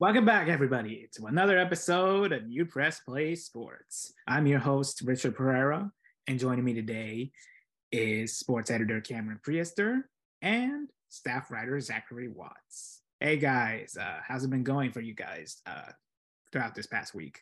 Welcome 0.00 0.24
back, 0.24 0.46
everybody, 0.46 1.08
to 1.14 1.26
another 1.26 1.58
episode 1.58 2.30
of 2.30 2.48
You 2.48 2.64
Press 2.66 3.00
Play 3.00 3.34
Sports. 3.34 4.12
I'm 4.28 4.46
your 4.46 4.60
host, 4.60 5.02
Richard 5.02 5.34
Pereira, 5.34 5.90
and 6.28 6.38
joining 6.38 6.64
me 6.64 6.72
today 6.72 7.32
is 7.90 8.38
sports 8.38 8.70
editor 8.70 9.00
Cameron 9.00 9.40
Priester 9.44 10.02
and 10.40 10.88
staff 11.08 11.50
writer 11.50 11.80
Zachary 11.80 12.28
Watts. 12.28 13.02
Hey 13.18 13.38
guys, 13.38 13.96
uh, 14.00 14.20
how's 14.24 14.44
it 14.44 14.50
been 14.50 14.62
going 14.62 14.92
for 14.92 15.00
you 15.00 15.14
guys 15.14 15.62
uh, 15.66 15.90
throughout 16.52 16.76
this 16.76 16.86
past 16.86 17.12
week? 17.12 17.40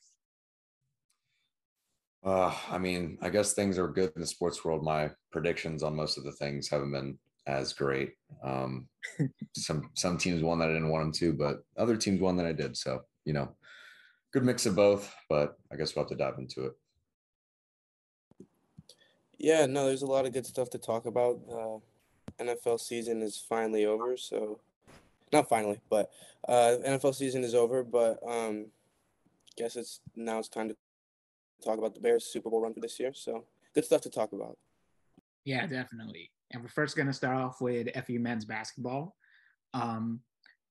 Uh, 2.24 2.54
I 2.70 2.78
mean, 2.78 3.18
I 3.20 3.28
guess 3.28 3.52
things 3.52 3.78
are 3.78 3.86
good 3.86 4.12
in 4.16 4.22
the 4.22 4.26
sports 4.26 4.64
world. 4.64 4.82
My 4.82 5.10
predictions 5.30 5.82
on 5.82 5.94
most 5.94 6.16
of 6.16 6.24
the 6.24 6.32
things 6.32 6.70
haven't 6.70 6.92
been 6.92 7.18
as 7.46 7.72
great. 7.72 8.14
Um, 8.42 8.88
some 9.56 9.90
some 9.94 10.18
teams 10.18 10.42
won 10.42 10.58
that 10.58 10.68
I 10.68 10.72
didn't 10.72 10.90
want 10.90 11.04
them 11.04 11.12
to, 11.12 11.32
but 11.32 11.64
other 11.76 11.96
teams 11.96 12.20
won 12.20 12.36
that 12.36 12.46
I 12.46 12.52
did. 12.52 12.76
So 12.76 13.02
you 13.24 13.32
know, 13.32 13.54
good 14.32 14.44
mix 14.44 14.66
of 14.66 14.76
both. 14.76 15.12
But 15.28 15.58
I 15.72 15.76
guess 15.76 15.94
we'll 15.94 16.04
have 16.04 16.10
to 16.10 16.16
dive 16.16 16.38
into 16.38 16.66
it. 16.66 16.72
Yeah, 19.38 19.66
no, 19.66 19.86
there's 19.86 20.02
a 20.02 20.06
lot 20.06 20.26
of 20.26 20.32
good 20.32 20.46
stuff 20.46 20.70
to 20.70 20.78
talk 20.78 21.06
about. 21.06 21.40
Uh, 21.50 22.42
NFL 22.42 22.80
season 22.80 23.22
is 23.22 23.42
finally 23.48 23.86
over, 23.86 24.16
so 24.16 24.60
not 25.32 25.48
finally, 25.48 25.80
but 25.90 26.10
uh, 26.48 26.76
NFL 26.86 27.14
season 27.14 27.44
is 27.44 27.54
over. 27.54 27.82
But 27.82 28.18
um, 28.26 28.66
guess 29.56 29.76
it's 29.76 30.00
now 30.14 30.38
it's 30.38 30.48
time 30.48 30.68
to 30.68 30.76
talk 31.64 31.78
about 31.78 31.94
the 31.94 32.00
Bears 32.00 32.24
Super 32.24 32.50
Bowl 32.50 32.60
run 32.60 32.74
for 32.74 32.80
this 32.80 32.98
year. 32.98 33.12
So 33.14 33.44
good 33.74 33.84
stuff 33.84 34.00
to 34.02 34.10
talk 34.10 34.32
about. 34.32 34.58
Yeah, 35.44 35.66
definitely. 35.66 36.30
And 36.52 36.62
we're 36.62 36.68
first 36.68 36.96
going 36.96 37.06
to 37.06 37.12
start 37.12 37.36
off 37.36 37.60
with 37.60 37.88
FAU 37.94 38.18
men's 38.18 38.44
basketball. 38.44 39.16
Um, 39.74 40.20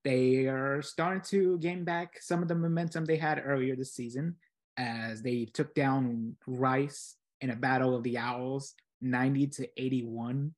they 0.03 0.45
are 0.45 0.81
starting 0.81 1.21
to 1.29 1.57
gain 1.57 1.83
back 1.83 2.21
some 2.21 2.41
of 2.41 2.47
the 2.47 2.55
momentum 2.55 3.05
they 3.05 3.17
had 3.17 3.41
earlier 3.43 3.75
this 3.75 3.93
season 3.93 4.35
as 4.77 5.21
they 5.21 5.45
took 5.45 5.73
down 5.73 6.35
Rice 6.45 7.15
in 7.41 7.49
a 7.49 7.55
battle 7.55 7.95
of 7.95 8.03
the 8.03 8.17
Owls 8.17 8.75
90 9.01 9.47
to 9.47 9.69
81, 9.77 10.53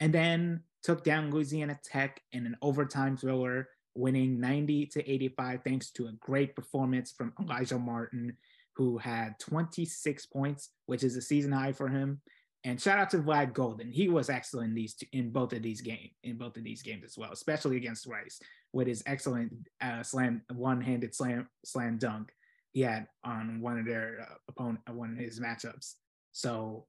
and 0.00 0.12
then 0.12 0.60
took 0.82 1.04
down 1.04 1.30
Louisiana 1.30 1.78
Tech 1.82 2.20
in 2.32 2.46
an 2.46 2.56
overtime 2.62 3.16
thriller, 3.16 3.68
winning 3.94 4.40
90 4.40 4.86
to 4.86 5.10
85 5.10 5.60
thanks 5.64 5.90
to 5.92 6.06
a 6.06 6.12
great 6.12 6.54
performance 6.54 7.12
from 7.12 7.32
Elijah 7.40 7.78
Martin, 7.78 8.36
who 8.76 8.98
had 8.98 9.38
26 9.38 10.26
points, 10.26 10.70
which 10.86 11.04
is 11.04 11.16
a 11.16 11.22
season 11.22 11.52
high 11.52 11.72
for 11.72 11.88
him, 11.88 12.20
and 12.64 12.80
shout 12.80 12.98
out 12.98 13.10
to 13.10 13.18
Vlad 13.18 13.52
Goldin. 13.52 13.92
He 13.92 14.08
was 14.08 14.30
excellent 14.30 14.70
in 14.70 14.74
these 14.74 14.94
two, 14.94 15.06
in 15.12 15.30
both 15.30 15.52
of 15.52 15.62
these 15.62 15.82
games, 15.82 16.10
in 16.22 16.38
both 16.38 16.56
of 16.56 16.64
these 16.64 16.82
games 16.82 17.04
as 17.04 17.18
well, 17.18 17.30
especially 17.30 17.76
against 17.76 18.06
Rice 18.06 18.40
with 18.72 18.86
his 18.86 19.02
excellent 19.06 19.52
uh, 19.82 20.02
slam, 20.02 20.42
one-handed 20.52 21.14
slam 21.14 21.48
slam 21.64 21.98
dunk 21.98 22.32
he 22.72 22.80
had 22.80 23.06
on 23.22 23.60
one 23.60 23.78
of 23.78 23.86
their 23.86 24.26
uh, 24.28 24.34
opponent, 24.48 24.80
uh, 24.88 24.94
one 24.94 25.12
of 25.12 25.18
his 25.18 25.38
matchups. 25.40 25.94
So 26.32 26.86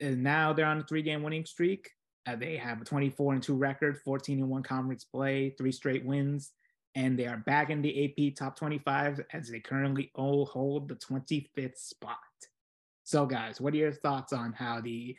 now 0.00 0.52
they're 0.52 0.64
on 0.66 0.78
a 0.78 0.84
three-game 0.84 1.22
winning 1.22 1.44
streak. 1.44 1.90
Uh, 2.26 2.36
they 2.36 2.56
have 2.56 2.80
a 2.80 2.84
24 2.84 3.34
and 3.34 3.42
two 3.42 3.54
record, 3.54 3.98
14 3.98 4.38
and 4.38 4.48
one 4.48 4.62
conference 4.62 5.04
play, 5.04 5.50
three 5.58 5.72
straight 5.72 6.06
wins, 6.06 6.52
and 6.94 7.18
they 7.18 7.26
are 7.26 7.36
back 7.38 7.68
in 7.68 7.82
the 7.82 8.04
AP 8.04 8.36
top 8.36 8.56
25 8.56 9.20
as 9.32 9.48
they 9.50 9.60
currently 9.60 10.10
all 10.14 10.46
hold 10.46 10.88
the 10.88 10.94
25th 10.94 11.76
spot. 11.76 12.16
So, 13.04 13.26
guys, 13.26 13.60
what 13.60 13.74
are 13.74 13.78
your 13.78 13.92
thoughts 13.92 14.32
on 14.32 14.54
how 14.54 14.80
the 14.80 15.14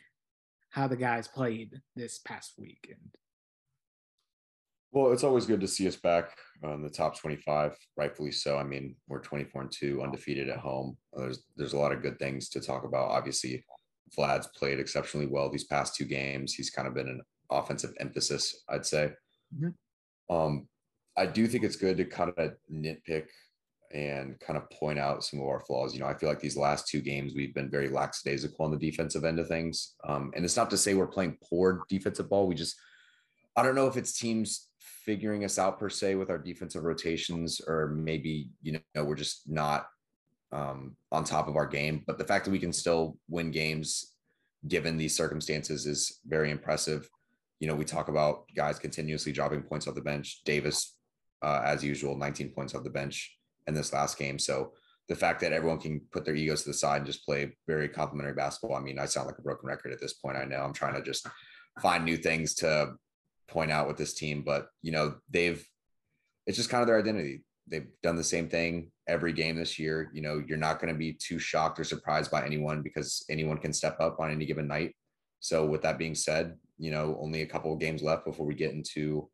how 0.70 0.88
the 0.88 0.96
guys 0.96 1.28
played 1.28 1.80
this 1.94 2.18
past 2.18 2.54
weekend? 2.58 3.14
Well, 4.90 5.12
it's 5.12 5.24
always 5.24 5.46
good 5.46 5.60
to 5.60 5.68
see 5.68 5.86
us 5.86 5.96
back 5.96 6.36
on 6.64 6.82
the 6.82 6.90
top 6.90 7.18
25, 7.18 7.76
rightfully 7.96 8.32
so. 8.32 8.58
I 8.58 8.64
mean, 8.64 8.96
we're 9.08 9.20
24 9.20 9.62
and 9.62 9.70
2, 9.70 10.02
undefeated 10.02 10.48
at 10.48 10.58
home. 10.58 10.96
There's 11.12 11.44
there's 11.56 11.74
a 11.74 11.78
lot 11.78 11.92
of 11.92 12.02
good 12.02 12.18
things 12.18 12.48
to 12.50 12.60
talk 12.60 12.84
about. 12.84 13.10
Obviously, 13.10 13.64
Vlad's 14.16 14.48
played 14.48 14.80
exceptionally 14.80 15.26
well 15.26 15.48
these 15.48 15.64
past 15.64 15.94
two 15.94 16.06
games. 16.06 16.54
He's 16.54 16.70
kind 16.70 16.88
of 16.88 16.94
been 16.94 17.08
an 17.08 17.22
offensive 17.50 17.94
emphasis, 18.00 18.64
I'd 18.68 18.84
say. 18.84 19.12
Mm-hmm. 19.54 20.34
Um, 20.34 20.66
I 21.16 21.26
do 21.26 21.46
think 21.46 21.62
it's 21.62 21.76
good 21.76 21.98
to 21.98 22.04
kind 22.04 22.32
of 22.36 22.52
nitpick 22.70 23.26
and 23.92 24.38
kind 24.40 24.56
of 24.56 24.68
point 24.70 24.98
out 24.98 25.24
some 25.24 25.40
of 25.40 25.46
our 25.46 25.60
flaws. 25.60 25.94
You 25.94 26.00
know, 26.00 26.06
I 26.06 26.14
feel 26.14 26.28
like 26.28 26.40
these 26.40 26.56
last 26.56 26.88
two 26.88 27.00
games 27.00 27.34
we've 27.34 27.54
been 27.54 27.70
very 27.70 27.88
lackadaisical 27.88 28.64
on 28.64 28.70
the 28.70 28.78
defensive 28.78 29.24
end 29.24 29.38
of 29.38 29.48
things. 29.48 29.94
Um, 30.04 30.32
and 30.34 30.44
it's 30.44 30.56
not 30.56 30.70
to 30.70 30.76
say 30.76 30.94
we're 30.94 31.06
playing 31.06 31.38
poor 31.48 31.84
defensive 31.88 32.28
ball. 32.28 32.46
We 32.46 32.54
just, 32.54 32.76
I 33.56 33.62
don't 33.62 33.74
know 33.74 33.86
if 33.86 33.96
it's 33.96 34.18
teams 34.18 34.68
figuring 34.78 35.44
us 35.44 35.58
out 35.58 35.78
per 35.78 35.88
se 35.88 36.16
with 36.16 36.30
our 36.30 36.38
defensive 36.38 36.84
rotations, 36.84 37.60
or 37.66 37.88
maybe 37.88 38.48
you 38.62 38.78
know 38.94 39.04
we're 39.04 39.14
just 39.14 39.48
not 39.48 39.86
um, 40.52 40.96
on 41.12 41.24
top 41.24 41.48
of 41.48 41.56
our 41.56 41.66
game. 41.66 42.02
But 42.06 42.18
the 42.18 42.24
fact 42.24 42.44
that 42.44 42.50
we 42.50 42.58
can 42.58 42.72
still 42.72 43.16
win 43.28 43.50
games 43.50 44.14
given 44.66 44.96
these 44.96 45.16
circumstances 45.16 45.86
is 45.86 46.20
very 46.26 46.50
impressive. 46.50 47.08
You 47.60 47.68
know, 47.68 47.74
we 47.74 47.84
talk 47.84 48.08
about 48.08 48.44
guys 48.54 48.78
continuously 48.78 49.32
dropping 49.32 49.62
points 49.62 49.86
off 49.86 49.94
the 49.94 50.00
bench. 50.00 50.42
Davis, 50.44 50.96
uh, 51.40 51.62
as 51.64 51.82
usual, 51.84 52.16
19 52.16 52.50
points 52.50 52.74
off 52.74 52.84
the 52.84 52.90
bench 52.90 53.36
in 53.66 53.74
this 53.74 53.92
last 53.92 54.18
game. 54.18 54.38
So 54.38 54.72
the 55.08 55.16
fact 55.16 55.40
that 55.40 55.52
everyone 55.52 55.78
can 55.78 56.00
put 56.12 56.24
their 56.24 56.34
egos 56.34 56.62
to 56.62 56.70
the 56.70 56.74
side 56.74 56.98
and 56.98 57.06
just 57.06 57.24
play 57.24 57.56
very 57.66 57.88
complimentary 57.88 58.34
basketball. 58.34 58.76
I 58.76 58.80
mean, 58.80 58.98
I 58.98 59.06
sound 59.06 59.26
like 59.26 59.38
a 59.38 59.42
broken 59.42 59.68
record 59.68 59.92
at 59.92 60.00
this 60.00 60.14
point. 60.14 60.36
I 60.36 60.44
know 60.44 60.58
I'm 60.58 60.72
trying 60.72 60.94
to 60.94 61.02
just 61.02 61.26
find 61.80 62.04
new 62.04 62.16
things 62.16 62.54
to 62.56 62.94
point 63.48 63.70
out 63.70 63.86
with 63.86 63.96
this 63.96 64.14
team, 64.14 64.42
but 64.44 64.68
you 64.82 64.92
know, 64.92 65.14
they've 65.30 65.64
it's 66.46 66.56
just 66.56 66.70
kind 66.70 66.82
of 66.82 66.86
their 66.86 66.98
identity. 66.98 67.44
They've 67.68 67.88
done 68.02 68.16
the 68.16 68.24
same 68.24 68.48
thing 68.48 68.92
every 69.08 69.32
game 69.32 69.56
this 69.56 69.78
year. 69.78 70.10
You 70.12 70.22
know, 70.22 70.42
you're 70.46 70.58
not 70.58 70.80
going 70.80 70.92
to 70.92 70.98
be 70.98 71.12
too 71.12 71.38
shocked 71.38 71.80
or 71.80 71.84
surprised 71.84 72.30
by 72.30 72.44
anyone 72.44 72.82
because 72.82 73.24
anyone 73.28 73.58
can 73.58 73.72
step 73.72 74.00
up 74.00 74.20
on 74.20 74.30
any 74.30 74.46
given 74.46 74.68
night. 74.68 74.94
So 75.40 75.66
with 75.66 75.82
that 75.82 75.98
being 75.98 76.14
said, 76.14 76.54
you 76.78 76.90
know, 76.90 77.18
only 77.20 77.42
a 77.42 77.46
couple 77.46 77.72
of 77.72 77.80
games 77.80 78.02
left 78.02 78.24
before 78.24 78.46
we 78.46 78.54
get 78.54 78.72
into 78.72 79.28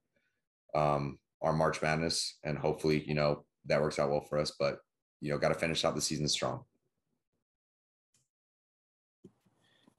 um, 0.75 1.19
our 1.43 1.53
March 1.53 1.82
Madness, 1.82 2.38
and 2.44 2.56
hopefully, 2.56 3.04
you 3.06 3.14
know, 3.14 3.44
that 3.66 3.80
works 3.80 3.98
out 3.98 4.10
well 4.10 4.20
for 4.20 4.38
us. 4.38 4.52
But 4.58 4.78
you 5.20 5.30
know, 5.30 5.38
got 5.38 5.48
to 5.48 5.54
finish 5.54 5.84
out 5.84 5.94
the 5.94 6.00
season 6.00 6.28
strong. 6.28 6.64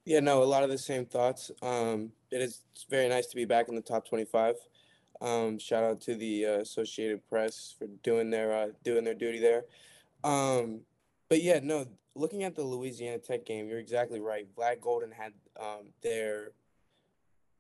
Yeah, 0.05 0.19
no, 0.19 0.43
a 0.43 0.45
lot 0.45 0.63
of 0.63 0.69
the 0.69 0.77
same 0.77 1.05
thoughts. 1.05 1.49
Um, 1.61 2.11
it 2.29 2.41
is 2.41 2.61
very 2.89 3.07
nice 3.07 3.27
to 3.27 3.35
be 3.37 3.45
back 3.45 3.69
in 3.69 3.75
the 3.75 3.81
top 3.81 4.07
25. 4.07 4.55
Um, 5.21 5.57
shout 5.57 5.83
out 5.83 6.01
to 6.01 6.15
the 6.15 6.45
uh, 6.45 6.59
Associated 6.59 7.25
Press 7.29 7.73
for 7.77 7.87
doing 8.03 8.29
their 8.29 8.53
uh, 8.53 8.67
doing 8.83 9.05
their 9.05 9.13
duty 9.13 9.39
there. 9.39 9.63
Um, 10.23 10.81
but 11.29 11.41
yeah, 11.41 11.59
no, 11.63 11.85
looking 12.15 12.43
at 12.43 12.55
the 12.55 12.63
Louisiana 12.63 13.19
Tech 13.19 13.45
game, 13.45 13.69
you're 13.69 13.79
exactly 13.79 14.19
right. 14.19 14.47
Vlad 14.55 14.79
Goldin 14.81 15.13
had 15.13 15.31
um, 15.59 15.87
their 16.01 16.51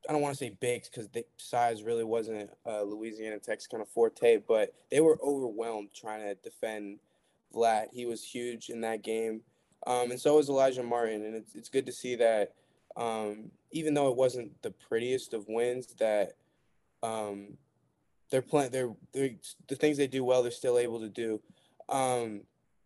I 0.07 0.11
don't 0.11 0.21
want 0.21 0.35
to 0.35 0.37
say 0.37 0.55
baked 0.59 0.91
because 0.91 1.07
the 1.09 1.25
size 1.37 1.83
really 1.83 2.03
wasn't 2.03 2.49
uh, 2.65 2.83
Louisiana 2.83 3.39
Tech's 3.39 3.67
kind 3.67 3.81
of 3.81 3.87
forte, 3.87 4.37
but 4.47 4.73
they 4.91 4.99
were 4.99 5.17
overwhelmed 5.23 5.89
trying 5.93 6.21
to 6.21 6.35
defend 6.35 6.99
Vlad. 7.53 7.87
He 7.93 8.05
was 8.05 8.23
huge 8.23 8.69
in 8.69 8.81
that 8.81 9.01
game, 9.01 9.41
um, 9.87 10.11
and 10.11 10.19
so 10.19 10.35
was 10.35 10.49
Elijah 10.49 10.83
Martin. 10.83 11.23
And 11.23 11.35
it's 11.35 11.55
it's 11.55 11.69
good 11.69 11.85
to 11.85 11.91
see 11.91 12.15
that 12.15 12.53
um, 12.95 13.51
even 13.71 13.93
though 13.93 14.09
it 14.09 14.17
wasn't 14.17 14.61
the 14.61 14.71
prettiest 14.71 15.33
of 15.33 15.45
wins, 15.47 15.87
that 15.99 16.33
um, 17.01 17.57
they're 18.29 18.41
playing. 18.41 18.71
They're, 18.71 18.91
they're 19.13 19.31
the 19.67 19.75
things 19.75 19.97
they 19.97 20.07
do 20.07 20.23
well. 20.23 20.41
They're 20.41 20.51
still 20.51 20.77
able 20.77 20.99
to 20.99 21.09
do. 21.09 21.41
Um, 21.89 22.41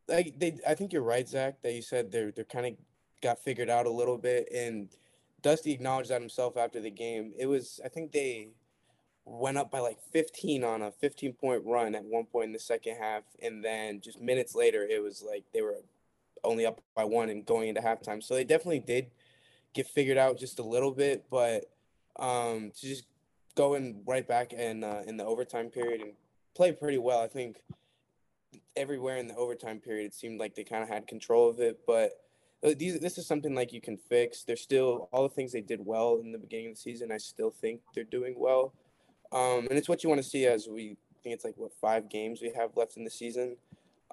like 0.07 0.39
they, 0.39 0.57
I 0.67 0.75
think 0.75 0.93
you're 0.93 1.01
right, 1.01 1.27
Zach, 1.27 1.61
that 1.63 1.73
you 1.73 1.81
said 1.81 2.11
they're 2.11 2.31
they're 2.31 2.45
kind 2.45 2.65
of 2.65 2.73
got 3.21 3.39
figured 3.39 3.69
out 3.69 3.85
a 3.85 3.91
little 3.91 4.17
bit 4.17 4.47
and 4.53 4.89
Dusty 5.47 5.71
acknowledged 5.71 6.09
that 6.09 6.19
himself 6.19 6.57
after 6.57 6.81
the 6.81 6.91
game. 6.91 7.31
It 7.39 7.45
was, 7.45 7.79
I 7.85 7.87
think 7.87 8.11
they 8.11 8.49
went 9.23 9.57
up 9.57 9.71
by 9.71 9.79
like 9.79 9.97
15 10.11 10.61
on 10.65 10.81
a 10.81 10.91
15 10.91 11.31
point 11.35 11.63
run 11.65 11.95
at 11.95 12.03
one 12.03 12.25
point 12.25 12.47
in 12.47 12.51
the 12.51 12.59
second 12.59 12.97
half. 12.97 13.23
And 13.41 13.63
then 13.63 14.01
just 14.01 14.19
minutes 14.19 14.55
later, 14.55 14.83
it 14.83 15.01
was 15.01 15.23
like 15.25 15.45
they 15.53 15.61
were 15.61 15.77
only 16.43 16.65
up 16.65 16.81
by 16.97 17.05
one 17.05 17.29
and 17.29 17.45
going 17.45 17.69
into 17.69 17.79
halftime. 17.79 18.21
So 18.21 18.33
they 18.33 18.43
definitely 18.43 18.81
did 18.81 19.07
get 19.73 19.87
figured 19.87 20.17
out 20.17 20.37
just 20.37 20.59
a 20.59 20.63
little 20.63 20.91
bit. 20.91 21.23
But 21.31 21.71
um, 22.19 22.73
to 22.81 22.81
just 22.85 23.05
go 23.55 23.75
in 23.75 24.01
right 24.05 24.27
back 24.27 24.51
in, 24.51 24.83
uh, 24.83 25.03
in 25.07 25.15
the 25.15 25.23
overtime 25.23 25.69
period 25.69 26.01
and 26.01 26.11
play 26.57 26.73
pretty 26.73 26.97
well, 26.97 27.21
I 27.21 27.27
think 27.27 27.61
everywhere 28.75 29.15
in 29.15 29.29
the 29.29 29.35
overtime 29.37 29.79
period, 29.79 30.07
it 30.07 30.13
seemed 30.13 30.41
like 30.41 30.55
they 30.55 30.65
kind 30.65 30.83
of 30.83 30.89
had 30.89 31.07
control 31.07 31.49
of 31.49 31.61
it. 31.61 31.79
But 31.87 32.19
these 32.61 32.99
this 32.99 33.17
is 33.17 33.27
something 33.27 33.53
like 33.53 33.71
you 33.71 33.81
can 33.81 33.97
fix. 33.97 34.43
They're 34.43 34.55
still 34.55 35.09
all 35.11 35.23
the 35.23 35.33
things 35.33 35.51
they 35.51 35.61
did 35.61 35.85
well 35.85 36.19
in 36.23 36.31
the 36.31 36.37
beginning 36.37 36.67
of 36.67 36.73
the 36.73 36.81
season. 36.81 37.11
I 37.11 37.17
still 37.17 37.51
think 37.51 37.81
they're 37.93 38.03
doing 38.03 38.35
well, 38.37 38.73
um, 39.31 39.67
and 39.69 39.73
it's 39.73 39.89
what 39.89 40.03
you 40.03 40.09
want 40.09 40.21
to 40.21 40.27
see 40.27 40.45
as 40.45 40.67
we 40.67 40.97
think 41.23 41.35
it's 41.35 41.45
like 41.45 41.55
what 41.57 41.71
five 41.79 42.09
games 42.09 42.41
we 42.41 42.51
have 42.55 42.75
left 42.75 42.97
in 42.97 43.03
the 43.03 43.09
season. 43.09 43.57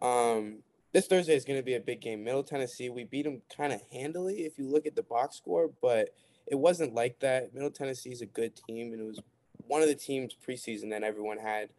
Um, 0.03 0.59
this 0.93 1.07
Thursday 1.07 1.35
is 1.35 1.45
going 1.45 1.59
to 1.59 1.65
be 1.65 1.75
a 1.75 1.81
big 1.81 2.01
game. 2.01 2.23
Middle 2.23 2.45
Tennessee, 2.45 2.89
we 2.89 3.05
beat 3.05 3.25
them 3.25 3.43
kind 3.57 3.73
of 3.73 3.81
handily 3.93 4.43
if 4.43 4.59
you 4.59 4.69
look 4.69 4.87
at 4.87 4.95
the 4.95 5.03
box 5.03 5.37
score, 5.37 5.71
but 5.83 6.11
it 6.47 6.57
wasn't 6.57 6.95
like 6.95 7.19
that. 7.21 7.55
Middle 7.55 7.71
Tennessee 7.71 8.11
is 8.11 8.21
a 8.21 8.27
good 8.27 8.53
team, 8.69 8.93
and 8.93 9.01
it 9.01 9.05
was 9.05 9.21
one 9.67 9.83
of 9.83 9.89
the 9.89 9.95
teams 9.95 10.37
preseason 10.47 10.91
that 10.91 11.03
everyone 11.03 11.39
had 11.39 11.71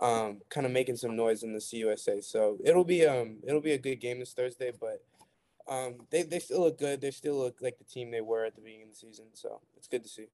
um, 0.00 0.40
kind 0.48 0.66
of 0.66 0.72
making 0.72 0.96
some 0.96 1.16
noise 1.16 1.42
in 1.42 1.52
the 1.52 1.58
CUSA. 1.58 2.22
So 2.22 2.58
it'll 2.64 2.84
be 2.84 3.06
um 3.06 3.38
it'll 3.46 3.60
be 3.60 3.72
a 3.72 3.78
good 3.78 3.96
game 3.96 4.20
this 4.20 4.32
Thursday, 4.32 4.72
but 4.78 5.02
um 5.68 5.98
they, 6.10 6.22
they 6.22 6.38
still 6.38 6.60
look 6.60 6.78
good. 6.78 7.00
They 7.00 7.10
still 7.10 7.36
look 7.36 7.58
like 7.60 7.78
the 7.78 7.84
team 7.84 8.10
they 8.10 8.20
were 8.20 8.44
at 8.44 8.54
the 8.54 8.62
beginning 8.62 8.84
of 8.84 8.90
the 8.90 8.96
season. 8.96 9.26
So 9.34 9.60
it's 9.76 9.88
good 9.88 10.02
to 10.02 10.08
see. 10.08 10.26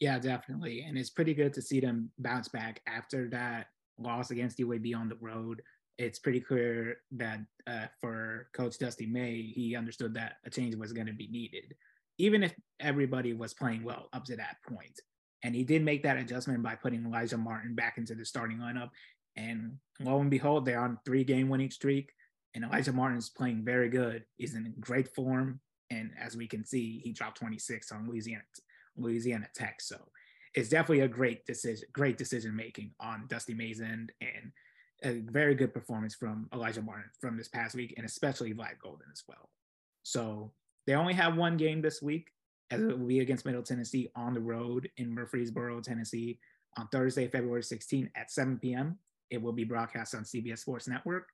Yeah, 0.00 0.18
definitely. 0.18 0.82
And 0.82 0.98
it's 0.98 1.10
pretty 1.10 1.32
good 1.32 1.52
to 1.54 1.62
see 1.62 1.78
them 1.78 2.10
bounce 2.18 2.48
back 2.48 2.80
after 2.86 3.28
that 3.30 3.68
loss 3.98 4.30
against 4.30 4.58
UAB 4.58 4.96
on 4.96 5.08
the 5.08 5.18
road. 5.20 5.62
It's 5.98 6.18
pretty 6.18 6.40
clear 6.40 6.96
that 7.12 7.38
uh, 7.66 7.86
for 8.00 8.48
Coach 8.52 8.78
Dusty 8.78 9.06
May, 9.06 9.42
he 9.42 9.76
understood 9.76 10.14
that 10.14 10.38
a 10.44 10.50
change 10.50 10.74
was 10.74 10.92
going 10.92 11.06
to 11.06 11.12
be 11.12 11.28
needed, 11.28 11.74
even 12.18 12.42
if 12.42 12.52
everybody 12.80 13.32
was 13.32 13.54
playing 13.54 13.84
well 13.84 14.08
up 14.12 14.24
to 14.24 14.36
that 14.36 14.56
point. 14.68 14.98
And 15.44 15.54
he 15.54 15.64
did 15.64 15.84
make 15.84 16.02
that 16.02 16.16
adjustment 16.16 16.62
by 16.62 16.74
putting 16.74 17.04
Elijah 17.04 17.38
Martin 17.38 17.74
back 17.74 17.98
into 17.98 18.14
the 18.14 18.24
starting 18.24 18.58
lineup. 18.58 18.90
And 19.36 19.78
lo 20.00 20.20
and 20.20 20.30
behold, 20.30 20.64
they're 20.64 20.80
on 20.80 20.98
three 21.04 21.24
game 21.24 21.48
winning 21.48 21.70
streak. 21.70 22.10
And 22.54 22.64
Elijah 22.64 22.92
Martin 22.92 23.18
is 23.18 23.30
playing 23.30 23.64
very 23.64 23.88
good. 23.88 24.24
He's 24.36 24.54
in 24.54 24.74
great 24.80 25.14
form. 25.14 25.60
And 25.90 26.10
as 26.18 26.36
we 26.36 26.46
can 26.46 26.64
see, 26.64 27.00
he 27.04 27.12
dropped 27.12 27.38
26 27.38 27.92
on 27.92 28.08
Louisiana, 28.08 28.42
Louisiana 28.96 29.48
Tech. 29.54 29.80
So 29.80 29.96
it's 30.54 30.68
definitely 30.68 31.00
a 31.00 31.08
great 31.08 31.46
decision, 31.46 31.88
great 31.92 32.18
decision 32.18 32.54
making 32.54 32.92
on 33.00 33.26
Dusty 33.28 33.54
May's 33.54 33.80
end 33.80 34.12
and 34.20 34.52
a 35.04 35.20
very 35.30 35.54
good 35.54 35.74
performance 35.74 36.14
from 36.14 36.48
Elijah 36.52 36.82
Martin 36.82 37.10
from 37.20 37.36
this 37.36 37.48
past 37.48 37.74
week, 37.74 37.94
and 37.96 38.06
especially 38.06 38.54
Vlad 38.54 38.78
Goldin 38.84 39.10
as 39.12 39.22
well. 39.26 39.50
So 40.02 40.52
they 40.86 40.94
only 40.94 41.14
have 41.14 41.36
one 41.36 41.56
game 41.56 41.82
this 41.82 42.02
week, 42.02 42.28
as 42.70 42.80
it 42.80 42.98
will 42.98 43.06
be 43.06 43.20
against 43.20 43.44
Middle 43.44 43.62
Tennessee 43.62 44.10
on 44.14 44.34
the 44.34 44.40
road 44.40 44.90
in 44.96 45.14
Murfreesboro, 45.14 45.80
Tennessee, 45.80 46.38
on 46.76 46.88
Thursday, 46.88 47.28
February 47.28 47.62
16 47.62 48.10
at 48.16 48.30
7 48.30 48.58
p.m. 48.58 48.98
It 49.30 49.40
will 49.40 49.52
be 49.52 49.64
broadcast 49.64 50.14
on 50.14 50.24
CBS 50.24 50.60
Sports 50.60 50.88
Network, 50.88 51.28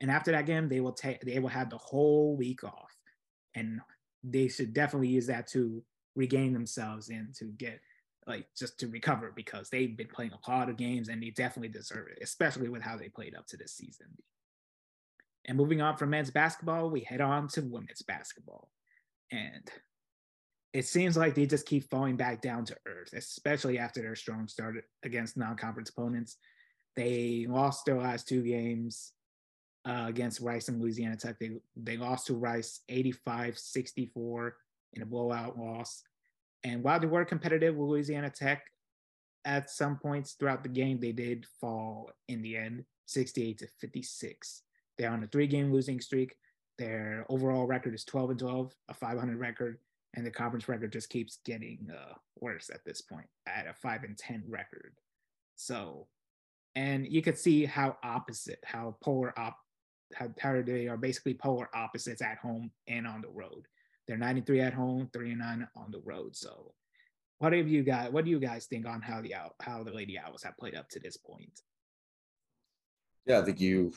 and 0.00 0.10
after 0.10 0.32
that 0.32 0.46
game, 0.46 0.68
they 0.68 0.80
will 0.80 0.92
take 0.92 1.20
they 1.20 1.38
will 1.38 1.48
have 1.48 1.70
the 1.70 1.78
whole 1.78 2.36
week 2.36 2.64
off, 2.64 2.94
and 3.54 3.80
they 4.22 4.48
should 4.48 4.74
definitely 4.74 5.08
use 5.08 5.26
that 5.26 5.46
to 5.48 5.82
regain 6.14 6.52
themselves 6.52 7.08
and 7.08 7.34
to 7.34 7.44
get 7.44 7.80
like 8.26 8.46
just 8.56 8.78
to 8.80 8.88
recover 8.88 9.32
because 9.34 9.70
they've 9.70 9.96
been 9.96 10.08
playing 10.08 10.32
a 10.32 10.50
lot 10.50 10.68
of 10.68 10.76
games 10.76 11.08
and 11.08 11.22
they 11.22 11.30
definitely 11.30 11.68
deserve 11.68 12.08
it, 12.08 12.18
especially 12.22 12.68
with 12.68 12.82
how 12.82 12.96
they 12.96 13.08
played 13.08 13.36
up 13.36 13.46
to 13.46 13.56
this 13.56 13.72
season. 13.72 14.06
And 15.46 15.56
moving 15.56 15.80
on 15.80 15.96
from 15.96 16.10
men's 16.10 16.30
basketball, 16.30 16.90
we 16.90 17.00
head 17.00 17.20
on 17.20 17.46
to 17.48 17.62
women's 17.62 18.02
basketball. 18.02 18.68
And 19.30 19.70
it 20.72 20.86
seems 20.86 21.16
like 21.16 21.34
they 21.34 21.46
just 21.46 21.66
keep 21.66 21.88
falling 21.88 22.16
back 22.16 22.42
down 22.42 22.64
to 22.64 22.76
earth, 22.86 23.12
especially 23.14 23.78
after 23.78 24.02
their 24.02 24.16
strong 24.16 24.48
start 24.48 24.74
against 25.04 25.36
non 25.36 25.56
conference 25.56 25.90
opponents. 25.90 26.36
They 26.96 27.46
lost 27.48 27.84
their 27.84 27.98
last 27.98 28.26
two 28.26 28.42
games 28.42 29.12
uh, 29.86 30.04
against 30.08 30.40
Rice 30.40 30.68
and 30.68 30.80
Louisiana 30.80 31.16
Tech. 31.16 31.38
They, 31.38 31.52
they 31.76 31.96
lost 31.96 32.26
to 32.26 32.34
Rice 32.34 32.80
85 32.88 33.58
64 33.58 34.56
in 34.94 35.02
a 35.02 35.06
blowout 35.06 35.58
loss. 35.58 36.02
And 36.64 36.82
while 36.82 36.98
they 36.98 37.06
were 37.06 37.24
competitive 37.24 37.76
with 37.76 37.88
Louisiana 37.88 38.30
Tech, 38.30 38.62
at 39.44 39.70
some 39.70 39.96
points 39.96 40.32
throughout 40.32 40.64
the 40.64 40.68
game, 40.68 40.98
they 40.98 41.12
did 41.12 41.46
fall 41.60 42.10
in 42.28 42.42
the 42.42 42.56
end, 42.56 42.84
68 43.06 43.58
to 43.58 43.68
56. 43.80 44.62
They're 44.98 45.10
on 45.10 45.22
a 45.22 45.28
three 45.28 45.46
game 45.46 45.72
losing 45.72 46.00
streak. 46.00 46.34
Their 46.78 47.24
overall 47.28 47.64
record 47.64 47.94
is 47.94 48.04
12 48.04 48.30
and 48.30 48.38
12, 48.40 48.74
a 48.88 48.94
500 48.94 49.38
record, 49.38 49.78
and 50.14 50.26
the 50.26 50.30
conference 50.30 50.68
record 50.68 50.92
just 50.92 51.08
keeps 51.08 51.38
getting 51.44 51.88
uh, 51.90 52.14
worse 52.40 52.70
at 52.74 52.84
this 52.84 53.00
point 53.00 53.26
at 53.46 53.66
a 53.66 53.72
5 53.72 54.02
and 54.02 54.18
10 54.18 54.42
record. 54.48 54.94
So, 55.54 56.08
and 56.74 57.06
you 57.06 57.22
could 57.22 57.38
see 57.38 57.64
how 57.64 57.96
opposite, 58.02 58.58
how 58.64 58.96
polar 59.00 59.32
op, 59.38 59.56
how, 60.14 60.28
how 60.40 60.62
they 60.62 60.88
are 60.88 60.96
basically 60.96 61.34
polar 61.34 61.68
opposites 61.74 62.22
at 62.22 62.38
home 62.38 62.70
and 62.88 63.06
on 63.06 63.20
the 63.22 63.28
road. 63.28 63.66
They're 64.06 64.16
93 64.16 64.60
at 64.60 64.74
home, 64.74 65.08
3 65.12 65.30
and 65.30 65.40
9 65.40 65.68
on 65.76 65.90
the 65.90 66.00
road. 66.04 66.36
So, 66.36 66.72
what 67.38 67.52
have 67.52 67.68
you 67.68 67.82
got? 67.82 68.12
What 68.12 68.24
do 68.24 68.30
you 68.30 68.38
guys 68.38 68.66
think 68.66 68.86
on 68.86 69.02
how 69.02 69.20
the 69.20 69.34
how 69.60 69.82
the 69.82 69.90
Lady 69.90 70.18
Owls 70.18 70.42
have 70.42 70.56
played 70.56 70.74
up 70.74 70.88
to 70.90 71.00
this 71.00 71.16
point? 71.16 71.60
Yeah, 73.26 73.40
I 73.40 73.44
think 73.44 73.60
you 73.60 73.92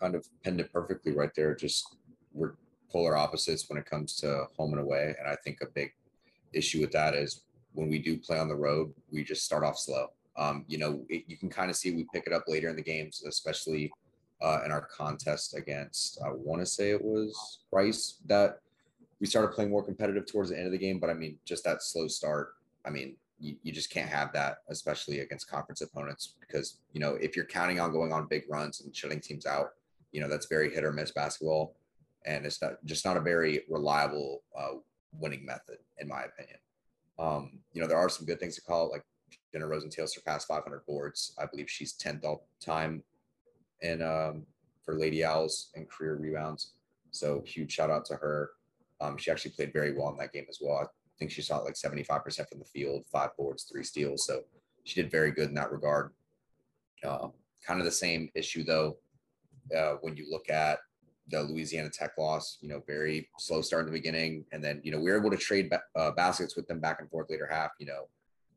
kind 0.00 0.14
of 0.14 0.26
pinned 0.42 0.60
it 0.60 0.72
perfectly 0.72 1.12
right 1.12 1.34
there. 1.36 1.54
Just 1.54 1.96
we're 2.32 2.54
polar 2.90 3.16
opposites 3.16 3.68
when 3.68 3.78
it 3.78 3.84
comes 3.84 4.16
to 4.20 4.46
home 4.56 4.72
and 4.72 4.80
away, 4.80 5.14
and 5.18 5.28
I 5.28 5.36
think 5.44 5.58
a 5.60 5.66
big 5.74 5.90
issue 6.54 6.80
with 6.80 6.92
that 6.92 7.14
is 7.14 7.42
when 7.72 7.88
we 7.88 7.98
do 7.98 8.16
play 8.18 8.38
on 8.38 8.48
the 8.48 8.54
road, 8.54 8.92
we 9.10 9.24
just 9.24 9.44
start 9.44 9.64
off 9.64 9.78
slow. 9.78 10.08
Um, 10.36 10.64
you 10.66 10.78
know, 10.78 11.04
it, 11.08 11.24
you 11.26 11.36
can 11.36 11.50
kind 11.50 11.70
of 11.70 11.76
see 11.76 11.92
we 11.92 12.06
pick 12.12 12.26
it 12.26 12.32
up 12.32 12.44
later 12.46 12.68
in 12.68 12.76
the 12.76 12.82
games, 12.82 13.22
especially 13.26 13.90
uh, 14.42 14.60
in 14.64 14.72
our 14.72 14.82
contest 14.82 15.56
against. 15.56 16.20
I 16.22 16.30
want 16.30 16.60
to 16.60 16.66
say 16.66 16.90
it 16.90 17.02
was 17.02 17.60
Rice 17.70 18.18
that 18.26 18.60
we 19.20 19.26
started 19.26 19.54
playing 19.54 19.70
more 19.70 19.84
competitive 19.84 20.26
towards 20.26 20.50
the 20.50 20.56
end 20.56 20.66
of 20.66 20.72
the 20.72 20.78
game, 20.78 20.98
but 20.98 21.08
I 21.08 21.14
mean, 21.14 21.38
just 21.44 21.64
that 21.64 21.82
slow 21.82 22.08
start. 22.08 22.54
I 22.84 22.90
mean, 22.90 23.14
you, 23.38 23.56
you 23.62 23.72
just 23.72 23.90
can't 23.90 24.08
have 24.08 24.32
that, 24.32 24.58
especially 24.68 25.20
against 25.20 25.48
conference 25.48 25.80
opponents, 25.80 26.34
because 26.40 26.78
you 26.92 27.00
know 27.00 27.14
if 27.14 27.36
you're 27.36 27.44
counting 27.44 27.78
on 27.78 27.92
going 27.92 28.12
on 28.12 28.26
big 28.26 28.44
runs 28.48 28.80
and 28.80 28.94
shutting 28.94 29.20
teams 29.20 29.46
out, 29.46 29.70
you 30.10 30.20
know 30.20 30.28
that's 30.28 30.46
very 30.46 30.74
hit 30.74 30.84
or 30.84 30.92
miss 30.92 31.12
basketball, 31.12 31.76
and 32.26 32.44
it's 32.44 32.60
not 32.60 32.84
just 32.84 33.04
not 33.04 33.16
a 33.16 33.20
very 33.20 33.62
reliable 33.68 34.42
uh, 34.58 34.74
winning 35.20 35.44
method, 35.46 35.78
in 35.98 36.08
my 36.08 36.22
opinion. 36.22 36.58
Um, 37.18 37.60
you 37.72 37.80
know, 37.80 37.86
there 37.86 37.98
are 37.98 38.08
some 38.08 38.26
good 38.26 38.40
things 38.40 38.56
to 38.56 38.62
call 38.62 38.88
it, 38.88 38.92
like 38.92 39.04
Jenna 39.52 39.66
Rozentale 39.66 40.08
surpassed 40.08 40.48
500 40.48 40.84
boards. 40.86 41.34
I 41.38 41.46
believe 41.46 41.70
she's 41.70 41.94
10th 41.94 42.24
all 42.24 42.46
time 42.58 43.04
in 43.82 44.02
um, 44.02 44.46
for 44.84 44.98
Lady 44.98 45.24
Owls 45.24 45.70
and 45.74 45.88
career 45.88 46.16
rebounds. 46.16 46.72
So 47.10 47.42
huge 47.46 47.72
shout 47.72 47.90
out 47.90 48.04
to 48.06 48.14
her. 48.14 48.50
Um, 49.00 49.16
she 49.16 49.30
actually 49.30 49.52
played 49.52 49.72
very 49.72 49.92
well 49.92 50.10
in 50.10 50.16
that 50.18 50.32
game 50.32 50.46
as 50.48 50.58
well. 50.60 50.78
I 50.78 50.86
think 51.18 51.30
she 51.30 51.42
shot 51.42 51.64
like 51.64 51.74
75% 51.74 52.48
from 52.48 52.58
the 52.58 52.64
field, 52.64 53.04
five 53.10 53.30
boards, 53.36 53.64
three 53.64 53.84
steals. 53.84 54.26
So 54.26 54.42
she 54.84 55.00
did 55.00 55.10
very 55.10 55.30
good 55.30 55.48
in 55.48 55.54
that 55.54 55.72
regard. 55.72 56.12
Uh, 57.04 57.28
kind 57.66 57.80
of 57.80 57.84
the 57.84 57.92
same 57.92 58.30
issue 58.34 58.64
though, 58.64 58.96
uh, 59.76 59.94
when 60.00 60.16
you 60.16 60.26
look 60.30 60.48
at 60.50 60.78
the 61.28 61.42
Louisiana 61.42 61.90
Tech 61.90 62.12
loss, 62.18 62.58
you 62.60 62.68
know, 62.68 62.82
very 62.86 63.28
slow 63.38 63.62
start 63.62 63.86
in 63.86 63.92
the 63.92 63.98
beginning. 63.98 64.44
And 64.52 64.62
then, 64.62 64.80
you 64.84 64.90
know, 64.92 64.98
we 64.98 65.10
were 65.10 65.18
able 65.18 65.30
to 65.30 65.36
trade 65.36 65.70
ba- 65.70 65.82
uh, 65.96 66.10
baskets 66.12 66.56
with 66.56 66.66
them 66.66 66.80
back 66.80 67.00
and 67.00 67.08
forth 67.10 67.30
later 67.30 67.48
half. 67.50 67.70
You 67.78 67.86
know, 67.86 68.08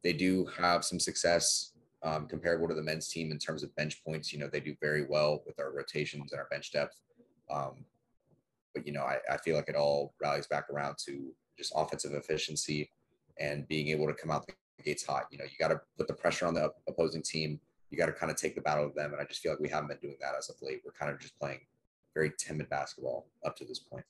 they 0.03 0.13
do 0.13 0.45
have 0.57 0.83
some 0.83 0.99
success 0.99 1.71
um, 2.05 2.27
comparable 2.27 2.67
to 2.67 2.75
the 2.75 2.83
men's 2.83 3.09
team 3.09 3.31
in 3.31 3.39
terms 3.39 3.63
of 3.63 3.75
bench 3.75 4.03
points. 4.05 4.31
You 4.31 4.39
know, 4.39 4.47
they 4.47 4.59
do 4.59 4.75
very 4.79 5.05
well 5.05 5.41
with 5.45 5.59
our 5.59 5.71
rotations 5.71 6.31
and 6.31 6.39
our 6.39 6.47
bench 6.49 6.71
depth. 6.71 6.95
Um, 7.49 7.83
but 8.73 8.85
you 8.85 8.93
know, 8.93 9.01
I, 9.01 9.17
I 9.29 9.37
feel 9.37 9.55
like 9.55 9.69
it 9.69 9.75
all 9.75 10.13
rallies 10.21 10.47
back 10.47 10.69
around 10.69 10.97
to 11.05 11.33
just 11.57 11.73
offensive 11.75 12.13
efficiency 12.13 12.91
and 13.39 13.67
being 13.67 13.87
able 13.89 14.07
to 14.07 14.13
come 14.13 14.29
out 14.29 14.45
the 14.45 14.53
gates 14.83 15.05
hot. 15.05 15.25
You 15.31 15.39
know, 15.39 15.45
you 15.45 15.57
got 15.59 15.69
to 15.69 15.81
put 15.97 16.07
the 16.07 16.13
pressure 16.13 16.45
on 16.45 16.53
the 16.53 16.71
opposing 16.87 17.23
team. 17.23 17.59
You 17.89 17.97
got 17.97 18.05
to 18.07 18.13
kind 18.13 18.31
of 18.31 18.37
take 18.37 18.55
the 18.55 18.61
battle 18.61 18.85
of 18.85 18.93
them. 18.93 19.11
And 19.11 19.21
I 19.21 19.25
just 19.25 19.41
feel 19.41 19.51
like 19.51 19.59
we 19.59 19.69
haven't 19.69 19.89
been 19.89 19.97
doing 20.01 20.17
that 20.21 20.35
as 20.37 20.49
of 20.49 20.55
late. 20.61 20.81
We're 20.85 20.91
kind 20.91 21.11
of 21.11 21.19
just 21.19 21.37
playing 21.39 21.61
very 22.13 22.31
timid 22.37 22.69
basketball 22.69 23.27
up 23.45 23.55
to 23.57 23.65
this 23.65 23.79
point. 23.79 24.05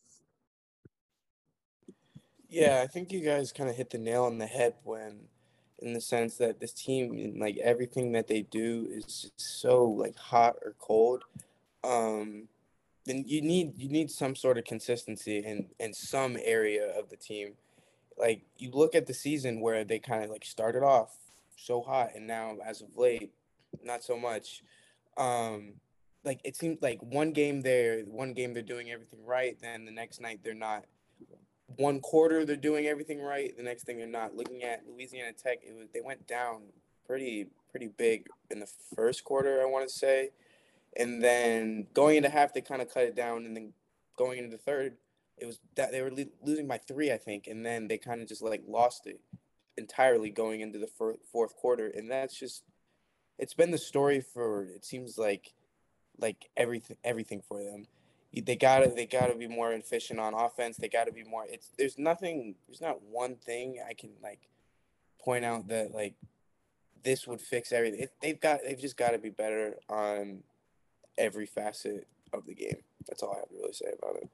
Yeah, 2.50 2.82
I 2.84 2.88
think 2.88 3.12
you 3.12 3.24
guys 3.24 3.52
kind 3.52 3.70
of 3.70 3.76
hit 3.76 3.90
the 3.90 3.98
nail 3.98 4.24
on 4.24 4.38
the 4.38 4.46
head 4.46 4.76
when, 4.84 5.28
in 5.80 5.94
the 5.94 6.02
sense 6.02 6.38
that 6.38 6.60
this 6.60 6.74
team, 6.74 7.12
and 7.12 7.40
like 7.40 7.58
everything 7.58 8.12
that 8.14 8.28
they 8.28 8.42
do, 8.42 8.88
is 8.90 9.04
just 9.04 9.34
so 9.40 9.84
like 9.86 10.18
hot 10.18 10.56
or 10.64 10.76
cold. 10.80 11.24
Um, 11.84 12.48
then 13.06 13.24
you 13.28 13.42
need 13.42 13.74
you 13.78 13.90
need 13.90 14.10
some 14.12 14.36
sort 14.36 14.58
of 14.58 14.66
consistency 14.66 15.38
in 15.38 15.68
in 15.80 15.94
some 15.94 16.38
area 16.44 16.88
of 16.98 17.10
the 17.10 17.16
team. 17.16 17.54
Like 18.18 18.44
you 18.58 18.72
look 18.72 18.96
at 18.96 19.08
the 19.08 19.14
season 19.14 19.62
where 19.62 19.84
they 19.84 20.00
kind 20.00 20.24
of 20.24 20.30
like 20.30 20.46
started 20.46 20.84
off 20.84 21.18
so 21.58 21.82
hot 21.82 22.12
and 22.16 22.28
now 22.28 22.58
as 22.66 22.82
of 22.82 22.90
late 22.96 23.32
not 23.84 24.04
so 24.04 24.18
much. 24.18 24.64
Um 25.18 25.74
like 26.24 26.42
it 26.44 26.56
seems 26.56 26.82
like 26.82 27.00
one 27.02 27.32
game 27.32 27.62
there, 27.62 28.02
one 28.02 28.34
game 28.34 28.54
they're 28.54 28.64
doing 28.64 28.92
everything 28.92 29.24
right, 29.26 29.58
then 29.62 29.86
the 29.86 29.92
next 29.92 30.20
night 30.20 30.40
they're 30.44 30.54
not. 30.54 30.86
One 31.78 32.00
quarter 32.00 32.46
they're 32.46 32.56
doing 32.56 32.88
everything 32.88 33.22
right, 33.22 33.56
the 33.56 33.64
next 33.64 33.84
thing 33.84 33.98
they're 33.98 34.08
not. 34.08 34.36
Looking 34.36 34.64
at 34.64 34.84
Louisiana 34.88 35.34
Tech, 35.34 35.60
it 35.64 35.76
was 35.76 35.88
they 35.94 36.02
went 36.02 36.28
down 36.28 36.64
pretty 37.06 37.48
pretty 37.72 37.88
big 37.88 38.28
in 38.50 38.60
the 38.60 38.70
first 38.96 39.24
quarter, 39.24 39.62
I 39.62 39.66
want 39.66 39.88
to 39.88 39.94
say 39.94 40.30
and 40.96 41.22
then 41.22 41.88
going 41.94 42.18
into 42.18 42.30
half 42.30 42.54
they 42.54 42.62
kind 42.62 42.82
of 42.82 42.94
cut 42.94 43.04
it 43.04 43.16
down, 43.16 43.46
and 43.46 43.56
then 43.56 43.74
going 44.18 44.38
into 44.38 44.50
the 44.50 44.62
third, 44.62 44.96
it 45.38 45.46
was 45.46 45.60
that 45.76 45.92
they 45.92 46.02
were 46.02 46.12
le- 46.12 46.26
losing 46.44 46.68
by 46.68 46.78
three, 46.78 47.12
I 47.12 47.18
think, 47.18 47.48
and 47.48 47.66
then 47.66 47.88
they 47.88 47.98
kind 47.98 48.22
of 48.22 48.28
just 48.28 48.42
like 48.42 48.64
lost 48.68 49.08
it 49.08 49.20
entirely 49.78 50.30
going 50.30 50.62
into 50.62 50.80
the 50.80 50.88
fir- 50.88 51.18
fourth 51.32 51.56
quarter, 51.56 51.88
and 51.88 52.10
that's 52.10 52.38
just 52.40 52.64
it's 53.38 53.54
been 53.54 53.72
the 53.72 53.78
story 53.78 54.22
for 54.22 54.64
it 54.64 54.86
seems 54.86 55.18
like 55.18 55.54
like 56.18 56.50
everything 56.56 56.98
everything 57.04 57.42
for 57.42 57.62
them. 57.64 57.86
They 58.44 58.56
gotta 58.56 58.90
they 58.90 59.06
gotta 59.06 59.36
be 59.36 59.48
more 59.48 59.72
efficient 59.74 60.20
on 60.20 60.34
offense. 60.34 60.78
They 60.78 60.90
gotta 60.90 61.12
be 61.12 61.24
more. 61.24 61.46
It's 61.48 61.70
there's 61.78 61.98
nothing. 61.98 62.56
There's 62.68 62.82
not 62.82 63.02
one 63.02 63.36
thing 63.36 63.80
I 63.88 63.94
can 63.94 64.12
like 64.22 64.50
point 65.20 65.46
out 65.46 65.68
that 65.70 65.94
like 65.94 66.16
this 67.04 67.28
would 67.28 67.40
fix 67.40 67.72
everything. 67.72 68.02
It, 68.02 68.14
they've 68.22 68.40
got 68.40 68.60
they've 68.66 68.80
just 68.80 68.98
got 68.98 69.12
to 69.12 69.18
be 69.18 69.30
better 69.30 69.76
on 69.90 70.44
every 71.18 71.46
facet 71.46 72.08
of 72.34 72.46
the 72.46 72.54
game. 72.54 72.78
That's 73.08 73.24
all 73.24 73.34
I 73.34 73.40
have 73.40 73.50
to 73.50 73.56
really 73.56 73.74
say 73.74 73.92
about 73.98 74.18
it. 74.18 74.30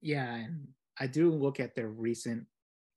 Yeah, 0.00 0.34
and 0.34 0.68
I 0.98 1.06
do 1.06 1.30
look 1.30 1.60
at 1.60 1.76
their 1.76 1.88
recent 1.88 2.46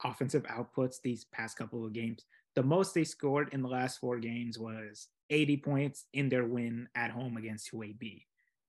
offensive 0.03 0.43
outputs 0.43 1.01
these 1.01 1.25
past 1.25 1.57
couple 1.57 1.85
of 1.85 1.93
games. 1.93 2.25
The 2.55 2.63
most 2.63 2.93
they 2.93 3.03
scored 3.03 3.49
in 3.53 3.61
the 3.61 3.67
last 3.67 3.99
four 3.99 4.17
games 4.17 4.57
was 4.57 5.09
80 5.29 5.57
points 5.57 6.05
in 6.13 6.29
their 6.29 6.45
win 6.45 6.87
at 6.95 7.11
home 7.11 7.37
against 7.37 7.73
UAB. 7.73 8.23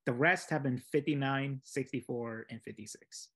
The 0.07 0.13
rest 0.13 0.51
have 0.51 0.63
been 0.63 0.79
59, 0.79 1.61
64, 1.65 2.47
and 2.49 2.63
56. 2.63 3.29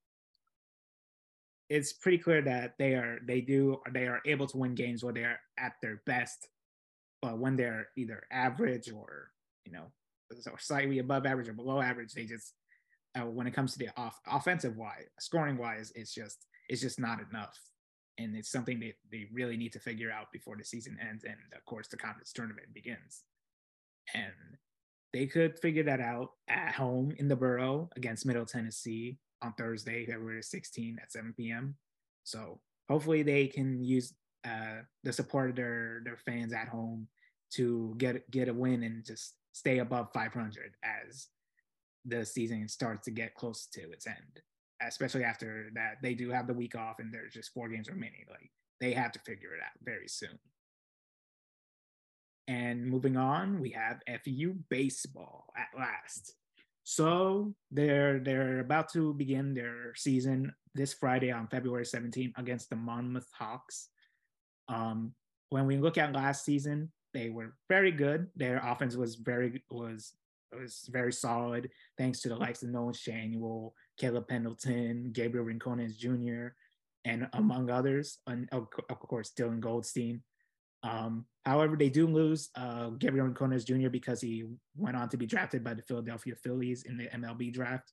It's 1.69 1.93
pretty 1.93 2.19
clear 2.19 2.43
that 2.43 2.75
they 2.79 2.95
are 2.95 3.19
they 3.25 3.41
do 3.41 3.81
they 3.93 4.07
are 4.07 4.21
able 4.25 4.47
to 4.49 4.57
win 4.57 4.75
games 4.75 5.05
where 5.05 5.13
they 5.13 5.25
are 5.25 5.39
at 5.59 5.75
their 5.83 6.03
best, 6.07 6.49
but 7.23 7.39
when 7.39 7.57
they're 7.57 7.89
either 7.97 8.25
average 8.33 8.91
or 8.91 9.31
you 9.65 9.73
know 9.73 9.93
or 10.51 10.59
slightly 10.59 10.99
above 10.99 11.27
average 11.27 11.49
or 11.49 11.53
below 11.53 11.81
average, 11.81 12.13
they 12.13 12.25
just 12.25 12.55
uh, 13.17 13.27
when 13.27 13.47
it 13.47 13.55
comes 13.55 13.73
to 13.73 13.79
the 13.79 13.89
off 13.97 14.19
offensive 14.27 14.77
wise, 14.77 15.07
scoring 15.21 15.57
wise, 15.57 15.93
it's 15.95 16.13
just 16.13 16.47
it's 16.69 16.81
just 16.81 16.99
not 16.99 17.21
enough, 17.31 17.57
and 18.19 18.37
it's 18.37 18.51
something 18.51 18.81
that 18.81 18.95
they 19.13 19.29
really 19.33 19.57
need 19.57 19.73
to 19.73 19.81
figure 19.81 20.11
out 20.11 20.33
before 20.33 20.57
the 20.57 20.65
season 20.65 20.97
ends 21.01 21.23
and 21.25 21.37
of 21.57 21.65
course 21.67 21.87
the 21.87 21.97
conference 21.97 22.33
tournament 22.33 22.67
begins. 22.75 23.23
And 24.15 24.59
they 25.13 25.27
could 25.27 25.59
figure 25.59 25.83
that 25.85 26.01
out 26.01 26.33
at 26.49 26.75
home 26.75 27.13
in 27.19 27.29
the 27.29 27.37
borough 27.37 27.89
against 27.97 28.27
Middle 28.27 28.47
Tennessee 28.47 29.19
on 29.43 29.53
Thursday, 29.55 30.07
February 30.07 30.43
16 30.43 30.99
at 31.03 31.11
7 31.11 31.35
p.m. 31.37 31.75
So 32.25 32.61
hopefully 32.89 33.23
they 33.23 33.47
can 33.47 33.83
use 33.83 34.15
uh, 34.47 34.83
the 35.03 35.13
support 35.13 35.51
of 35.51 35.57
their 35.57 36.03
their 36.05 36.17
fans 36.17 36.53
at 36.53 36.69
home 36.69 37.09
to 37.53 37.95
get 37.99 38.31
get 38.31 38.49
a 38.49 38.55
win 38.55 38.83
and 38.85 39.05
just 39.05 39.35
stay 39.53 39.79
above 39.79 40.09
500 40.15 40.77
as 40.85 41.29
the 42.05 42.25
season 42.25 42.69
starts 42.69 43.05
to 43.05 43.11
get 43.11 43.35
close 43.35 43.67
to 43.67 43.91
its 43.91 44.07
end. 44.07 44.41
Especially 44.83 45.25
after 45.25 45.71
that, 45.75 45.97
they 46.03 46.15
do 46.15 46.31
have 46.31 46.47
the 46.47 46.55
week 46.55 46.75
off 46.75 47.01
and 47.01 47.13
there's 47.13 47.35
just 47.35 47.53
four 47.53 47.69
games 47.69 47.89
remaining. 47.91 48.25
Like 48.31 48.51
they 48.81 48.93
have 48.93 49.13
to 49.13 49.19
figure 49.21 49.55
it 49.55 49.63
out 49.63 49.85
very 49.85 50.09
soon. 50.09 50.39
And 52.49 52.87
moving 52.87 53.17
on, 53.17 53.61
we 53.61 53.71
have 53.71 54.01
FAU 54.09 54.55
baseball 54.69 55.47
at 55.57 55.69
last. 55.79 56.35
So 56.83 57.55
they're 57.71 58.19
they're 58.19 58.61
about 58.61 58.93
to 58.95 59.15
begin 59.15 59.55
their 59.55 59.95
season 59.95 60.53
this 60.75 60.93
Friday 60.93 61.31
on 61.31 61.47
February 61.47 61.85
17th 61.85 62.33
against 62.37 62.71
the 62.71 62.77
Monmouth 62.77 63.29
Hawks. 63.39 63.89
Um, 64.69 65.15
when 65.51 65.67
we 65.67 65.77
look 65.77 65.99
at 65.99 66.13
last 66.13 66.45
season, 66.45 66.91
they 67.13 67.29
were 67.29 67.55
very 67.69 67.93
good. 67.93 68.29
Their 68.37 68.59
offense 68.65 68.97
was 68.97 69.17
very 69.17 69.63
was 69.71 70.15
was 70.53 70.89
very 70.91 71.13
solid, 71.13 71.71
thanks 71.97 72.21
to 72.21 72.29
the 72.29 72.37
likes 72.37 72.63
of 72.63 72.71
Nolan 72.71 72.95
Schanuel, 72.95 73.73
Caleb 73.97 74.27
Pendleton, 74.29 75.11
Gabriel 75.13 75.47
Rincones 75.47 75.97
Jr., 75.97 76.55
and 77.05 77.29
among 77.33 77.71
others, 77.71 78.19
and 78.27 78.49
of 78.53 78.69
course 78.99 79.33
Dylan 79.39 79.61
Goldstein. 79.61 80.23
Um, 80.83 81.27
however, 81.45 81.77
they 81.77 81.91
do 81.91 82.07
lose 82.07 82.51
uh, 82.57 82.91
Gabriel 82.91 83.29
Rincones 83.29 83.65
Jr. 83.65 83.91
because 83.91 84.21
he 84.21 84.45
went 84.77 84.97
on 84.97 85.09
to 85.11 85.17
be 85.17 85.27
drafted 85.27 85.63
by 85.63 85.75
the 85.75 85.83
Philadelphia 85.83 86.35
Phillies 86.43 86.85
in 86.85 86.97
the 86.97 87.07
MLB 87.09 87.53
draft. 87.53 87.93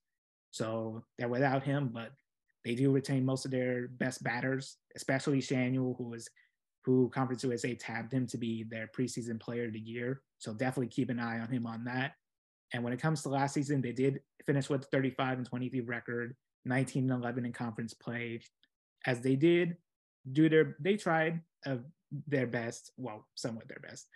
So 0.51 1.03
they're 1.17 1.27
without 1.27 1.63
him, 1.63 1.89
but 1.93 2.11
they 2.63 2.75
do 2.75 2.91
retain 2.91 3.25
most 3.25 3.45
of 3.45 3.51
their 3.51 3.87
best 3.87 4.23
batters, 4.23 4.77
especially 4.95 5.39
Schanuel, 5.39 5.97
who 5.97 6.09
was 6.09 6.29
who 6.85 7.09
Conference 7.09 7.43
USA 7.43 7.75
tabbed 7.75 8.13
him 8.13 8.25
to 8.27 8.37
be 8.37 8.63
their 8.63 8.89
preseason 8.97 9.39
player 9.39 9.65
of 9.65 9.73
the 9.73 9.79
year. 9.79 10.21
So 10.37 10.53
definitely 10.53 10.87
keep 10.87 11.09
an 11.09 11.19
eye 11.19 11.39
on 11.39 11.51
him 11.51 11.67
on 11.67 11.83
that. 11.83 12.13
And 12.73 12.83
when 12.83 12.93
it 12.93 13.01
comes 13.01 13.21
to 13.23 13.29
last 13.29 13.53
season, 13.53 13.81
they 13.81 13.91
did 13.91 14.21
finish 14.45 14.69
with 14.69 14.85
35 14.85 15.39
and 15.39 15.45
23 15.45 15.81
record, 15.81 16.35
19 16.65 17.11
and 17.11 17.23
11 17.23 17.45
in 17.45 17.51
conference 17.51 17.93
play. 17.93 18.41
As 19.05 19.21
they 19.21 19.35
did 19.35 19.75
do 20.31 20.49
their, 20.49 20.75
they 20.79 20.95
tried 20.95 21.41
uh, 21.65 21.77
their 22.27 22.47
best, 22.47 22.91
well, 22.97 23.27
somewhat 23.35 23.67
their 23.67 23.81
best, 23.81 24.07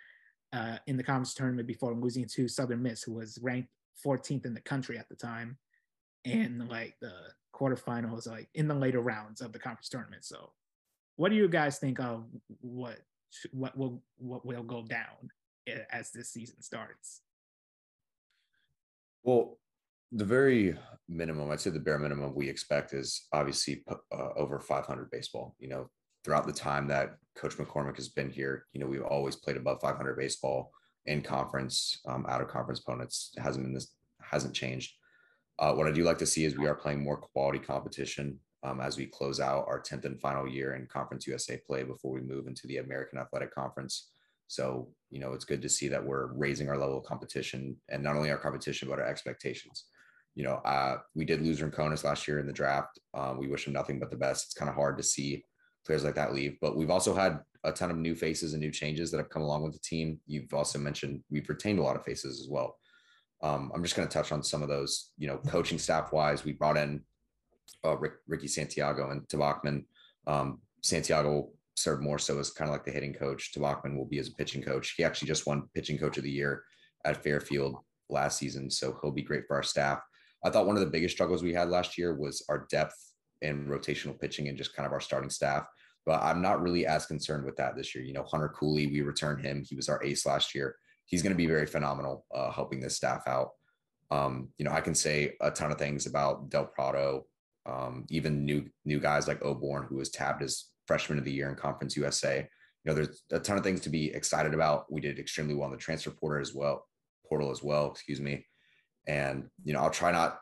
uh, 0.52 0.76
in 0.86 0.96
the 0.96 1.02
conference 1.02 1.34
tournament 1.34 1.66
before 1.66 1.94
losing 1.94 2.26
to 2.26 2.48
Southern 2.48 2.82
Miss, 2.82 3.02
who 3.02 3.14
was 3.14 3.38
ranked 3.42 3.68
14th 4.04 4.46
in 4.46 4.54
the 4.54 4.60
country 4.60 4.98
at 4.98 5.08
the 5.08 5.16
time, 5.16 5.58
in 6.24 6.66
like 6.68 6.94
the 7.00 7.12
quarterfinals, 7.54 8.28
like 8.28 8.48
in 8.54 8.68
the 8.68 8.74
later 8.74 9.00
rounds 9.00 9.40
of 9.40 9.52
the 9.52 9.58
conference 9.58 9.88
tournament. 9.88 10.24
So 10.24 10.52
what 11.16 11.30
do 11.30 11.36
you 11.36 11.48
guys 11.48 11.78
think 11.78 12.00
of 12.00 12.24
what 12.60 12.98
what 13.50 13.76
will 13.76 14.02
what 14.16 14.44
will 14.44 14.62
go 14.62 14.82
down 14.82 15.30
as 15.90 16.10
this 16.10 16.30
season 16.30 16.60
starts? 16.62 17.22
Well, 19.22 19.58
the 20.10 20.24
very 20.24 20.76
minimum, 21.08 21.50
I'd 21.50 21.60
say 21.60 21.70
the 21.70 21.78
bare 21.78 21.98
minimum 21.98 22.34
we 22.34 22.48
expect 22.48 22.92
is 22.92 23.26
obviously 23.32 23.84
uh, 23.88 24.28
over 24.36 24.58
500 24.58 25.10
baseball. 25.10 25.54
You 25.58 25.68
know, 25.68 25.90
throughout 26.24 26.46
the 26.46 26.52
time 26.52 26.86
that 26.88 27.16
Coach 27.34 27.56
McCormack 27.56 27.96
has 27.96 28.08
been 28.08 28.30
here, 28.30 28.66
you 28.72 28.80
know, 28.80 28.86
we've 28.86 29.02
always 29.02 29.36
played 29.36 29.56
above 29.56 29.80
500 29.80 30.16
baseball 30.16 30.70
in 31.06 31.22
conference, 31.22 32.00
um, 32.06 32.24
out 32.28 32.40
of 32.40 32.48
conference 32.48 32.80
opponents. 32.80 33.32
Hasn't 33.38 33.64
been 33.64 33.74
this 33.74 33.94
hasn't 34.20 34.54
changed. 34.54 34.92
Uh, 35.58 35.72
what 35.74 35.86
I 35.86 35.92
do 35.92 36.04
like 36.04 36.18
to 36.18 36.26
see 36.26 36.44
is 36.44 36.56
we 36.56 36.66
are 36.66 36.74
playing 36.74 37.02
more 37.02 37.16
quality 37.16 37.58
competition 37.58 38.38
um, 38.62 38.80
as 38.80 38.96
we 38.96 39.06
close 39.06 39.40
out 39.40 39.66
our 39.66 39.80
10th 39.80 40.04
and 40.04 40.20
final 40.20 40.46
year 40.46 40.74
in 40.74 40.86
Conference 40.86 41.26
USA 41.26 41.60
play 41.66 41.82
before 41.82 42.12
we 42.12 42.20
move 42.20 42.46
into 42.46 42.66
the 42.66 42.78
American 42.78 43.18
Athletic 43.18 43.54
Conference. 43.54 44.10
So, 44.46 44.88
you 45.10 45.18
know, 45.18 45.32
it's 45.32 45.44
good 45.44 45.62
to 45.62 45.68
see 45.68 45.88
that 45.88 46.04
we're 46.04 46.32
raising 46.34 46.68
our 46.68 46.78
level 46.78 46.98
of 46.98 47.04
competition 47.04 47.76
and 47.88 48.02
not 48.02 48.16
only 48.16 48.30
our 48.30 48.38
competition, 48.38 48.88
but 48.88 48.98
our 48.98 49.06
expectations. 49.06 49.86
You 50.34 50.44
know, 50.44 50.54
uh, 50.64 50.98
we 51.14 51.24
did 51.24 51.42
lose 51.42 51.60
Rincones 51.60 52.04
last 52.04 52.26
year 52.28 52.38
in 52.38 52.46
the 52.46 52.52
draft. 52.52 52.98
Um, 53.14 53.38
we 53.38 53.48
wish 53.48 53.66
him 53.66 53.72
nothing 53.72 53.98
but 53.98 54.10
the 54.10 54.16
best. 54.16 54.46
It's 54.46 54.54
kind 54.54 54.68
of 54.68 54.74
hard 54.74 54.96
to 54.98 55.02
see 55.02 55.44
players 55.84 56.04
like 56.04 56.14
that 56.14 56.34
leave, 56.34 56.56
but 56.60 56.76
we've 56.76 56.90
also 56.90 57.14
had 57.14 57.40
a 57.64 57.72
ton 57.72 57.90
of 57.90 57.96
new 57.96 58.14
faces 58.14 58.52
and 58.52 58.60
new 58.60 58.70
changes 58.70 59.10
that 59.10 59.18
have 59.18 59.30
come 59.30 59.42
along 59.42 59.62
with 59.62 59.72
the 59.72 59.78
team. 59.78 60.20
You've 60.26 60.52
also 60.52 60.78
mentioned 60.78 61.22
we've 61.30 61.48
retained 61.48 61.78
a 61.78 61.82
lot 61.82 61.96
of 61.96 62.04
faces 62.04 62.40
as 62.40 62.48
well. 62.48 62.76
Um, 63.42 63.70
I'm 63.74 63.82
just 63.82 63.96
going 63.96 64.06
to 64.06 64.12
touch 64.12 64.32
on 64.32 64.42
some 64.42 64.62
of 64.62 64.68
those, 64.68 65.10
you 65.18 65.26
know, 65.26 65.38
coaching 65.48 65.78
staff 65.78 66.12
wise, 66.12 66.44
we 66.44 66.52
brought 66.52 66.76
in 66.76 67.02
uh, 67.84 67.96
Rick, 67.96 68.14
Ricky 68.28 68.48
Santiago 68.48 69.10
and 69.10 69.22
Tabachman. 69.28 69.84
Um, 70.26 70.60
Santiago 70.82 71.50
served 71.74 72.02
more 72.02 72.18
so 72.18 72.38
as 72.38 72.50
kind 72.50 72.68
of 72.68 72.72
like 72.72 72.84
the 72.84 72.90
hitting 72.90 73.14
coach. 73.14 73.52
Tabachman 73.52 73.96
will 73.96 74.04
be 74.04 74.18
as 74.18 74.28
a 74.28 74.34
pitching 74.34 74.62
coach. 74.62 74.94
He 74.96 75.04
actually 75.04 75.28
just 75.28 75.46
won 75.46 75.68
pitching 75.74 75.98
coach 75.98 76.18
of 76.18 76.24
the 76.24 76.30
year 76.30 76.64
at 77.04 77.22
Fairfield 77.22 77.76
last 78.08 78.38
season, 78.38 78.70
so 78.70 78.98
he'll 79.00 79.10
be 79.10 79.22
great 79.22 79.46
for 79.46 79.56
our 79.56 79.62
staff. 79.62 80.00
I 80.44 80.50
thought 80.50 80.66
one 80.66 80.76
of 80.76 80.84
the 80.84 80.90
biggest 80.90 81.14
struggles 81.14 81.42
we 81.42 81.54
had 81.54 81.68
last 81.68 81.96
year 81.96 82.14
was 82.14 82.44
our 82.48 82.66
depth 82.70 83.11
in 83.42 83.66
rotational 83.66 84.18
pitching 84.18 84.48
and 84.48 84.56
just 84.56 84.74
kind 84.74 84.86
of 84.86 84.92
our 84.92 85.00
starting 85.00 85.30
staff. 85.30 85.66
But 86.04 86.22
I'm 86.22 86.42
not 86.42 86.62
really 86.62 86.86
as 86.86 87.06
concerned 87.06 87.44
with 87.44 87.56
that 87.56 87.76
this 87.76 87.94
year. 87.94 88.02
You 88.02 88.12
know, 88.12 88.24
Hunter 88.24 88.48
Cooley, 88.48 88.86
we 88.86 89.02
returned 89.02 89.44
him. 89.44 89.64
He 89.68 89.76
was 89.76 89.88
our 89.88 90.02
ace 90.02 90.26
last 90.26 90.54
year. 90.54 90.76
He's 91.04 91.22
going 91.22 91.32
to 91.32 91.36
be 91.36 91.46
very 91.46 91.66
phenomenal 91.66 92.26
uh, 92.34 92.50
helping 92.50 92.80
this 92.80 92.96
staff 92.96 93.22
out. 93.26 93.50
Um, 94.10 94.48
you 94.58 94.64
know, 94.64 94.72
I 94.72 94.80
can 94.80 94.94
say 94.94 95.34
a 95.40 95.50
ton 95.50 95.70
of 95.70 95.78
things 95.78 96.06
about 96.06 96.50
Del 96.50 96.66
Prado, 96.66 97.26
um, 97.66 98.04
even 98.10 98.44
new 98.44 98.68
new 98.84 99.00
guys 99.00 99.28
like 99.28 99.40
Oborn, 99.40 99.86
who 99.86 99.96
was 99.96 100.10
tabbed 100.10 100.42
as 100.42 100.66
freshman 100.86 101.18
of 101.18 101.24
the 101.24 101.32
year 101.32 101.48
in 101.48 101.54
Conference 101.54 101.96
USA. 101.96 102.38
You 102.38 102.90
know, 102.90 102.94
there's 102.94 103.22
a 103.30 103.38
ton 103.38 103.56
of 103.56 103.64
things 103.64 103.80
to 103.82 103.90
be 103.90 104.12
excited 104.12 104.54
about. 104.54 104.92
We 104.92 105.00
did 105.00 105.18
extremely 105.18 105.54
well 105.54 105.66
in 105.66 105.72
the 105.72 105.78
transfer 105.78 106.10
portal 106.10 106.40
as 106.40 106.52
well, 106.52 106.86
portal 107.26 107.50
as 107.50 107.62
well, 107.62 107.90
excuse 107.90 108.20
me. 108.20 108.44
And 109.06 109.48
you 109.64 109.72
know, 109.72 109.80
I'll 109.80 109.90
try 109.90 110.10
not 110.12 110.38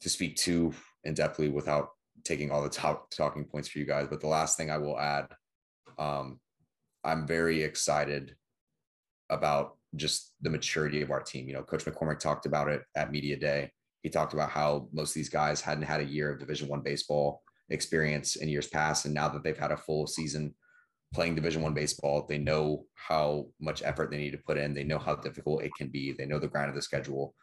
to 0.00 0.08
speak 0.08 0.36
too 0.36 0.72
in 1.04 1.14
depthly 1.14 1.52
without 1.52 1.90
taking 2.24 2.50
all 2.50 2.62
the 2.62 2.68
top 2.68 3.10
talking 3.10 3.44
points 3.44 3.68
for 3.68 3.78
you 3.78 3.86
guys. 3.86 4.08
But 4.08 4.20
the 4.20 4.26
last 4.26 4.56
thing 4.56 4.70
I 4.70 4.78
will 4.78 4.98
add, 4.98 5.26
um, 5.98 6.40
I'm 7.04 7.26
very 7.26 7.62
excited 7.62 8.36
about 9.30 9.76
just 9.96 10.34
the 10.40 10.50
maturity 10.50 11.02
of 11.02 11.10
our 11.10 11.22
team. 11.22 11.48
You 11.48 11.54
know, 11.54 11.62
Coach 11.62 11.84
McCormack 11.84 12.18
talked 12.18 12.46
about 12.46 12.68
it 12.68 12.82
at 12.96 13.12
media 13.12 13.36
day. 13.36 13.70
He 14.02 14.08
talked 14.08 14.32
about 14.32 14.50
how 14.50 14.88
most 14.92 15.10
of 15.10 15.14
these 15.14 15.28
guys 15.28 15.60
hadn't 15.60 15.84
had 15.84 16.00
a 16.00 16.04
year 16.04 16.32
of 16.32 16.38
Division 16.38 16.68
One 16.68 16.80
baseball 16.80 17.42
experience 17.68 18.36
in 18.36 18.48
years 18.48 18.66
past, 18.66 19.04
and 19.04 19.14
now 19.14 19.28
that 19.28 19.44
they've 19.44 19.56
had 19.56 19.72
a 19.72 19.76
full 19.76 20.06
season 20.06 20.54
playing 21.12 21.34
Division 21.34 21.62
One 21.62 21.74
baseball, 21.74 22.26
they 22.28 22.38
know 22.38 22.84
how 22.94 23.46
much 23.60 23.82
effort 23.82 24.10
they 24.10 24.18
need 24.18 24.30
to 24.32 24.38
put 24.38 24.56
in. 24.56 24.74
They 24.74 24.84
know 24.84 24.98
how 24.98 25.16
difficult 25.16 25.62
it 25.62 25.72
can 25.76 25.88
be. 25.88 26.12
They 26.12 26.26
know 26.26 26.38
the 26.38 26.48
grind 26.48 26.68
of 26.68 26.74
the 26.74 26.82
schedule. 26.82 27.34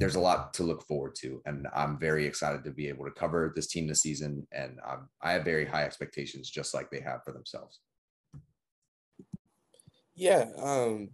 There's 0.00 0.14
a 0.14 0.20
lot 0.20 0.54
to 0.54 0.62
look 0.62 0.86
forward 0.86 1.14
to, 1.16 1.42
and 1.44 1.68
I'm 1.74 1.98
very 1.98 2.26
excited 2.26 2.64
to 2.64 2.70
be 2.70 2.88
able 2.88 3.04
to 3.04 3.10
cover 3.10 3.52
this 3.54 3.66
team 3.66 3.86
this 3.86 4.00
season. 4.00 4.46
And 4.50 4.80
um, 4.88 5.10
I 5.20 5.32
have 5.32 5.44
very 5.44 5.66
high 5.66 5.84
expectations, 5.84 6.48
just 6.48 6.72
like 6.72 6.90
they 6.90 7.00
have 7.00 7.22
for 7.22 7.32
themselves. 7.32 7.80
Yeah, 10.14 10.46
um, 10.58 11.10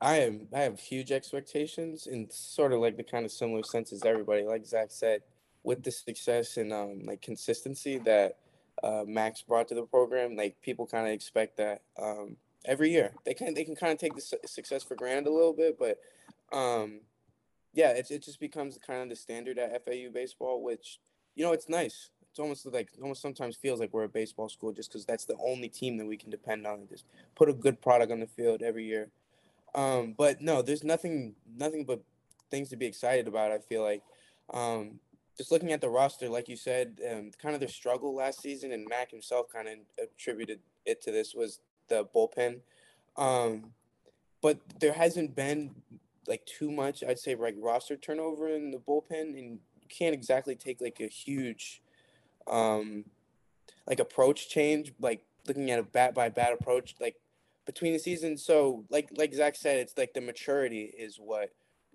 I 0.00 0.16
am 0.16 0.48
I 0.52 0.62
have 0.62 0.80
huge 0.80 1.12
expectations 1.12 2.08
in 2.08 2.28
sort 2.30 2.72
of 2.72 2.80
like 2.80 2.96
the 2.96 3.04
kind 3.04 3.24
of 3.24 3.30
similar 3.30 3.62
sense 3.62 3.92
as 3.92 4.04
everybody. 4.04 4.42
Like 4.42 4.66
Zach 4.66 4.88
said, 4.90 5.22
with 5.62 5.84
the 5.84 5.92
success 5.92 6.56
and 6.56 6.72
um, 6.72 7.02
like 7.04 7.22
consistency 7.22 7.98
that 7.98 8.38
uh, 8.82 9.04
Max 9.06 9.40
brought 9.42 9.68
to 9.68 9.74
the 9.76 9.82
program, 9.82 10.34
like 10.34 10.60
people 10.62 10.84
kind 10.84 11.06
of 11.06 11.12
expect 11.12 11.58
that 11.58 11.82
um, 12.00 12.36
every 12.64 12.90
year. 12.90 13.12
They 13.24 13.34
can 13.34 13.54
they 13.54 13.64
can 13.64 13.76
kind 13.76 13.92
of 13.92 13.98
take 13.98 14.16
the 14.16 14.20
su- 14.20 14.36
success 14.46 14.82
for 14.82 14.96
granted 14.96 15.28
a 15.28 15.32
little 15.32 15.52
bit, 15.52 15.78
but 15.78 15.98
um, 16.56 17.00
yeah, 17.74 17.90
it 17.90 18.10
it 18.10 18.22
just 18.22 18.40
becomes 18.40 18.78
kind 18.78 19.02
of 19.02 19.08
the 19.08 19.16
standard 19.16 19.58
at 19.58 19.84
FAU 19.84 20.10
baseball, 20.12 20.62
which 20.62 21.00
you 21.34 21.44
know 21.44 21.52
it's 21.52 21.68
nice. 21.68 22.10
It's 22.30 22.38
almost 22.38 22.66
like 22.66 22.88
almost 23.02 23.22
sometimes 23.22 23.56
feels 23.56 23.80
like 23.80 23.92
we're 23.92 24.04
a 24.04 24.08
baseball 24.08 24.48
school 24.48 24.72
just 24.72 24.90
because 24.90 25.04
that's 25.04 25.24
the 25.24 25.36
only 25.44 25.68
team 25.68 25.96
that 25.98 26.06
we 26.06 26.16
can 26.16 26.30
depend 26.30 26.66
on. 26.66 26.86
Just 26.88 27.04
put 27.34 27.48
a 27.48 27.52
good 27.52 27.80
product 27.80 28.10
on 28.10 28.20
the 28.20 28.26
field 28.26 28.62
every 28.62 28.84
year. 28.84 29.10
Um, 29.74 30.14
but 30.16 30.40
no, 30.40 30.62
there's 30.62 30.84
nothing 30.84 31.34
nothing 31.56 31.84
but 31.84 32.00
things 32.50 32.68
to 32.70 32.76
be 32.76 32.86
excited 32.86 33.26
about. 33.28 33.50
I 33.50 33.58
feel 33.58 33.82
like 33.82 34.02
um, 34.52 35.00
just 35.36 35.50
looking 35.50 35.72
at 35.72 35.80
the 35.80 35.88
roster, 35.88 36.28
like 36.28 36.48
you 36.48 36.56
said, 36.56 37.00
um, 37.10 37.30
kind 37.42 37.54
of 37.54 37.60
their 37.60 37.68
struggle 37.68 38.14
last 38.14 38.40
season, 38.40 38.72
and 38.72 38.86
Mac 38.88 39.10
himself 39.10 39.46
kind 39.52 39.68
of 39.68 39.74
attributed 40.02 40.60
it 40.86 41.02
to 41.02 41.10
this 41.10 41.34
was 41.34 41.60
the 41.88 42.06
bullpen. 42.14 42.60
Um, 43.16 43.72
but 44.42 44.58
there 44.80 44.92
hasn't 44.92 45.34
been 45.34 45.74
like 46.26 46.44
too 46.46 46.70
much, 46.70 47.02
I'd 47.02 47.18
say, 47.18 47.34
like 47.34 47.56
roster 47.58 47.96
turnover 47.96 48.48
in 48.48 48.70
the 48.70 48.78
bullpen, 48.78 49.38
and 49.38 49.38
you 49.38 49.88
can't 49.88 50.14
exactly 50.14 50.54
take 50.56 50.80
like 50.80 51.00
a 51.00 51.08
huge, 51.08 51.82
um, 52.46 53.04
like 53.86 54.00
approach 54.00 54.48
change, 54.48 54.92
like 55.00 55.24
looking 55.46 55.70
at 55.70 55.78
a 55.78 55.82
bat 55.82 56.14
by 56.14 56.28
bat 56.28 56.52
approach, 56.52 56.94
like 57.00 57.16
between 57.66 57.92
the 57.92 57.98
seasons. 57.98 58.44
So, 58.44 58.84
like 58.90 59.08
like 59.16 59.34
Zach 59.34 59.56
said, 59.56 59.78
it's 59.78 59.96
like 59.96 60.14
the 60.14 60.20
maturity 60.20 60.92
is 60.96 61.16
what 61.16 61.50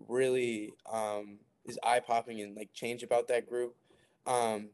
really 0.07 0.73
um, 0.91 1.39
is 1.65 1.79
eye 1.83 1.99
popping 1.99 2.41
and 2.41 2.55
like 2.55 2.73
change 2.73 3.03
about 3.03 3.27
that 3.27 3.47
group. 3.47 3.75
Um, 4.25 4.69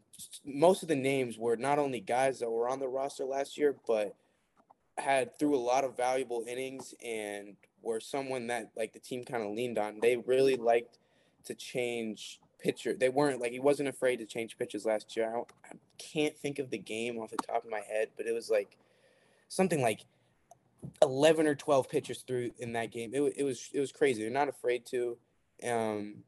most 0.46 0.82
of 0.82 0.90
the 0.90 0.96
names 0.96 1.38
were 1.38 1.56
not 1.56 1.80
only 1.80 2.00
guys 2.00 2.40
that 2.40 2.50
were 2.50 2.68
on 2.68 2.80
the 2.80 2.88
roster 2.88 3.26
last 3.26 3.58
year, 3.58 3.76
but 3.88 4.16
had 4.98 5.38
through 5.38 5.56
a 5.56 5.58
lot 5.58 5.84
of 5.84 5.98
valuable 5.98 6.46
innings 6.48 6.94
and 7.04 7.56
were 7.86 8.00
someone 8.00 8.48
that 8.48 8.72
like 8.76 8.94
the 8.94 9.00
team 9.00 9.24
kind 9.24 9.44
of 9.44 9.52
leaned 9.52 9.78
on. 9.78 10.00
They 10.02 10.18
really 10.18 10.56
liked 10.56 10.98
to 11.46 11.54
change 11.54 12.40
pitcher. 12.60 12.94
They 12.94 13.10
weren't 13.10 13.40
like 13.40 13.52
he 13.52 13.60
wasn't 13.60 13.90
afraid 13.90 14.18
to 14.18 14.26
change 14.26 14.58
pitches 14.58 14.86
last 14.86 15.16
year. 15.16 15.34
I, 15.36 15.40
I 15.70 15.76
can't 15.98 16.38
think 16.38 16.60
of 16.60 16.70
the 16.70 16.78
game 16.78 17.18
off 17.18 17.32
the 17.32 17.38
top 17.38 17.64
of 17.64 17.70
my 17.70 17.82
head, 17.82 18.10
but 18.18 18.26
it 18.26 18.34
was 18.34 18.50
like 18.50 18.78
something 19.48 19.82
like 19.82 20.02
11 21.02 21.48
or 21.48 21.56
12 21.56 21.90
pitchers 21.90 22.24
through 22.28 22.52
in 22.60 22.74
that 22.74 22.92
game. 22.92 23.12
It, 23.14 23.22
it 23.38 23.44
was 23.44 23.70
it 23.74 23.80
was 23.80 23.92
crazy. 23.92 24.24
They're 24.24 24.32
not 24.32 24.50
afraid 24.50 24.86
to. 24.88 25.18
Um, 25.66 26.24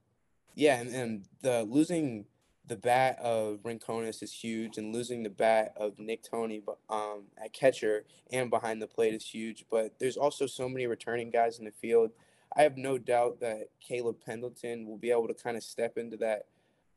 yeah, 0.55 0.79
and, 0.79 0.89
and 0.93 1.25
the 1.41 1.63
losing 1.63 2.25
the 2.67 2.75
bat 2.75 3.17
of 3.21 3.59
Rincones 3.63 4.21
is 4.21 4.33
huge, 4.33 4.77
and 4.77 4.93
losing 4.93 5.23
the 5.23 5.29
bat 5.29 5.73
of 5.77 5.97
Nick 5.99 6.23
Tony 6.23 6.61
um, 6.89 7.23
at 7.41 7.53
catcher 7.53 8.05
and 8.31 8.49
behind 8.49 8.81
the 8.81 8.87
plate 8.87 9.13
is 9.13 9.25
huge. 9.25 9.65
But 9.71 9.99
there's 9.99 10.17
also 10.17 10.47
so 10.47 10.67
many 10.67 10.85
returning 10.85 11.29
guys 11.29 11.59
in 11.59 11.65
the 11.65 11.71
field. 11.71 12.11
I 12.55 12.63
have 12.63 12.77
no 12.77 12.97
doubt 12.97 13.39
that 13.41 13.69
Caleb 13.79 14.17
Pendleton 14.25 14.85
will 14.87 14.97
be 14.97 15.11
able 15.11 15.27
to 15.27 15.33
kind 15.33 15.57
of 15.57 15.63
step 15.63 15.97
into 15.97 16.17
that, 16.17 16.45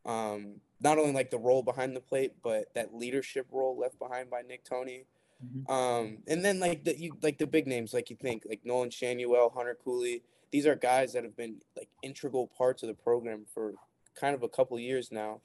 um, 0.07 0.55
not 0.81 0.99
only 0.99 1.13
like 1.13 1.31
the 1.31 1.39
role 1.39 1.63
behind 1.63 1.95
the 1.95 2.01
plate, 2.01 2.33
but 2.43 2.73
that 2.75 2.95
leadership 2.95 3.47
role 3.51 3.79
left 3.79 3.99
behind 3.99 4.31
by 4.31 4.43
Nick 4.43 4.65
Tony. 4.65 5.05
Mm-hmm. 5.45 5.73
Um, 5.73 6.19
and 6.29 6.45
then 6.45 6.61
like 6.61 6.85
the 6.85 6.99
you 6.99 7.17
like 7.23 7.39
the 7.39 7.47
big 7.47 7.67
names, 7.67 7.95
like 7.95 8.11
you 8.11 8.17
think 8.17 8.45
like 8.49 8.61
Nolan 8.65 8.91
Schanuel, 8.91 9.53
Hunter 9.55 9.77
Cooley. 9.83 10.23
These 10.51 10.67
are 10.67 10.75
guys 10.75 11.13
that 11.13 11.23
have 11.23 11.37
been 11.37 11.61
like 11.77 11.89
integral 12.03 12.49
parts 12.49 12.83
of 12.83 12.89
the 12.89 12.95
program 12.95 13.47
for 13.55 13.75
kind 14.19 14.35
of 14.35 14.43
a 14.43 14.49
couple 14.49 14.79
years 14.79 15.13
now. 15.13 15.41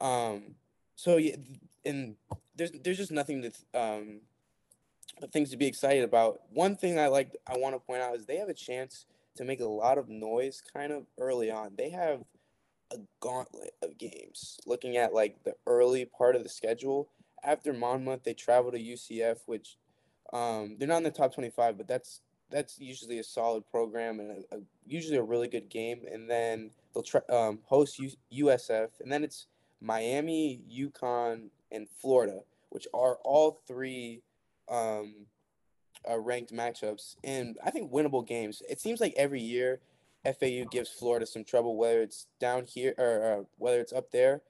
Um, 0.00 0.54
so 0.94 1.16
yeah, 1.16 1.36
and 1.84 2.16
there's 2.56 2.72
there's 2.82 2.96
just 2.96 3.12
nothing 3.12 3.42
to 3.42 3.80
um, 3.80 4.20
things 5.32 5.50
to 5.50 5.56
be 5.56 5.66
excited 5.66 6.04
about. 6.04 6.40
One 6.50 6.76
thing 6.76 6.98
I 6.98 7.08
like 7.08 7.36
I 7.46 7.56
want 7.56 7.74
to 7.74 7.80
point 7.80 8.02
out 8.02 8.14
is 8.16 8.26
they 8.26 8.36
have 8.36 8.48
a 8.48 8.54
chance 8.54 9.06
to 9.36 9.44
make 9.44 9.60
a 9.60 9.66
lot 9.66 9.98
of 9.98 10.08
noise 10.08 10.62
kind 10.72 10.92
of 10.92 11.06
early 11.18 11.50
on. 11.50 11.72
They 11.76 11.90
have 11.90 12.22
a 12.92 12.96
gauntlet 13.20 13.74
of 13.82 13.98
games. 13.98 14.58
Looking 14.66 14.96
at 14.96 15.14
like 15.14 15.42
the 15.44 15.54
early 15.66 16.04
part 16.04 16.36
of 16.36 16.42
the 16.42 16.48
schedule, 16.48 17.08
after 17.44 17.72
Monmouth, 17.72 18.24
they 18.24 18.34
travel 18.34 18.72
to 18.72 18.78
UCF, 18.78 19.38
which 19.46 19.76
um, 20.32 20.76
they're 20.78 20.88
not 20.88 20.98
in 20.98 21.04
the 21.04 21.10
top 21.10 21.34
25, 21.34 21.76
but 21.76 21.88
that's 21.88 22.20
that's 22.48 22.78
usually 22.78 23.18
a 23.18 23.24
solid 23.24 23.68
program 23.68 24.20
and 24.20 24.30
a, 24.30 24.56
a, 24.56 24.60
usually 24.86 25.16
a 25.16 25.22
really 25.22 25.48
good 25.48 25.68
game. 25.68 26.02
And 26.10 26.30
then 26.30 26.70
they'll 26.94 27.02
try, 27.02 27.20
um, 27.28 27.58
host 27.64 27.98
U- 27.98 28.46
USF, 28.46 28.88
and 29.00 29.10
then 29.10 29.24
it's 29.24 29.48
Miami, 29.80 30.60
UConn, 30.70 31.48
and 31.70 31.88
Florida, 32.00 32.40
which 32.70 32.86
are 32.94 33.18
all 33.24 33.60
three 33.66 34.22
um, 34.68 35.26
uh, 36.08 36.18
ranked 36.18 36.52
matchups 36.52 37.16
and 37.24 37.58
I 37.64 37.70
think 37.70 37.92
winnable 37.92 38.26
games. 38.26 38.62
It 38.68 38.80
seems 38.80 39.00
like 39.00 39.14
every 39.16 39.40
year 39.40 39.80
FAU 40.24 40.64
gives 40.70 40.90
Florida 40.90 41.26
some 41.26 41.44
trouble, 41.44 41.76
whether 41.76 42.00
it's 42.00 42.26
down 42.40 42.64
here 42.64 42.94
or 42.98 43.24
uh, 43.24 43.44
whether 43.58 43.80
it's 43.80 43.92
up 43.92 44.10
there 44.10 44.42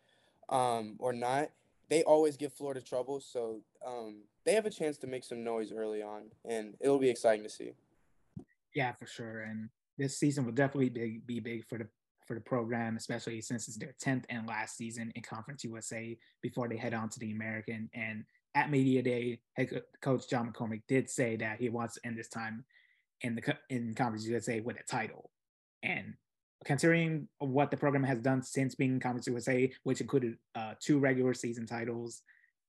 um, 0.48 0.96
or 0.98 1.12
not 1.12 1.50
they 1.88 2.02
always 2.02 2.36
give 2.36 2.52
Florida 2.52 2.80
trouble, 2.80 3.20
so 3.20 3.60
um, 3.86 4.22
they 4.44 4.54
have 4.54 4.66
a 4.66 4.70
chance 4.70 4.96
to 4.98 5.06
make 5.06 5.24
some 5.24 5.44
noise 5.44 5.72
early 5.72 6.02
on, 6.02 6.24
and 6.44 6.74
it'll 6.80 6.98
be 6.98 7.10
exciting 7.10 7.44
to 7.44 7.50
see. 7.50 7.72
Yeah, 8.74 8.92
for 8.92 9.06
sure. 9.06 9.42
And 9.42 9.68
this 9.96 10.18
season 10.18 10.44
will 10.44 10.52
definitely 10.52 10.90
be, 10.90 11.20
be 11.24 11.40
big 11.40 11.64
for 11.64 11.78
the 11.78 11.88
for 12.26 12.34
the 12.34 12.40
program, 12.40 12.96
especially 12.96 13.40
since 13.40 13.68
it's 13.68 13.76
their 13.76 13.94
tenth 14.00 14.26
and 14.28 14.46
last 14.46 14.76
season 14.76 15.12
in 15.14 15.22
Conference 15.22 15.64
USA 15.64 16.16
before 16.42 16.68
they 16.68 16.76
head 16.76 16.94
on 16.94 17.08
to 17.10 17.18
the 17.20 17.32
American. 17.32 17.88
And 17.94 18.24
at 18.54 18.70
media 18.70 19.02
day, 19.02 19.40
head 19.54 19.82
coach 20.02 20.28
John 20.28 20.52
McCormack 20.52 20.82
did 20.88 21.08
say 21.08 21.36
that 21.36 21.60
he 21.60 21.68
wants 21.68 21.94
to 21.94 22.06
end 22.06 22.18
this 22.18 22.28
time 22.28 22.64
in 23.22 23.34
the 23.34 23.56
in 23.70 23.94
Conference 23.94 24.26
USA 24.26 24.60
with 24.60 24.76
a 24.78 24.82
title. 24.84 25.30
And 25.82 26.14
considering 26.64 27.28
what 27.38 27.70
the 27.70 27.76
program 27.76 28.02
has 28.02 28.20
done 28.20 28.42
since 28.42 28.74
being 28.74 28.94
in 28.94 29.00
Conference 29.00 29.26
USA, 29.26 29.70
which 29.84 30.00
included 30.00 30.36
uh, 30.54 30.74
two 30.80 30.98
regular 30.98 31.34
season 31.34 31.66
titles 31.66 32.22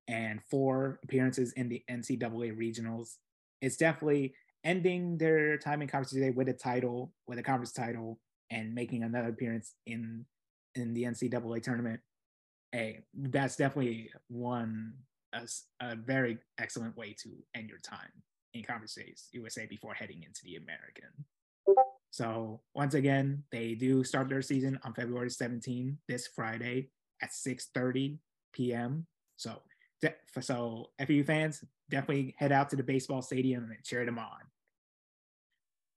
and 0.07 0.41
four 0.49 0.99
appearances 1.03 1.53
in 1.53 1.67
the 1.69 1.83
NCAA 1.89 2.55
regionals, 2.55 3.15
it's 3.61 3.77
definitely 3.77 4.35
ending 4.63 5.17
their 5.17 5.57
time 5.57 5.81
in 5.81 5.87
Conference 5.87 6.13
USA 6.13 6.31
with 6.31 6.49
a 6.49 6.53
title, 6.53 7.13
with 7.27 7.39
a 7.39 7.43
conference 7.43 7.71
title, 7.71 8.19
and 8.49 8.73
making 8.73 9.03
another 9.03 9.29
appearance 9.29 9.73
in 9.85 10.25
in 10.75 10.93
the 10.93 11.03
NCAA 11.03 11.63
tournament. 11.63 11.99
Hey, 12.71 12.99
that's 13.13 13.55
definitely 13.55 14.11
one 14.27 14.93
a, 15.33 15.47
a 15.81 15.95
very 15.95 16.37
excellent 16.59 16.95
way 16.95 17.15
to 17.23 17.29
end 17.55 17.69
your 17.69 17.79
time 17.79 18.11
in 18.53 18.63
Conference 18.63 18.97
USA 19.31 19.65
before 19.65 19.93
heading 19.93 20.23
into 20.23 20.41
the 20.43 20.55
American. 20.55 21.09
So 22.11 22.61
once 22.73 22.93
again, 22.93 23.43
they 23.51 23.75
do 23.75 24.03
start 24.03 24.29
their 24.29 24.41
season 24.41 24.79
on 24.83 24.93
February 24.93 25.29
17 25.29 25.97
this 26.07 26.27
Friday 26.27 26.89
at 27.21 27.31
6:30 27.31 28.17
p.m. 28.53 29.05
So 29.35 29.61
so 30.41 30.87
FAU 30.99 31.23
fans 31.25 31.63
definitely 31.89 32.35
head 32.37 32.51
out 32.51 32.69
to 32.69 32.75
the 32.75 32.83
baseball 32.83 33.21
stadium 33.21 33.71
and 33.71 33.83
cheer 33.83 34.05
them 34.05 34.19
on. 34.19 34.39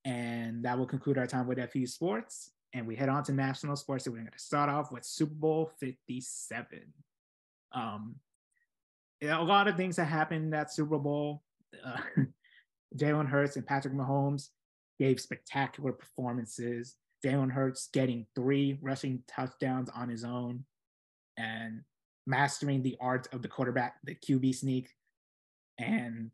And 0.05 0.65
that 0.65 0.79
will 0.79 0.87
conclude 0.87 1.19
our 1.19 1.27
time 1.27 1.47
with 1.47 1.59
FAU 1.59 1.85
sports. 1.85 2.53
And 2.73 2.87
we 2.87 2.97
head 2.97 3.09
on 3.09 3.23
to 3.25 3.33
national 3.33 3.77
sports. 3.77 4.05
So 4.05 4.11
we're 4.11 4.19
going 4.19 4.31
to 4.31 4.39
start 4.39 4.71
off 4.71 4.93
with 4.93 5.05
Super 5.05 5.35
Bowl 5.35 5.71
57. 5.79 6.81
Um, 7.73 8.17
a 9.23 9.43
lot 9.43 9.69
of 9.69 9.77
things 9.77 9.97
that 9.97 10.07
happened 10.07 10.53
that 10.53 10.73
Super 10.73 10.99
Bowl. 10.99 11.43
Uh, 11.85 12.01
Jalen 12.97 13.29
Hurts 13.29 13.57
and 13.57 13.67
Patrick 13.67 13.95
Mahomes 13.95 14.49
gave 14.99 15.21
spectacular 15.21 15.93
performances. 15.93 16.97
Jalen 17.25 17.53
Hurts 17.53 17.89
getting 17.93 18.27
three 18.35 18.79
rushing 18.81 19.23
touchdowns 19.29 19.91
on 19.91 20.09
his 20.09 20.25
own 20.25 20.65
and 21.37 21.83
mastering 22.27 22.83
the 22.83 22.97
art 23.01 23.29
of 23.33 23.43
the 23.43 23.49
quarterback, 23.49 23.97
the 24.05 24.15
QB 24.15 24.55
sneak. 24.55 24.91
And 25.79 26.31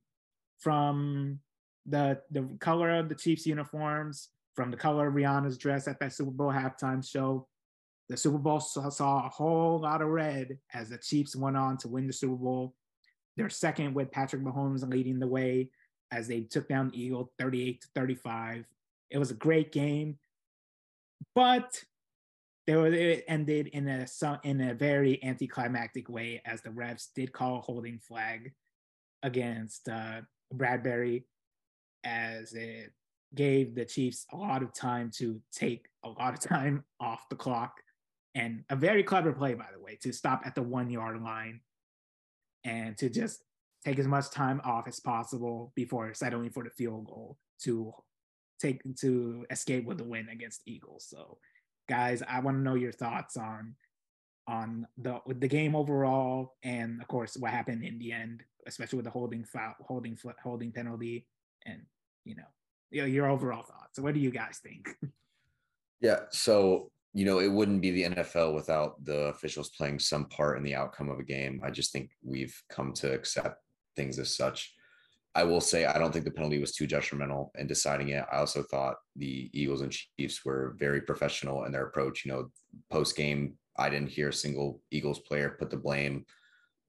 from 0.58 1.40
the 1.88 2.20
the 2.30 2.48
color 2.60 2.90
of 2.90 3.08
the 3.08 3.14
Chiefs 3.14 3.46
uniforms, 3.46 4.28
from 4.54 4.70
the 4.70 4.76
color 4.76 5.08
of 5.08 5.14
Rihanna's 5.14 5.58
dress 5.58 5.86
at 5.86 6.00
that 6.00 6.12
Super 6.12 6.30
Bowl 6.30 6.50
halftime 6.50 7.06
show, 7.06 7.46
the 8.08 8.16
Super 8.16 8.38
Bowl 8.38 8.60
saw, 8.60 8.88
saw 8.88 9.26
a 9.26 9.28
whole 9.28 9.80
lot 9.80 10.02
of 10.02 10.08
red 10.08 10.58
as 10.72 10.88
the 10.90 10.98
Chiefs 10.98 11.36
went 11.36 11.56
on 11.56 11.76
to 11.78 11.88
win 11.88 12.06
the 12.06 12.12
Super 12.12 12.36
Bowl. 12.36 12.74
They're 13.36 13.50
second 13.50 13.94
with 13.94 14.10
Patrick 14.10 14.42
Mahomes 14.42 14.88
leading 14.88 15.18
the 15.18 15.26
way 15.26 15.70
as 16.10 16.28
they 16.28 16.42
took 16.42 16.68
down 16.68 16.90
Eagle 16.94 17.32
38 17.38 17.82
to 17.82 17.88
35. 17.94 18.64
It 19.10 19.18
was 19.18 19.30
a 19.30 19.34
great 19.34 19.72
game, 19.72 20.18
but 21.34 21.82
there 22.66 22.78
was, 22.78 22.94
it 22.94 23.24
ended 23.28 23.68
in 23.68 23.88
a 23.88 24.06
in 24.42 24.60
a 24.60 24.74
very 24.74 25.22
anticlimactic 25.22 26.08
way 26.08 26.42
as 26.44 26.62
the 26.62 26.70
refs 26.70 27.08
did 27.14 27.32
call 27.32 27.58
a 27.58 27.60
holding 27.60 27.98
flag 27.98 28.52
against 29.22 29.88
uh, 29.88 30.22
Bradberry 30.54 31.24
as 32.06 32.52
it 32.52 32.92
gave 33.34 33.74
the 33.74 33.84
Chiefs 33.84 34.24
a 34.32 34.36
lot 34.36 34.62
of 34.62 34.72
time 34.72 35.10
to 35.18 35.40
take 35.52 35.86
a 36.04 36.08
lot 36.08 36.32
of 36.32 36.40
time 36.40 36.84
off 37.00 37.28
the 37.28 37.36
clock 37.36 37.74
and 38.34 38.62
a 38.70 38.76
very 38.76 39.02
clever 39.02 39.32
play 39.32 39.54
by 39.54 39.66
the 39.74 39.82
way 39.82 39.98
to 40.00 40.12
stop 40.12 40.42
at 40.46 40.54
the 40.54 40.62
one 40.62 40.88
yard 40.88 41.20
line 41.20 41.60
and 42.64 42.96
to 42.98 43.08
just 43.08 43.42
take 43.84 43.98
as 43.98 44.06
much 44.06 44.30
time 44.30 44.60
off 44.64 44.86
as 44.86 45.00
possible 45.00 45.72
before 45.74 46.14
settling 46.14 46.50
for 46.50 46.62
the 46.62 46.70
field 46.70 47.06
goal 47.06 47.36
to 47.60 47.92
take 48.60 48.80
to 48.96 49.44
escape 49.50 49.84
with 49.84 49.98
the 49.98 50.04
win 50.04 50.28
against 50.28 50.62
Eagles. 50.66 51.06
So, 51.08 51.38
guys, 51.88 52.22
I 52.28 52.40
want 52.40 52.56
to 52.56 52.62
know 52.62 52.74
your 52.74 52.92
thoughts 52.92 53.36
on 53.36 53.74
on 54.48 54.86
the 54.98 55.20
the 55.26 55.48
game 55.48 55.74
overall, 55.74 56.54
and 56.62 57.00
of 57.00 57.08
course, 57.08 57.36
what 57.36 57.52
happened 57.52 57.84
in 57.84 57.98
the 57.98 58.12
end, 58.12 58.42
especially 58.66 58.96
with 58.96 59.04
the 59.04 59.10
holding 59.10 59.44
foul, 59.44 59.74
holding 59.80 60.18
holding 60.42 60.72
penalty, 60.72 61.26
and 61.64 61.82
you 62.26 62.34
know, 62.34 62.42
your, 62.90 63.06
your 63.06 63.30
overall 63.30 63.62
thoughts. 63.62 63.98
What 63.98 64.14
do 64.14 64.20
you 64.20 64.30
guys 64.30 64.60
think? 64.62 64.88
Yeah. 66.02 66.20
So 66.30 66.90
you 67.14 67.24
know, 67.24 67.38
it 67.38 67.50
wouldn't 67.50 67.80
be 67.80 67.90
the 67.90 68.14
NFL 68.14 68.54
without 68.54 69.02
the 69.02 69.28
officials 69.28 69.70
playing 69.70 69.98
some 69.98 70.26
part 70.26 70.58
in 70.58 70.62
the 70.62 70.74
outcome 70.74 71.08
of 71.08 71.18
a 71.18 71.24
game. 71.24 71.62
I 71.64 71.70
just 71.70 71.90
think 71.90 72.10
we've 72.22 72.54
come 72.68 72.92
to 72.92 73.10
accept 73.10 73.62
things 73.96 74.18
as 74.18 74.36
such. 74.36 74.74
I 75.34 75.42
will 75.42 75.62
say 75.62 75.86
I 75.86 75.96
don't 75.96 76.12
think 76.12 76.26
the 76.26 76.30
penalty 76.30 76.58
was 76.58 76.74
too 76.74 76.86
detrimental 76.86 77.52
in 77.58 77.66
deciding 77.66 78.10
it. 78.10 78.26
I 78.30 78.36
also 78.36 78.62
thought 78.64 78.96
the 79.16 79.48
Eagles 79.54 79.80
and 79.80 79.90
Chiefs 79.90 80.44
were 80.44 80.76
very 80.78 81.00
professional 81.00 81.64
in 81.64 81.72
their 81.72 81.86
approach. 81.86 82.26
You 82.26 82.32
know, 82.32 82.50
post 82.90 83.16
game, 83.16 83.54
I 83.78 83.88
didn't 83.88 84.10
hear 84.10 84.28
a 84.28 84.32
single 84.34 84.82
Eagles 84.90 85.20
player 85.20 85.56
put 85.58 85.70
the 85.70 85.78
blame 85.78 86.26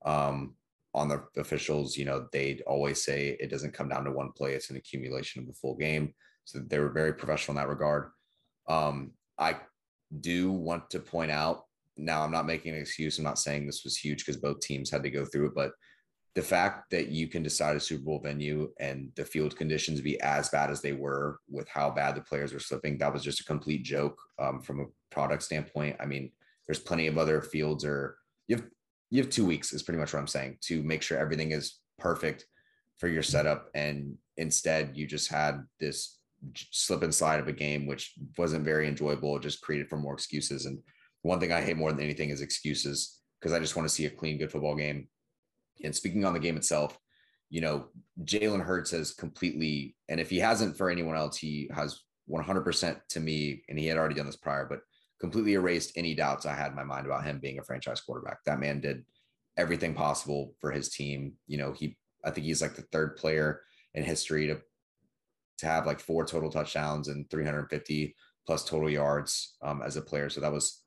um, 0.05 0.55
on 0.93 1.07
the 1.07 1.23
officials. 1.37 1.97
You 1.97 2.05
know, 2.05 2.27
they'd 2.31 2.61
always 2.61 3.03
say 3.03 3.37
it 3.39 3.49
doesn't 3.49 3.73
come 3.73 3.89
down 3.89 4.05
to 4.05 4.11
one 4.11 4.31
play; 4.31 4.53
it's 4.53 4.69
an 4.69 4.77
accumulation 4.77 5.41
of 5.41 5.47
the 5.47 5.53
full 5.53 5.75
game. 5.75 6.13
So 6.45 6.59
they 6.59 6.79
were 6.79 6.89
very 6.89 7.13
professional 7.13 7.57
in 7.57 7.61
that 7.61 7.69
regard. 7.69 8.11
Um, 8.67 9.11
I 9.37 9.57
do 10.21 10.51
want 10.51 10.89
to 10.89 10.99
point 10.99 11.31
out 11.31 11.63
now 11.97 12.21
i'm 12.21 12.31
not 12.31 12.45
making 12.45 12.73
an 12.73 12.79
excuse 12.79 13.17
i'm 13.17 13.23
not 13.23 13.39
saying 13.39 13.65
this 13.65 13.83
was 13.83 13.97
huge 13.97 14.25
because 14.25 14.39
both 14.39 14.59
teams 14.59 14.89
had 14.89 15.03
to 15.03 15.09
go 15.09 15.25
through 15.25 15.47
it 15.47 15.55
but 15.55 15.71
the 16.35 16.41
fact 16.41 16.91
that 16.91 17.07
you 17.07 17.27
can 17.27 17.41
decide 17.41 17.75
a 17.75 17.79
super 17.79 18.03
bowl 18.03 18.19
venue 18.23 18.69
and 18.79 19.09
the 19.15 19.25
field 19.25 19.55
conditions 19.55 20.01
be 20.01 20.19
as 20.21 20.49
bad 20.49 20.69
as 20.69 20.81
they 20.81 20.93
were 20.93 21.39
with 21.49 21.67
how 21.67 21.89
bad 21.89 22.13
the 22.15 22.21
players 22.21 22.53
were 22.53 22.59
slipping 22.59 22.97
that 22.97 23.11
was 23.11 23.23
just 23.23 23.41
a 23.41 23.45
complete 23.45 23.83
joke 23.83 24.17
um, 24.39 24.61
from 24.61 24.79
a 24.79 24.85
product 25.09 25.41
standpoint 25.43 25.95
i 25.99 26.05
mean 26.05 26.31
there's 26.67 26.79
plenty 26.79 27.07
of 27.07 27.17
other 27.17 27.41
fields 27.41 27.83
or 27.83 28.17
you 28.47 28.55
have 28.55 28.65
you 29.09 29.21
have 29.21 29.31
two 29.31 29.45
weeks 29.45 29.73
is 29.73 29.83
pretty 29.83 29.99
much 29.99 30.13
what 30.13 30.19
i'm 30.19 30.27
saying 30.27 30.57
to 30.61 30.83
make 30.83 31.01
sure 31.01 31.17
everything 31.17 31.51
is 31.51 31.79
perfect 31.97 32.45
for 32.97 33.07
your 33.07 33.23
setup 33.23 33.69
and 33.73 34.17
instead 34.37 34.91
you 34.95 35.05
just 35.05 35.29
had 35.29 35.63
this 35.79 36.17
slip 36.71 37.03
and 37.03 37.13
slide 37.13 37.39
of 37.39 37.47
a 37.47 37.53
game, 37.53 37.85
which 37.87 38.13
wasn't 38.37 38.65
very 38.65 38.87
enjoyable. 38.87 39.39
Just 39.39 39.61
created 39.61 39.89
for 39.89 39.97
more 39.97 40.13
excuses. 40.13 40.65
And 40.65 40.79
one 41.21 41.39
thing 41.39 41.51
I 41.51 41.61
hate 41.61 41.77
more 41.77 41.91
than 41.91 42.03
anything 42.03 42.29
is 42.29 42.41
excuses 42.41 43.19
because 43.39 43.53
I 43.53 43.59
just 43.59 43.75
want 43.75 43.87
to 43.87 43.93
see 43.93 44.05
a 44.05 44.09
clean, 44.09 44.37
good 44.37 44.51
football 44.51 44.75
game. 44.75 45.07
And 45.83 45.95
speaking 45.95 46.25
on 46.25 46.33
the 46.33 46.39
game 46.39 46.57
itself, 46.57 46.97
you 47.49 47.61
know, 47.61 47.87
Jalen 48.23 48.63
Hurts 48.63 48.91
has 48.91 49.13
completely, 49.13 49.95
and 50.09 50.19
if 50.19 50.29
he 50.29 50.39
hasn't 50.39 50.77
for 50.77 50.89
anyone 50.89 51.15
else, 51.15 51.37
he 51.37 51.69
has 51.73 52.01
100% 52.29 52.99
to 53.09 53.19
me, 53.19 53.63
and 53.69 53.79
he 53.79 53.87
had 53.87 53.97
already 53.97 54.15
done 54.15 54.25
this 54.25 54.35
prior, 54.35 54.65
but 54.65 54.81
completely 55.19 55.53
erased 55.53 55.93
any 55.95 56.13
doubts 56.13 56.45
I 56.45 56.53
had 56.53 56.69
in 56.69 56.75
my 56.75 56.83
mind 56.83 57.05
about 57.05 57.23
him 57.23 57.39
being 57.39 57.59
a 57.59 57.63
franchise 57.63 58.01
quarterback. 58.01 58.43
That 58.45 58.59
man 58.59 58.79
did 58.79 59.03
everything 59.57 59.93
possible 59.93 60.53
for 60.59 60.71
his 60.71 60.89
team. 60.89 61.33
You 61.47 61.57
know, 61.57 61.73
he, 61.73 61.97
I 62.23 62.31
think 62.31 62.45
he's 62.45 62.61
like 62.61 62.75
the 62.75 62.85
third 62.91 63.17
player 63.17 63.61
in 63.93 64.03
history 64.03 64.47
to 64.47 64.59
to 65.59 65.65
have 65.65 65.87
like 65.87 65.99
four 65.99 66.23
total 66.23 66.51
touchdowns 66.51 67.07
and 67.07 67.27
350 67.31 68.15
plus 68.45 68.63
total 68.63 68.89
yards 68.89 69.57
um, 69.63 69.81
as 69.83 69.97
a 69.97 70.01
player. 70.01 70.29
So 70.29 70.39
that 70.41 70.51
was 70.51 70.83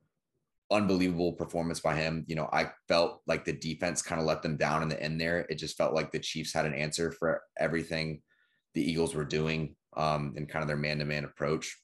unbelievable 0.71 1.33
performance 1.33 1.81
by 1.81 1.97
him. 1.97 2.25
You 2.29 2.37
know, 2.37 2.49
I 2.53 2.71
felt 2.89 3.21
like 3.27 3.45
the 3.45 3.53
defense 3.53 4.01
kind 4.01 4.21
of 4.21 4.27
let 4.27 4.43
them 4.43 4.57
down 4.57 4.83
in 4.83 4.89
the 4.89 5.03
end 5.03 5.21
there. 5.21 5.45
It 5.51 5.57
just 5.57 5.77
felt 5.77 5.95
like 5.95 6.13
the 6.13 6.21
Chiefs 6.21 6.55
had 6.55 6.67
an 6.67 6.75
answer 6.75 7.11
for 7.11 7.43
everything 7.59 8.23
the 8.75 8.89
Eagles 8.89 9.15
were 9.15 9.25
doing 9.25 9.75
um, 9.97 10.35
and 10.37 10.49
kind 10.49 10.63
of 10.63 10.69
their 10.69 10.77
man-to-man 10.77 11.25
approach. 11.25 11.77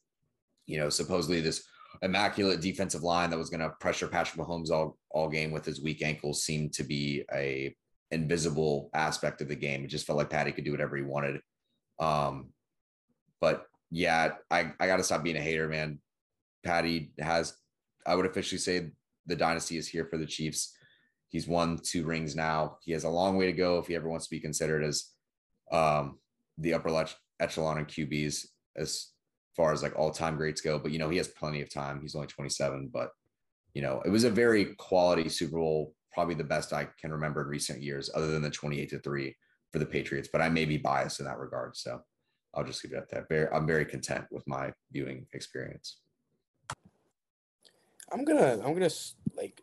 You 0.67 0.79
know, 0.79 0.89
supposedly 0.89 1.41
this 1.41 1.65
immaculate 2.03 2.61
defensive 2.61 3.03
line 3.03 3.31
that 3.31 3.39
was 3.39 3.51
going 3.51 3.61
to 3.61 3.71
pressure 3.81 4.09
Patrick 4.09 4.41
Mahomes 4.41 4.71
all 4.71 4.97
all 5.11 5.29
game 5.29 5.51
with 5.51 5.65
his 5.65 5.83
weak 5.83 6.03
ankles 6.03 6.45
seemed 6.45 6.73
to 6.75 6.85
be 6.85 7.25
a 7.33 7.75
invisible 8.11 8.91
aspect 8.95 9.41
of 9.41 9.49
the 9.49 9.57
game. 9.57 9.85
It 9.85 9.89
just 9.89 10.07
felt 10.07 10.19
like 10.19 10.31
Patty 10.31 10.53
could 10.53 10.65
do 10.65 10.71
whatever 10.71 10.97
he 10.97 11.03
wanted. 11.03 11.41
Um, 11.99 12.51
but 13.41 13.67
yeah, 13.91 14.35
I, 14.51 14.73
I 14.79 14.87
got 14.87 14.99
to 14.99 15.05
stop 15.05 15.23
being 15.23 15.37
a 15.37 15.41
hater, 15.41 15.69
man. 15.69 15.99
Patty 16.65 17.13
has, 17.19 17.57
I 18.07 18.15
would 18.15 18.27
officially 18.27 18.59
say 18.59 18.91
the 19.27 19.37
dynasty 19.37 19.77
is 19.77 19.89
here 19.89 20.05
for 20.05 20.19
the 20.19 20.27
Chiefs. 20.27 20.77
He's 21.29 21.49
won 21.49 21.79
two 21.83 22.05
rings 22.05 22.37
now. 22.37 22.79
He 22.83 22.93
has 22.93 23.05
a 23.05 23.11
long 23.11 23.37
way 23.37 23.47
to 23.47 23.53
go 23.53 23.79
if 23.79 23.87
he 23.87 23.97
ever 23.97 24.09
wants 24.09 24.27
to 24.27 24.31
be 24.31 24.41
considered 24.41 24.85
as 24.85 25.11
um, 25.73 26.19
the 26.59 26.75
upper 26.75 27.07
echelon 27.41 27.79
in 27.79 27.87
QBs 27.87 28.47
as 28.77 29.09
far 29.57 29.73
as 29.73 29.83
like 29.83 29.99
all 29.99 30.11
time 30.11 30.37
greats 30.37 30.61
go. 30.61 30.79
But, 30.79 30.93
you 30.93 30.99
know, 30.99 31.09
he 31.09 31.17
has 31.17 31.29
plenty 31.29 31.63
of 31.63 31.73
time. 31.73 32.01
He's 32.01 32.15
only 32.15 32.29
27, 32.29 32.91
but, 32.93 33.11
you 33.75 33.83
know, 33.83 34.03
it 34.05 34.11
was 34.11 34.25
a 34.25 34.31
very 34.31 34.67
quality 34.77 35.29
Super 35.29 35.57
Bowl, 35.57 35.95
probably 36.13 36.35
the 36.35 36.45
best 36.45 36.73
I 36.73 36.89
can 37.01 37.11
remember 37.11 37.43
in 37.43 37.49
recent 37.49 37.83
years, 37.83 38.11
other 38.15 38.29
than 38.29 38.43
the 38.43 38.51
28 38.51 38.91
to 38.91 38.99
3 38.99 39.37
for 39.73 39.79
the 39.79 39.87
Patriots. 39.87 40.29
But 40.31 40.43
I 40.43 40.49
may 40.49 40.65
be 40.65 40.77
biased 40.77 41.21
in 41.21 41.27
that 41.27 41.39
regard. 41.39 41.77
So, 41.77 42.03
I'll 42.57 42.65
just 42.65 42.83
leave 42.83 42.95
it 42.95 42.97
at 42.97 43.11
that. 43.11 43.29
Very, 43.29 43.49
I'm 43.53 43.67
very 43.67 43.85
content 43.85 44.25
with 44.31 44.47
my 44.49 44.73
viewing 44.91 45.27
experience. 45.35 45.99
I'm 48.11 48.25
gonna, 48.25 48.61
I'm 48.65 48.73
gonna 48.73 48.91
like 49.37 49.61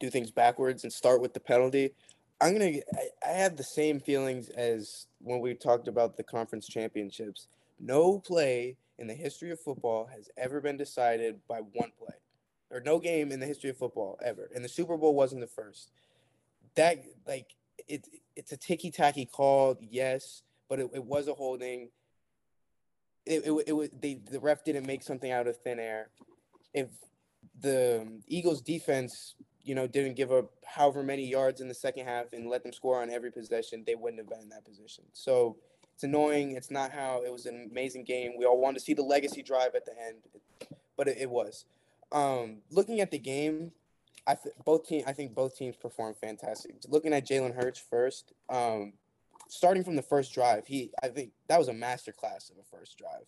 do 0.00 0.10
things 0.10 0.30
backwards 0.30 0.82
and 0.82 0.92
start 0.92 1.20
with 1.20 1.34
the 1.34 1.40
penalty. 1.40 1.94
I'm 2.40 2.52
gonna, 2.52 2.78
I, 2.94 3.28
I 3.28 3.32
have 3.32 3.56
the 3.56 3.62
same 3.62 4.00
feelings 4.00 4.48
as 4.48 5.06
when 5.20 5.40
we 5.40 5.54
talked 5.54 5.86
about 5.86 6.16
the 6.16 6.22
conference 6.24 6.66
championships. 6.66 7.46
No 7.78 8.18
play 8.18 8.76
in 9.00 9.06
the 9.06 9.14
history 9.14 9.50
of 9.50 9.58
football 9.58 10.08
has 10.14 10.28
ever 10.36 10.60
been 10.60 10.76
decided 10.76 11.40
by 11.48 11.58
one 11.58 11.90
play, 11.98 12.14
or 12.70 12.80
no 12.80 12.98
game 13.00 13.32
in 13.32 13.40
the 13.40 13.46
history 13.46 13.70
of 13.70 13.78
football 13.78 14.18
ever. 14.22 14.50
And 14.54 14.64
the 14.64 14.68
Super 14.68 14.96
Bowl 14.96 15.14
wasn't 15.14 15.40
the 15.40 15.46
first. 15.48 15.90
That 16.76 17.02
like 17.26 17.56
it, 17.88 18.06
it's 18.36 18.52
a 18.52 18.56
ticky 18.56 18.90
tacky 18.90 19.26
call, 19.26 19.76
yes, 19.80 20.42
but 20.68 20.78
it, 20.78 20.90
it 20.94 21.04
was 21.04 21.26
a 21.26 21.34
holding 21.34 21.88
it, 23.26 23.44
it, 23.46 23.64
it 23.68 23.72
was 23.72 23.88
they 24.00 24.20
the 24.30 24.40
ref 24.40 24.64
didn't 24.64 24.86
make 24.86 25.02
something 25.02 25.30
out 25.30 25.46
of 25.46 25.56
thin 25.58 25.78
air. 25.78 26.10
If 26.74 26.88
the 27.58 28.06
Eagles 28.26 28.60
defense, 28.60 29.34
you 29.62 29.74
know, 29.74 29.86
didn't 29.86 30.14
give 30.14 30.30
up 30.30 30.50
however 30.64 31.02
many 31.02 31.26
yards 31.26 31.60
in 31.60 31.68
the 31.68 31.74
second 31.74 32.06
half 32.06 32.32
and 32.32 32.48
let 32.48 32.62
them 32.62 32.72
score 32.72 33.00
on 33.00 33.10
every 33.10 33.32
possession, 33.32 33.82
they 33.86 33.94
wouldn't 33.94 34.20
have 34.20 34.28
been 34.28 34.40
in 34.40 34.48
that 34.50 34.64
position. 34.64 35.04
So 35.12 35.56
it's 36.00 36.04
annoying. 36.06 36.52
It's 36.52 36.70
not 36.70 36.92
how 36.92 37.22
it 37.26 37.30
was 37.30 37.44
an 37.44 37.68
amazing 37.70 38.04
game. 38.04 38.32
We 38.38 38.46
all 38.46 38.58
wanted 38.58 38.78
to 38.78 38.84
see 38.84 38.94
the 38.94 39.02
legacy 39.02 39.42
drive 39.42 39.74
at 39.74 39.84
the 39.84 39.92
end, 40.02 40.16
but 40.96 41.08
it, 41.08 41.18
it 41.20 41.28
was. 41.28 41.66
Um, 42.10 42.62
looking 42.70 43.02
at 43.02 43.10
the 43.10 43.18
game, 43.18 43.72
I 44.26 44.34
th- 44.34 44.54
both 44.64 44.88
team 44.88 45.04
I 45.06 45.12
think 45.12 45.34
both 45.34 45.58
teams 45.58 45.76
performed 45.76 46.16
fantastic. 46.16 46.76
Looking 46.88 47.12
at 47.12 47.26
Jalen 47.26 47.54
Hurts 47.54 47.78
first, 47.78 48.32
um, 48.48 48.94
starting 49.48 49.84
from 49.84 49.94
the 49.94 50.00
first 50.00 50.32
drive, 50.32 50.66
he 50.66 50.90
I 51.02 51.08
think 51.08 51.32
that 51.48 51.58
was 51.58 51.68
a 51.68 51.74
masterclass 51.74 52.50
of 52.50 52.56
a 52.56 52.76
first 52.76 52.96
drive. 52.96 53.26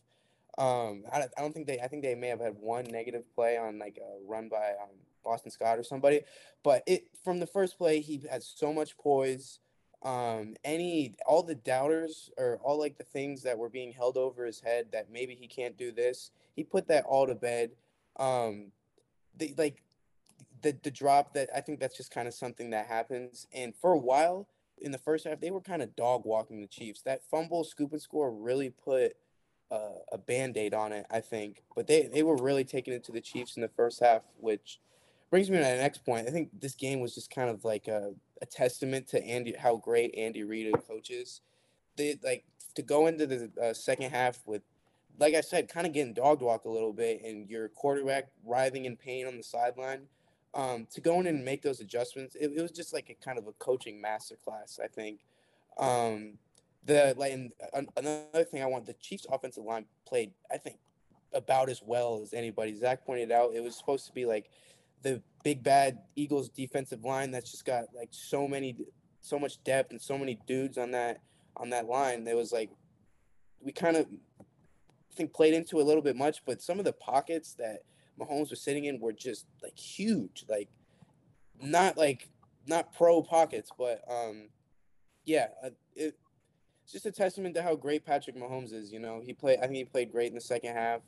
Um, 0.56 1.04
I, 1.12 1.24
I 1.36 1.42
don't 1.42 1.52
think 1.52 1.66
they 1.66 1.78
I 1.78 1.88
think 1.88 2.02
they 2.02 2.14
may 2.14 2.28
have 2.28 2.40
had 2.40 2.54
one 2.58 2.84
negative 2.84 3.24
play 3.34 3.58
on 3.58 3.78
like 3.78 3.98
a 3.98 4.26
run 4.26 4.48
by 4.48 4.70
um, 4.82 4.96
Boston 5.22 5.50
Scott 5.50 5.78
or 5.78 5.82
somebody, 5.82 6.22
but 6.62 6.84
it 6.86 7.08
from 7.22 7.38
the 7.38 7.46
first 7.46 7.76
play 7.76 8.00
he 8.00 8.22
had 8.30 8.42
so 8.42 8.72
much 8.72 8.96
poise. 8.96 9.58
Um, 10.04 10.56
any 10.64 11.14
all 11.26 11.42
the 11.44 11.54
doubters 11.54 12.30
or 12.36 12.58
all 12.62 12.78
like 12.78 12.98
the 12.98 13.04
things 13.04 13.42
that 13.44 13.56
were 13.56 13.68
being 13.68 13.92
held 13.92 14.16
over 14.16 14.44
his 14.44 14.60
head 14.60 14.86
that 14.92 15.12
maybe 15.12 15.36
he 15.38 15.46
can't 15.46 15.76
do 15.76 15.92
this, 15.92 16.32
he 16.56 16.64
put 16.64 16.88
that 16.88 17.04
all 17.04 17.26
to 17.26 17.36
bed. 17.36 17.70
Um, 18.18 18.72
the, 19.36 19.54
like 19.56 19.82
the 20.62 20.76
the 20.82 20.90
drop 20.90 21.34
that 21.34 21.50
I 21.54 21.60
think 21.60 21.78
that's 21.78 21.96
just 21.96 22.10
kind 22.10 22.26
of 22.26 22.34
something 22.34 22.70
that 22.70 22.86
happens, 22.86 23.46
and 23.52 23.74
for 23.76 23.92
a 23.92 23.98
while 23.98 24.48
in 24.82 24.92
the 24.92 24.98
first 24.98 25.26
half, 25.26 25.40
they 25.40 25.50
were 25.50 25.60
kind 25.60 25.82
of 25.82 25.96
dog 25.96 26.22
walking 26.24 26.60
the 26.60 26.66
Chiefs. 26.66 27.02
That 27.02 27.22
fumble, 27.30 27.64
scoop 27.64 27.92
and 27.92 28.02
score 28.02 28.30
really 28.32 28.70
put 28.70 29.16
uh, 29.70 30.00
a 30.10 30.18
band 30.18 30.56
aid 30.56 30.74
on 30.74 30.92
it, 30.92 31.06
I 31.10 31.20
think. 31.20 31.62
But 31.74 31.86
they, 31.86 32.06
they 32.12 32.22
were 32.22 32.36
really 32.36 32.64
taking 32.64 32.92
it 32.92 33.04
to 33.04 33.12
the 33.12 33.20
Chiefs 33.20 33.56
in 33.56 33.62
the 33.62 33.68
first 33.68 34.00
half, 34.00 34.22
which 34.38 34.80
brings 35.32 35.48
me 35.48 35.56
to 35.56 35.64
the 35.64 35.76
next 35.76 36.04
point. 36.04 36.28
I 36.28 36.30
think 36.30 36.50
this 36.60 36.74
game 36.74 37.00
was 37.00 37.14
just 37.14 37.34
kind 37.34 37.48
of 37.48 37.64
like 37.64 37.88
a, 37.88 38.12
a 38.42 38.46
testament 38.46 39.08
to 39.08 39.24
Andy, 39.24 39.54
how 39.58 39.76
great 39.76 40.14
Andy 40.14 40.44
Reid 40.44 40.70
coaches. 40.86 41.40
They 41.96 42.18
like 42.22 42.44
to 42.74 42.82
go 42.82 43.06
into 43.06 43.26
the 43.26 43.50
uh, 43.60 43.72
second 43.72 44.10
half 44.10 44.40
with, 44.44 44.60
like 45.18 45.34
I 45.34 45.40
said, 45.40 45.70
kind 45.70 45.86
of 45.86 45.94
getting 45.94 46.12
dog 46.12 46.42
walk 46.42 46.66
a 46.66 46.68
little 46.68 46.92
bit, 46.92 47.22
and 47.24 47.48
your 47.48 47.68
quarterback 47.70 48.28
writhing 48.44 48.84
in 48.84 48.94
pain 48.94 49.26
on 49.26 49.38
the 49.38 49.42
sideline 49.42 50.02
um, 50.52 50.86
to 50.92 51.00
go 51.00 51.18
in 51.18 51.26
and 51.26 51.42
make 51.42 51.62
those 51.62 51.80
adjustments, 51.80 52.34
it, 52.34 52.52
it, 52.54 52.60
was 52.60 52.70
just 52.70 52.92
like 52.92 53.08
a 53.08 53.24
kind 53.24 53.38
of 53.38 53.46
a 53.46 53.52
coaching 53.52 54.02
masterclass. 54.04 54.78
I 54.78 54.86
think. 54.86 55.20
Um, 55.78 56.34
the 56.84 57.14
like 57.16 57.32
another 57.96 58.44
thing 58.44 58.62
I 58.62 58.66
want 58.66 58.84
the 58.84 58.92
Chiefs 58.94 59.26
offensive 59.30 59.64
line 59.64 59.86
played 60.04 60.32
I 60.52 60.58
think 60.58 60.76
about 61.32 61.70
as 61.70 61.80
well 61.82 62.20
as 62.22 62.34
anybody. 62.34 62.74
Zach 62.74 63.06
pointed 63.06 63.32
out 63.32 63.54
it 63.54 63.62
was 63.62 63.74
supposed 63.74 64.06
to 64.08 64.12
be 64.12 64.26
like 64.26 64.50
the 65.02 65.22
big 65.44 65.62
bad 65.62 65.98
Eagles 66.16 66.48
defensive 66.48 67.04
line 67.04 67.30
that's 67.30 67.50
just 67.50 67.64
got 67.64 67.84
like 67.94 68.08
so 68.10 68.46
many 68.46 68.76
so 69.20 69.38
much 69.38 69.62
depth 69.64 69.90
and 69.90 70.00
so 70.00 70.18
many 70.18 70.38
dudes 70.46 70.78
on 70.78 70.90
that 70.92 71.20
on 71.56 71.70
that 71.70 71.86
line. 71.86 72.24
There 72.24 72.36
was 72.36 72.52
like 72.52 72.70
we 73.60 73.72
kind 73.72 73.96
of 73.96 74.06
I 74.40 75.14
think 75.14 75.32
played 75.32 75.54
into 75.54 75.80
a 75.80 75.82
little 75.82 76.02
bit 76.02 76.16
much, 76.16 76.44
but 76.44 76.62
some 76.62 76.78
of 76.78 76.84
the 76.84 76.92
pockets 76.92 77.54
that 77.54 77.80
Mahomes 78.18 78.50
was 78.50 78.62
sitting 78.62 78.86
in 78.86 79.00
were 79.00 79.12
just 79.12 79.46
like 79.62 79.78
huge, 79.78 80.44
like 80.48 80.68
not 81.60 81.96
like 81.96 82.28
not 82.66 82.92
pro 82.94 83.22
pockets, 83.22 83.70
but 83.76 84.02
um, 84.10 84.48
yeah, 85.24 85.48
uh, 85.64 85.70
it, 85.94 86.16
it's 86.82 86.92
just 86.92 87.06
a 87.06 87.12
testament 87.12 87.54
to 87.54 87.62
how 87.62 87.76
great 87.76 88.04
Patrick 88.04 88.36
Mahomes 88.36 88.72
is. 88.72 88.92
You 88.92 89.00
know, 89.00 89.22
he 89.24 89.32
played. 89.32 89.58
I 89.58 89.62
think 89.62 89.76
he 89.76 89.84
played 89.84 90.10
great 90.10 90.28
in 90.28 90.34
the 90.34 90.40
second 90.40 90.74
half. 90.74 91.00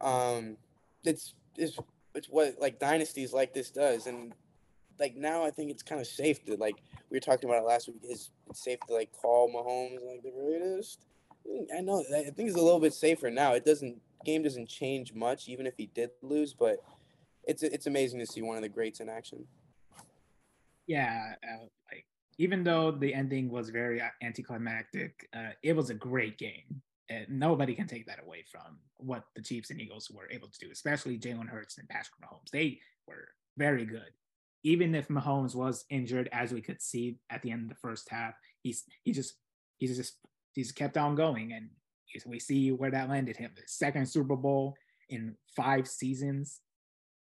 Um, 0.00 0.56
it's 1.04 1.34
it's 1.56 1.78
it's 2.18 2.28
what 2.28 2.56
like 2.60 2.78
dynasties 2.78 3.32
like 3.32 3.54
this 3.54 3.70
does, 3.70 4.06
and 4.06 4.34
like 5.00 5.16
now 5.16 5.44
I 5.44 5.50
think 5.50 5.70
it's 5.70 5.82
kind 5.82 6.00
of 6.00 6.06
safe 6.06 6.44
to 6.44 6.56
like 6.56 6.76
we 7.10 7.16
were 7.16 7.20
talking 7.20 7.48
about 7.48 7.62
it 7.62 7.66
last 7.66 7.88
week. 7.88 8.02
Is 8.02 8.30
it's 8.50 8.62
safe 8.62 8.78
to 8.88 8.94
like 8.94 9.10
call 9.12 9.48
Mahomes 9.48 10.04
like 10.06 10.22
the 10.22 10.32
greatest? 10.32 11.06
I 11.76 11.80
know. 11.80 12.04
I 12.14 12.24
think 12.24 12.48
it's 12.48 12.58
a 12.58 12.62
little 12.62 12.80
bit 12.80 12.92
safer 12.92 13.30
now. 13.30 13.54
It 13.54 13.64
doesn't 13.64 14.00
game 14.24 14.42
doesn't 14.42 14.68
change 14.68 15.14
much, 15.14 15.48
even 15.48 15.66
if 15.66 15.74
he 15.76 15.86
did 15.86 16.10
lose. 16.22 16.52
But 16.52 16.78
it's 17.44 17.62
it's 17.62 17.86
amazing 17.86 18.18
to 18.20 18.26
see 18.26 18.42
one 18.42 18.56
of 18.56 18.62
the 18.62 18.68
greats 18.68 19.00
in 19.00 19.08
action. 19.08 19.46
Yeah, 20.86 21.34
uh, 21.42 21.66
like 21.90 22.04
even 22.38 22.64
though 22.64 22.90
the 22.90 23.14
ending 23.14 23.50
was 23.50 23.70
very 23.70 24.02
anticlimactic, 24.22 25.28
uh, 25.34 25.50
it 25.62 25.74
was 25.74 25.90
a 25.90 25.94
great 25.94 26.38
game. 26.38 26.82
And 27.10 27.26
nobody 27.28 27.74
can 27.74 27.86
take 27.86 28.06
that 28.06 28.22
away 28.22 28.44
from 28.50 28.78
what 28.98 29.24
the 29.34 29.42
Chiefs 29.42 29.70
and 29.70 29.80
Eagles 29.80 30.10
were 30.10 30.30
able 30.30 30.48
to 30.48 30.58
do, 30.58 30.70
especially 30.70 31.18
Jalen 31.18 31.48
Hurts 31.48 31.78
and 31.78 31.88
Patrick 31.88 32.20
Mahomes. 32.22 32.50
They 32.52 32.80
were 33.06 33.28
very 33.56 33.86
good. 33.86 34.10
Even 34.62 34.94
if 34.94 35.08
Mahomes 35.08 35.54
was 35.54 35.84
injured, 35.88 36.28
as 36.32 36.52
we 36.52 36.60
could 36.60 36.82
see 36.82 37.18
at 37.30 37.40
the 37.42 37.50
end 37.50 37.62
of 37.62 37.68
the 37.68 37.80
first 37.80 38.10
half, 38.10 38.34
he's 38.62 38.84
he 39.04 39.12
just 39.12 39.34
he's 39.78 39.96
just 39.96 40.16
he's 40.52 40.72
kept 40.72 40.96
on 40.96 41.14
going, 41.14 41.52
and 41.52 41.70
we 42.26 42.38
see 42.38 42.72
where 42.72 42.90
that 42.90 43.08
landed 43.08 43.36
him. 43.36 43.52
The 43.54 43.62
second 43.66 44.06
Super 44.06 44.36
Bowl 44.36 44.74
in 45.08 45.36
five 45.56 45.86
seasons 45.88 46.60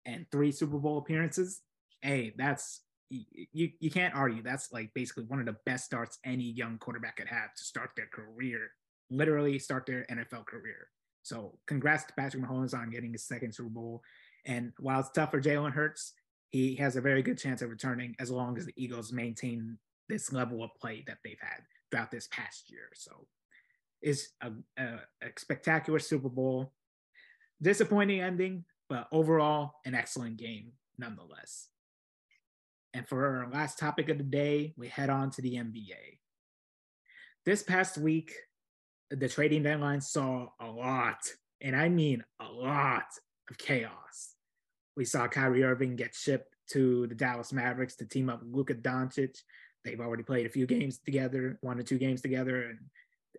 and 0.06 0.26
three 0.32 0.52
Super 0.52 0.78
Bowl 0.78 0.98
appearances. 0.98 1.62
Hey, 2.02 2.34
that's 2.38 2.82
you 3.10 3.70
you 3.80 3.92
can't 3.92 4.16
argue. 4.16 4.44
That's 4.44 4.72
like 4.72 4.92
basically 4.94 5.26
one 5.26 5.40
of 5.40 5.46
the 5.46 5.58
best 5.66 5.86
starts 5.86 6.20
any 6.24 6.44
young 6.44 6.78
quarterback 6.78 7.18
could 7.18 7.28
have 7.28 7.54
to 7.56 7.64
start 7.64 7.92
their 7.96 8.08
career, 8.08 8.72
literally 9.10 9.60
start 9.60 9.86
their 9.86 10.06
NFL 10.10 10.46
career. 10.46 10.88
So 11.24 11.58
congrats 11.68 12.04
to 12.06 12.14
Patrick 12.14 12.44
Mahomes 12.44 12.74
on 12.74 12.90
getting 12.90 13.14
his 13.14 13.24
second 13.24 13.54
Super 13.54 13.70
Bowl. 13.70 14.04
And 14.46 14.74
while 14.80 15.00
it's 15.00 15.12
tough 15.12 15.32
for 15.32 15.42
Jalen 15.42 15.72
Hurts, 15.72 16.14
he 16.50 16.76
has 16.76 16.96
a 16.96 17.02
very 17.02 17.24
good 17.24 17.38
chance 17.38 17.62
of 17.62 17.70
returning 17.70 18.16
as 18.20 18.30
long 18.30 18.58
as 18.58 18.66
the 18.66 18.74
Eagles 18.76 19.12
maintain 19.12 19.78
this 20.10 20.32
level 20.32 20.64
of 20.64 20.70
play 20.80 21.04
that 21.08 21.18
they've 21.24 21.40
had 21.40 21.62
throughout 21.90 22.12
this 22.12 22.28
past 22.28 22.70
year. 22.70 22.90
So 22.94 23.26
it's 24.02 24.30
a, 24.42 24.52
a, 24.78 24.84
a 25.22 25.28
spectacular 25.38 26.00
Super 26.00 26.30
Bowl. 26.30 26.74
Disappointing 27.62 28.20
ending, 28.20 28.66
but 28.90 29.08
overall 29.12 29.76
an 29.86 29.96
excellent 29.96 30.38
game 30.38 30.74
nonetheless. 30.98 31.70
And 32.94 33.08
for 33.08 33.40
our 33.40 33.50
last 33.50 33.80
topic 33.80 34.10
of 34.10 34.18
the 34.18 34.24
day, 34.24 34.74
we 34.78 34.88
head 34.90 35.10
on 35.10 35.32
to 35.32 35.42
the 35.42 35.56
NBA. 35.56 36.20
This 37.46 37.64
past 37.64 37.98
week, 37.98 38.34
the 39.16 39.30
trading 39.30 39.64
deadline 39.64 40.02
saw 40.02 40.48
a 40.60 40.68
lot, 40.68 41.20
and 41.62 41.76
I 41.76 41.90
mean 41.90 42.24
a 42.40 42.52
lot 42.52 43.06
of 43.50 43.58
chaos. 43.58 44.36
We 44.96 45.06
saw 45.06 45.28
Kyrie 45.28 45.64
Irving 45.64 45.96
get 45.96 46.14
shipped 46.14 46.56
to 46.72 47.08
the 47.08 47.16
Dallas 47.16 47.52
Mavericks 47.52 47.96
to 47.98 48.06
team 48.06 48.30
up 48.30 48.42
with 48.42 48.54
Luka 48.54 48.76
Doncic 48.76 49.38
They've 49.84 50.00
already 50.00 50.24
played 50.24 50.46
a 50.46 50.50
few 50.50 50.66
games 50.66 51.00
together, 51.00 51.58
one 51.62 51.80
or 51.80 51.84
two 51.84 51.98
games 51.98 52.22
together, 52.22 52.70
and 52.70 52.80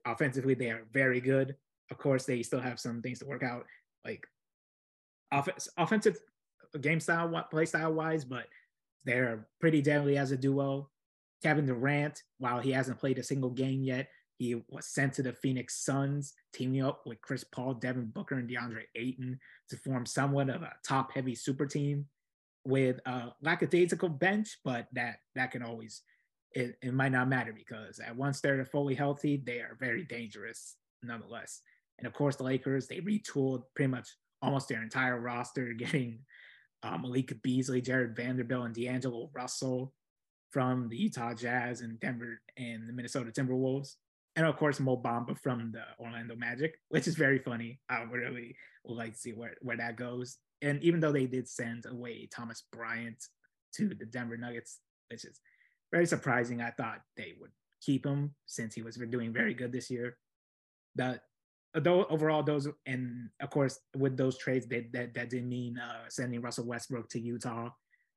offensively 0.05 0.55
they 0.55 0.71
are 0.71 0.87
very 0.93 1.21
good. 1.21 1.57
Of 1.91 1.99
course, 1.99 2.25
they 2.25 2.43
still 2.43 2.61
have 2.61 2.79
some 2.79 3.01
things 3.03 3.19
to 3.21 3.27
work 3.27 3.43
out, 3.43 3.65
like 4.05 4.27
off- 5.33 5.49
offensive 5.77 6.19
game 6.81 7.01
style, 7.01 7.47
play 7.51 7.65
style 7.65 7.93
wise, 7.93 8.25
but 8.25 8.47
they're 9.05 9.47
pretty 9.61 9.81
deadly 9.81 10.19
as 10.19 10.33
a 10.33 10.37
duo. 10.37 10.91
Kevin 11.43 11.67
Durant, 11.67 12.23
while 12.39 12.61
he 12.61 12.73
hasn't 12.73 12.99
played 12.99 13.19
a 13.19 13.23
single 13.23 13.51
game 13.51 13.83
yet, 13.83 14.09
he 14.39 14.63
was 14.69 14.87
sent 14.87 15.13
to 15.15 15.23
the 15.23 15.33
Phoenix 15.33 15.85
Suns, 15.85 16.35
teaming 16.53 16.83
up 16.83 17.03
with 17.07 17.21
Chris 17.21 17.45
Paul, 17.45 17.75
Devin 17.75 18.07
Booker, 18.07 18.37
and 18.37 18.49
DeAndre 18.49 18.85
Ayton 18.97 19.39
to 19.71 19.77
form 19.77 20.07
somewhat 20.07 20.51
of 20.51 20.63
a 20.63 20.73
top-heavy 20.87 21.35
super 21.35 21.67
team 21.67 22.07
with 22.65 23.01
a 23.07 23.33
lackadaisical 23.43 24.09
bench, 24.09 24.59
but 24.65 24.89
that 24.93 25.17
that 25.35 25.51
can 25.51 25.63
always 25.63 26.03
it, 26.53 26.77
it 26.83 26.95
might 26.95 27.13
not 27.13 27.29
matter 27.29 27.53
because 27.53 27.99
at 27.99 28.17
once 28.17 28.41
they're 28.41 28.65
fully 28.65 28.95
healthy, 28.95 29.43
they 29.45 29.59
are 29.59 29.77
very 29.79 30.05
dangerous 30.05 30.77
nonetheless. 31.03 31.61
And 31.99 32.07
of 32.07 32.15
course, 32.15 32.37
the 32.37 32.45
Lakers, 32.45 32.87
they 32.87 33.01
retooled 33.01 33.65
pretty 33.75 33.91
much 33.91 34.09
almost 34.41 34.69
their 34.69 34.83
entire 34.83 35.19
roster, 35.19 35.73
getting 35.79 36.21
uh, 36.83 36.97
Malik 36.99 37.43
Beasley, 37.43 37.81
Jarred 37.81 38.17
Vanderbilt, 38.17 38.67
and 38.67 38.75
D'Angelo 38.75 39.31
Russell 39.35 39.93
from 40.51 40.89
the 40.89 40.97
Utah 40.97 41.35
Jazz 41.35 41.81
and 41.81 41.99
Denver 41.99 42.41
and 42.57 42.89
the 42.89 42.93
Minnesota 42.93 43.31
Timberwolves. 43.33 43.97
And 44.37 44.47
of 44.47 44.57
course, 44.57 44.81
Mo 44.81 44.97
Bamba 44.97 45.39
from 45.39 45.73
the 45.73 45.83
Orlando 46.03 46.35
Magic, 46.35 46.75
which 46.89 47.07
is 47.07 47.15
very 47.15 47.39
funny. 47.39 47.81
I 47.89 48.03
really 48.03 48.57
would 48.85 48.97
like 48.97 49.13
to 49.13 49.19
see 49.19 49.33
where, 49.33 49.55
where 49.63 49.77
that 49.77 49.97
goes. 49.97 50.39
And 50.61 50.83
even 50.83 51.01
though 51.01 51.13
they 51.13 51.27
did 51.27 51.49
send 51.49 51.87
away 51.87 52.29
Thomas 52.35 52.65
Bryant 52.73 53.23
to 53.77 53.89
the 53.89 54.07
Denver 54.07 54.37
Nuggets, 54.37 54.81
which 55.11 55.25
is 55.25 55.41
very 55.93 56.07
surprising. 56.07 56.61
I 56.61 56.71
thought 56.71 57.03
they 57.17 57.35
would 57.41 57.53
keep 57.81 58.05
him 58.05 58.35
since 58.47 58.75
he 58.75 58.83
was 58.83 58.97
doing 58.97 59.33
very 59.33 59.55
good 59.55 59.73
this 59.73 59.91
year. 59.91 60.17
That 60.97 61.23
though 61.75 62.05
overall 62.07 62.43
those 62.43 62.69
and 62.87 63.31
of 63.41 63.51
course 63.51 63.79
with 63.97 64.17
those 64.17 64.39
trades 64.39 64.67
that 64.67 64.93
that, 64.93 65.15
that 65.15 65.31
didn't 65.31 65.49
mean 65.49 65.79
uh, 65.79 66.09
sending 66.09 66.41
Russell 66.41 66.67
Westbrook 66.67 67.09
to 67.11 67.21
Utah. 67.21 67.71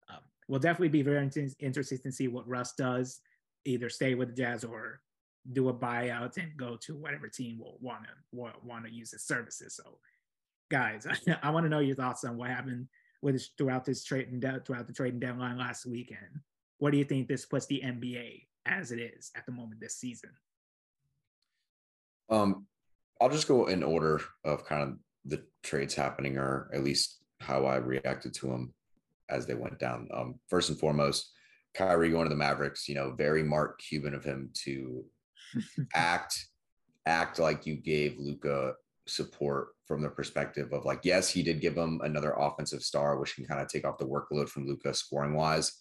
Um, 0.09 0.21
will 0.47 0.59
definitely 0.59 0.89
be 0.89 1.01
very 1.01 1.29
interesting 1.59 1.99
to 1.99 2.11
see 2.11 2.27
what 2.27 2.47
Russ 2.47 2.73
does, 2.77 3.19
either 3.65 3.89
stay 3.89 4.15
with 4.15 4.29
the 4.29 4.41
Jazz 4.41 4.63
or 4.63 5.01
do 5.53 5.69
a 5.69 5.73
buyout 5.73 6.37
and 6.37 6.57
go 6.57 6.77
to 6.77 6.95
whatever 6.95 7.27
team 7.27 7.59
will 7.59 7.77
want 7.81 8.03
to 8.03 8.51
want 8.63 8.85
to 8.85 8.91
use 8.91 9.11
his 9.11 9.23
services. 9.23 9.75
So, 9.75 9.99
guys, 10.69 11.07
I 11.43 11.49
want 11.49 11.65
to 11.65 11.69
know 11.69 11.79
your 11.79 11.95
thoughts 11.95 12.23
on 12.23 12.37
what 12.37 12.49
happened 12.49 12.87
with 13.21 13.41
throughout 13.57 13.85
this 13.85 14.03
trade 14.03 14.29
and 14.29 14.65
throughout 14.65 14.87
the 14.87 14.93
trading 14.93 15.19
deadline 15.19 15.57
last 15.57 15.85
weekend 15.85 16.41
what 16.79 16.91
do 16.91 16.97
you 16.97 17.03
think 17.03 17.27
this 17.27 17.45
puts 17.45 17.65
the 17.65 17.81
NBA 17.83 18.43
as 18.65 18.91
it 18.91 18.99
is 18.99 19.31
at 19.35 19.45
the 19.45 19.51
moment 19.51 19.81
this 19.81 19.95
season? 19.95 20.29
Um, 22.29 22.65
I'll 23.19 23.29
just 23.29 23.47
go 23.47 23.65
in 23.65 23.83
order 23.83 24.21
of 24.43 24.65
kind 24.65 24.83
of 24.83 24.97
the 25.25 25.43
trades 25.63 25.95
happening, 25.95 26.37
or 26.37 26.69
at 26.73 26.83
least 26.83 27.17
how 27.39 27.65
I 27.65 27.77
reacted 27.77 28.33
to 28.35 28.47
them 28.47 28.73
as 29.29 29.45
they 29.45 29.55
went 29.55 29.79
down. 29.79 30.07
Um, 30.13 30.39
first 30.49 30.69
and 30.69 30.79
foremost, 30.79 31.31
Kyrie 31.73 32.11
going 32.11 32.25
to 32.25 32.29
the 32.29 32.35
Mavericks. 32.35 32.87
You 32.87 32.95
know, 32.95 33.11
very 33.11 33.43
Mark 33.43 33.79
Cuban 33.79 34.13
of 34.13 34.23
him 34.23 34.51
to 34.65 35.03
act 35.93 36.47
act 37.05 37.39
like 37.39 37.65
you 37.65 37.75
gave 37.75 38.17
Luka 38.17 38.73
support 39.05 39.69
from 39.85 40.01
the 40.01 40.09
perspective 40.09 40.73
of 40.73 40.83
like, 40.83 40.99
yes, 41.03 41.29
he 41.29 41.41
did 41.41 41.61
give 41.61 41.77
him 41.77 42.01
another 42.03 42.33
offensive 42.37 42.83
star, 42.83 43.17
which 43.17 43.35
can 43.35 43.45
kind 43.45 43.61
of 43.61 43.69
take 43.69 43.87
off 43.87 43.97
the 43.97 44.05
workload 44.05 44.49
from 44.49 44.67
Luka 44.67 44.93
scoring 44.93 45.33
wise 45.33 45.79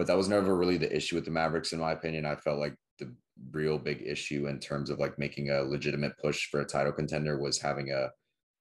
but 0.00 0.06
that 0.06 0.16
was 0.16 0.30
never 0.30 0.56
really 0.56 0.78
the 0.78 0.96
issue 0.96 1.14
with 1.14 1.26
the 1.26 1.30
Mavericks, 1.30 1.74
in 1.74 1.78
my 1.78 1.92
opinion. 1.92 2.24
I 2.24 2.34
felt 2.34 2.58
like 2.58 2.74
the 2.98 3.14
real 3.50 3.76
big 3.76 4.00
issue 4.00 4.46
in 4.46 4.58
terms 4.58 4.88
of 4.88 4.98
like 4.98 5.18
making 5.18 5.50
a 5.50 5.60
legitimate 5.60 6.16
push 6.16 6.48
for 6.48 6.62
a 6.62 6.64
title 6.64 6.90
contender 6.90 7.38
was 7.38 7.60
having 7.60 7.90
a 7.90 8.08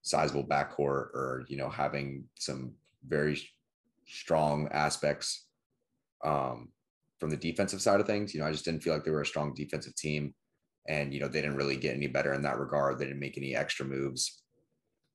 sizable 0.02 0.44
backcourt 0.44 1.16
or 1.16 1.46
you 1.48 1.56
know 1.56 1.70
having 1.70 2.26
some 2.38 2.74
very 3.08 3.42
strong 4.06 4.68
aspects 4.74 5.46
um, 6.26 6.74
from 7.20 7.30
the 7.30 7.38
defensive 7.38 7.82
side 7.82 8.00
of 8.00 8.08
things. 8.08 8.34
You 8.34 8.42
know, 8.42 8.48
I 8.48 8.52
just 8.52 8.66
didn't 8.66 8.84
feel 8.84 8.94
like 8.94 9.04
they 9.04 9.12
were 9.12 9.22
a 9.22 9.26
strong 9.26 9.54
defensive 9.54 9.96
team, 9.96 10.34
and 10.88 11.14
you 11.14 11.20
know 11.20 11.28
they 11.28 11.42
didn't 11.42 11.58
really 11.58 11.78
get 11.78 11.96
any 11.96 12.08
better 12.08 12.34
in 12.34 12.42
that 12.44 12.60
regard. 12.60 12.98
They 12.98 13.06
didn't 13.06 13.20
make 13.20 13.38
any 13.38 13.56
extra 13.56 13.86
moves, 13.86 14.42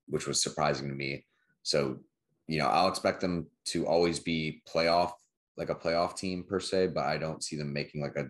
which 0.07 0.27
was 0.27 0.43
surprising 0.43 0.89
to 0.89 0.95
me. 0.95 1.25
So, 1.63 1.99
you 2.47 2.59
know, 2.59 2.67
I'll 2.67 2.89
expect 2.89 3.21
them 3.21 3.47
to 3.67 3.87
always 3.87 4.21
be 4.21 4.63
playoff 4.69 5.13
like 5.57 5.71
a 5.71 5.75
playoff 5.75 6.17
team 6.17 6.45
per 6.49 6.61
se, 6.61 6.89
but 6.89 7.05
I 7.05 7.17
don't 7.17 7.43
see 7.43 7.57
them 7.57 7.73
making 7.73 8.03
like 8.03 8.17
a 8.17 8.27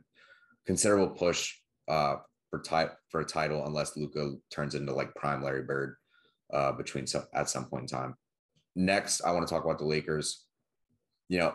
considerable 0.67 1.15
push 1.15 1.55
uh, 1.89 2.17
for 2.51 2.61
type 2.61 2.95
for 3.09 3.21
a 3.21 3.25
title 3.25 3.67
unless 3.67 3.97
Luka 3.97 4.35
turns 4.51 4.75
into 4.75 4.93
like 4.93 5.15
prime 5.15 5.43
Larry 5.43 5.63
Bird 5.63 5.97
uh, 6.53 6.73
between 6.73 7.07
some 7.07 7.25
at 7.35 7.49
some 7.49 7.65
point 7.67 7.83
in 7.83 7.89
time. 7.89 8.15
Next, 8.77 9.23
I 9.23 9.33
want 9.33 9.47
to 9.47 9.53
talk 9.53 9.65
about 9.65 9.79
the 9.79 9.87
Lakers. 9.87 10.45
You 11.29 11.39
know, 11.39 11.55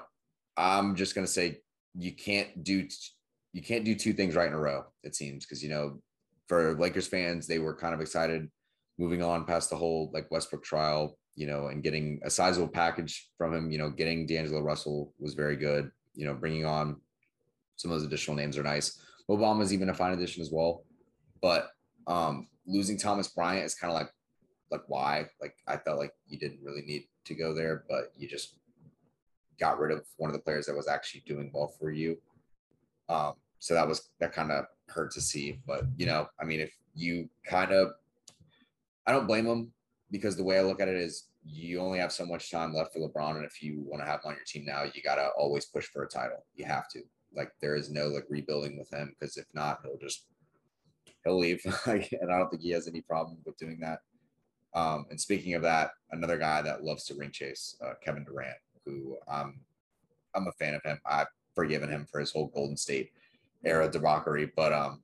I'm 0.58 0.96
just 0.96 1.16
gonna 1.16 1.28
say 1.28 1.60
you 2.00 2.14
can't 2.14 2.64
do 2.64 2.88
you 3.54 3.62
can't 3.62 3.86
do 3.86 3.96
two 3.96 4.14
things 4.14 4.36
right 4.36 4.48
in 4.48 4.54
a 4.54 4.60
row. 4.60 4.86
It 5.04 5.16
seems 5.16 5.46
because 5.46 5.64
you 5.64 5.70
know 5.70 6.00
for 6.48 6.74
Lakers 6.80 7.08
fans 7.08 7.46
they 7.46 7.60
were 7.60 7.76
kind 7.76 7.94
of 7.94 8.02
excited 8.02 8.50
moving 8.98 9.22
on 9.22 9.46
past 9.46 9.70
the 9.70 9.76
whole 9.76 10.10
like 10.14 10.32
Westbrook 10.32 10.64
trial 10.64 11.18
you 11.40 11.48
know, 11.48 11.68
and 11.68 11.82
getting 11.82 12.20
a 12.24 12.30
sizable 12.30 12.68
package 12.68 13.30
from 13.38 13.54
him, 13.54 13.72
you 13.72 13.78
know, 13.78 13.90
getting 13.90 14.26
D'Angelo 14.26 14.60
Russell 14.60 15.14
was 15.20 15.36
very 15.36 15.56
good, 15.56 15.90
you 16.14 16.26
know, 16.26 16.34
bringing 16.34 16.66
on 16.66 17.00
some 17.78 17.90
of 17.90 17.98
those 17.98 18.06
additional 18.06 18.36
names 18.36 18.58
are 18.58 18.64
nice. 18.64 19.02
Mo 19.30 19.38
Bamba's 19.38 19.72
even 19.72 19.88
a 19.88 19.94
fine 19.94 20.12
addition 20.12 20.42
as 20.42 20.52
well. 20.52 20.84
But 21.42 21.70
um, 22.08 22.50
losing 22.68 22.98
Thomas 22.98 23.30
Bryant 23.30 23.66
is 23.66 23.74
kind 23.74 23.90
of 23.90 23.98
like 23.98 24.10
like 24.70 24.82
why? 24.88 25.28
Like 25.42 25.56
I 25.66 25.78
felt 25.78 25.98
like 25.98 26.12
you 26.28 26.38
didn't 26.38 26.60
really 26.62 26.82
need 26.82 27.06
to 27.26 27.36
go 27.36 27.54
there, 27.54 27.86
but 27.88 28.12
you 28.18 28.28
just 28.28 28.59
got 29.60 29.80
rid 29.80 29.92
of 29.92 30.06
one 30.18 30.30
of 30.30 30.36
the 30.36 30.42
players 30.42 30.66
that 30.66 30.76
was 30.76 30.88
actually 30.88 31.24
doing 31.26 31.52
well 31.54 31.68
for 31.68 31.92
you. 31.92 32.18
Um, 33.08 33.34
so 33.60 33.74
that 33.74 33.88
was 33.88 34.10
that 34.20 34.34
kind 34.34 34.52
of 34.52 34.66
hurt 34.88 35.12
to 35.12 35.22
see. 35.22 35.60
But 35.66 35.84
you 35.98 36.06
know, 36.06 36.28
I 36.40 36.46
mean, 36.46 36.60
if 36.60 36.76
you 36.96 37.30
kind 37.46 37.72
of, 37.72 37.90
I 39.06 39.12
don't 39.12 39.28
blame 39.28 39.46
them 39.46 39.72
because 40.12 40.36
the 40.36 40.44
way 40.44 40.58
I 40.58 40.64
look 40.64 40.82
at 40.82 40.88
it 40.88 40.96
is 40.96 41.28
you 41.46 41.80
only 41.80 42.00
have 42.00 42.12
so 42.12 42.26
much 42.26 42.52
time 42.52 42.74
left 42.74 42.94
for 42.94 43.00
LeBron, 43.00 43.38
and 43.38 43.46
if 43.46 43.62
you 43.62 43.82
want 43.86 44.04
to 44.04 44.10
have 44.10 44.22
him 44.22 44.30
on 44.30 44.36
your 44.36 44.46
team 44.46 44.66
now, 44.66 44.84
you 44.84 45.02
gotta 45.04 45.30
always 45.38 45.66
push 45.66 45.86
for 45.88 46.04
a 46.04 46.08
title. 46.08 46.46
You 46.56 46.66
have 46.66 46.90
to. 46.90 47.02
Like 47.34 47.52
there 47.62 47.76
is 47.76 47.92
no 47.92 48.08
like 48.08 48.26
rebuilding 48.30 48.78
with 48.78 48.92
him 48.92 49.16
because 49.20 49.38
if 49.38 49.46
not, 49.54 49.80
he'll 49.84 49.98
just 49.98 50.26
he'll 51.24 51.40
leave. 51.40 51.62
and 51.86 52.32
I 52.32 52.38
don't 52.38 52.50
think 52.50 52.62
he 52.62 52.72
has 52.72 52.88
any 52.88 53.02
problem 53.02 53.38
with 53.46 53.58
doing 53.58 53.80
that. 53.82 54.00
Um, 54.74 55.06
and 55.10 55.20
speaking 55.20 55.56
of 55.56 55.62
that, 55.64 55.92
another 56.12 56.38
guy 56.38 56.62
that 56.62 56.84
loves 56.84 57.06
to 57.06 57.16
ring 57.16 57.32
chase, 57.32 57.76
uh, 57.84 57.94
Kevin 58.04 58.24
Durant, 58.24 58.58
who 58.86 59.18
um, 59.28 59.60
I'm 60.36 60.48
a 60.48 60.52
fan 60.54 60.74
of 60.74 60.84
him. 60.84 61.00
I've 61.06 61.28
forgiven 61.56 61.90
him 61.90 62.06
for 62.12 62.20
his 62.20 62.32
whole 62.32 62.48
Golden 62.48 62.78
State 62.78 63.12
era 63.64 63.90
debauchery, 63.90 64.52
but 64.56 64.74
um, 64.74 65.02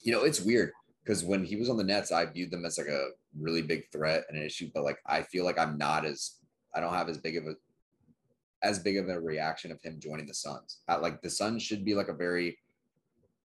you 0.00 0.12
know, 0.12 0.24
it's 0.24 0.40
weird 0.40 0.72
because 1.04 1.24
when 1.24 1.44
he 1.44 1.56
was 1.56 1.68
on 1.68 1.76
the 1.76 1.84
Nets, 1.84 2.12
I 2.12 2.26
viewed 2.26 2.50
them 2.50 2.64
as 2.64 2.78
like 2.78 2.88
a 2.88 3.08
really 3.38 3.62
big 3.62 3.90
threat 3.90 4.24
and 4.28 4.38
an 4.38 4.44
issue, 4.44 4.70
but 4.74 4.84
like 4.84 4.98
I 5.06 5.22
feel 5.22 5.44
like 5.44 5.58
I'm 5.58 5.78
not 5.78 6.04
as 6.04 6.36
I 6.74 6.80
don't 6.80 6.94
have 6.94 7.08
as 7.08 7.18
big 7.18 7.36
of 7.36 7.46
a 7.46 7.54
as 8.62 8.78
big 8.78 8.98
of 8.98 9.08
a 9.08 9.18
reaction 9.18 9.72
of 9.72 9.80
him 9.82 9.98
joining 9.98 10.26
the 10.26 10.34
Suns. 10.34 10.80
I, 10.86 10.96
like 10.96 11.22
the 11.22 11.30
Suns 11.30 11.62
should 11.62 11.84
be 11.84 11.94
like 11.94 12.08
a 12.08 12.14
very 12.14 12.58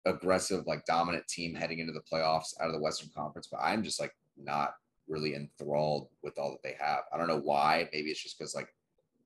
aggressive, 0.04 0.66
like 0.66 0.84
dominant 0.84 1.26
team 1.28 1.54
heading 1.54 1.78
into 1.78 1.92
the 1.92 2.02
playoffs 2.12 2.54
out 2.60 2.68
of 2.68 2.72
the 2.72 2.80
Western 2.80 3.10
Conference, 3.14 3.48
but 3.50 3.60
I'm 3.62 3.82
just 3.82 4.00
like 4.00 4.14
not 4.36 4.74
really 5.08 5.34
enthralled 5.34 6.08
with 6.22 6.38
all 6.38 6.50
that 6.50 6.62
they 6.62 6.76
have. 6.78 7.00
I 7.12 7.16
don't 7.16 7.28
know 7.28 7.40
why. 7.40 7.88
Maybe 7.92 8.10
it's 8.10 8.22
just 8.22 8.38
because 8.38 8.54
like 8.54 8.68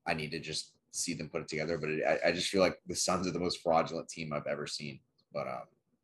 I 0.07 0.13
need 0.13 0.31
to 0.31 0.39
just 0.39 0.73
see 0.91 1.13
them 1.13 1.29
put 1.29 1.41
it 1.41 1.47
together. 1.47 1.77
But 1.77 1.89
it, 1.89 2.03
I, 2.07 2.29
I, 2.29 2.31
just 2.31 2.49
feel 2.49 2.61
like 2.61 2.79
the 2.87 2.95
Suns 2.95 3.27
are 3.27 3.31
the 3.31 3.39
most 3.39 3.61
fraudulent 3.61 4.09
team 4.09 4.31
I've 4.33 4.47
ever 4.47 4.67
seen. 4.67 4.99
But 5.33 5.47
um, 5.47 5.63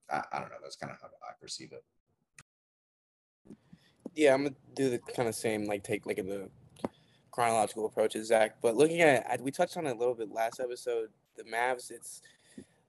I, 0.10 0.24
I 0.34 0.40
don't 0.40 0.50
know. 0.50 0.58
That's 0.62 0.76
kind 0.76 0.92
of 0.92 1.00
how 1.02 1.08
I 1.08 1.34
perceive 1.40 1.72
it. 1.72 1.84
Yeah, 4.16 4.34
I'm 4.34 4.44
gonna 4.44 4.56
do 4.76 4.90
the 4.90 5.00
kind 5.00 5.30
of 5.30 5.36
same 5.36 5.66
like 5.66 5.84
take 5.84 6.06
like 6.06 6.18
in 6.18 6.28
the 6.28 6.50
chronological 7.32 7.86
approach 7.86 8.16
as 8.16 8.28
Zach. 8.28 8.58
But 8.62 8.76
looking 8.76 9.02
at 9.02 9.40
we 9.42 9.52
touched 9.52 9.78
on 9.78 9.86
it 9.86 9.96
a 9.96 10.00
little 10.00 10.16
bit 10.16 10.32
last 10.32 10.60
episode. 10.60 11.10
The 11.38 11.44
Mavs, 11.44 11.92
it's 11.92 12.22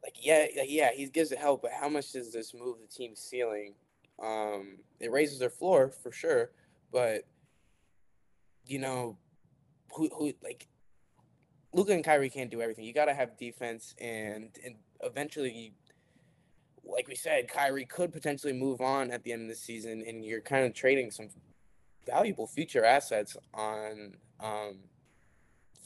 like 0.02 0.14
yeah, 0.20 0.46
yeah, 0.66 0.90
he 0.92 1.06
gives 1.06 1.30
it 1.30 1.38
help, 1.38 1.62
but 1.62 1.72
how 1.72 1.88
much 1.88 2.12
does 2.12 2.32
this 2.32 2.54
move 2.54 2.78
the 2.80 2.92
team's 2.92 3.20
ceiling? 3.20 3.74
Um, 4.20 4.78
it 4.98 5.10
raises 5.12 5.38
their 5.38 5.50
floor 5.50 5.90
for 5.90 6.10
sure, 6.10 6.50
but 6.90 7.26
you 8.66 8.78
know, 8.78 9.18
who 9.94 10.08
who 10.08 10.32
like 10.42 10.66
Luka 11.72 11.92
and 11.92 12.04
Kyrie 12.04 12.30
can't 12.30 12.50
do 12.50 12.60
everything. 12.60 12.84
You 12.84 12.92
got 12.92 13.04
to 13.06 13.14
have 13.14 13.36
defense, 13.36 13.94
and 14.00 14.50
and 14.64 14.74
eventually, 15.02 15.72
like 16.84 17.08
we 17.08 17.14
said, 17.14 17.48
Kyrie 17.48 17.86
could 17.86 18.12
potentially 18.12 18.52
move 18.52 18.80
on 18.80 19.10
at 19.10 19.22
the 19.22 19.32
end 19.32 19.42
of 19.42 19.48
the 19.48 19.54
season, 19.54 20.02
and 20.06 20.24
you're 20.24 20.40
kind 20.40 20.66
of 20.66 20.74
trading 20.74 21.10
some 21.10 21.28
valuable 22.06 22.46
future 22.46 22.84
assets 22.84 23.36
on 23.54 24.16
um, 24.40 24.78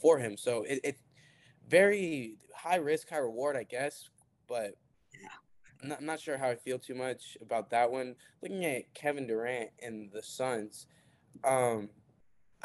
for 0.01 0.17
him. 0.17 0.37
So 0.37 0.63
it, 0.63 0.79
it 0.83 0.97
very 1.69 2.37
high 2.55 2.77
risk, 2.77 3.09
high 3.09 3.17
reward, 3.17 3.55
I 3.55 3.63
guess. 3.63 4.09
But 4.47 4.75
yeah. 5.13 5.27
I'm, 5.81 5.89
not, 5.89 5.99
I'm 5.99 6.05
not 6.05 6.19
sure 6.19 6.37
how 6.37 6.49
I 6.49 6.55
feel 6.55 6.79
too 6.79 6.95
much 6.95 7.37
about 7.41 7.69
that 7.71 7.91
one. 7.91 8.15
Looking 8.41 8.65
at 8.65 8.93
Kevin 8.93 9.27
Durant 9.27 9.69
and 9.81 10.11
the 10.11 10.23
Suns, 10.23 10.87
um, 11.43 11.89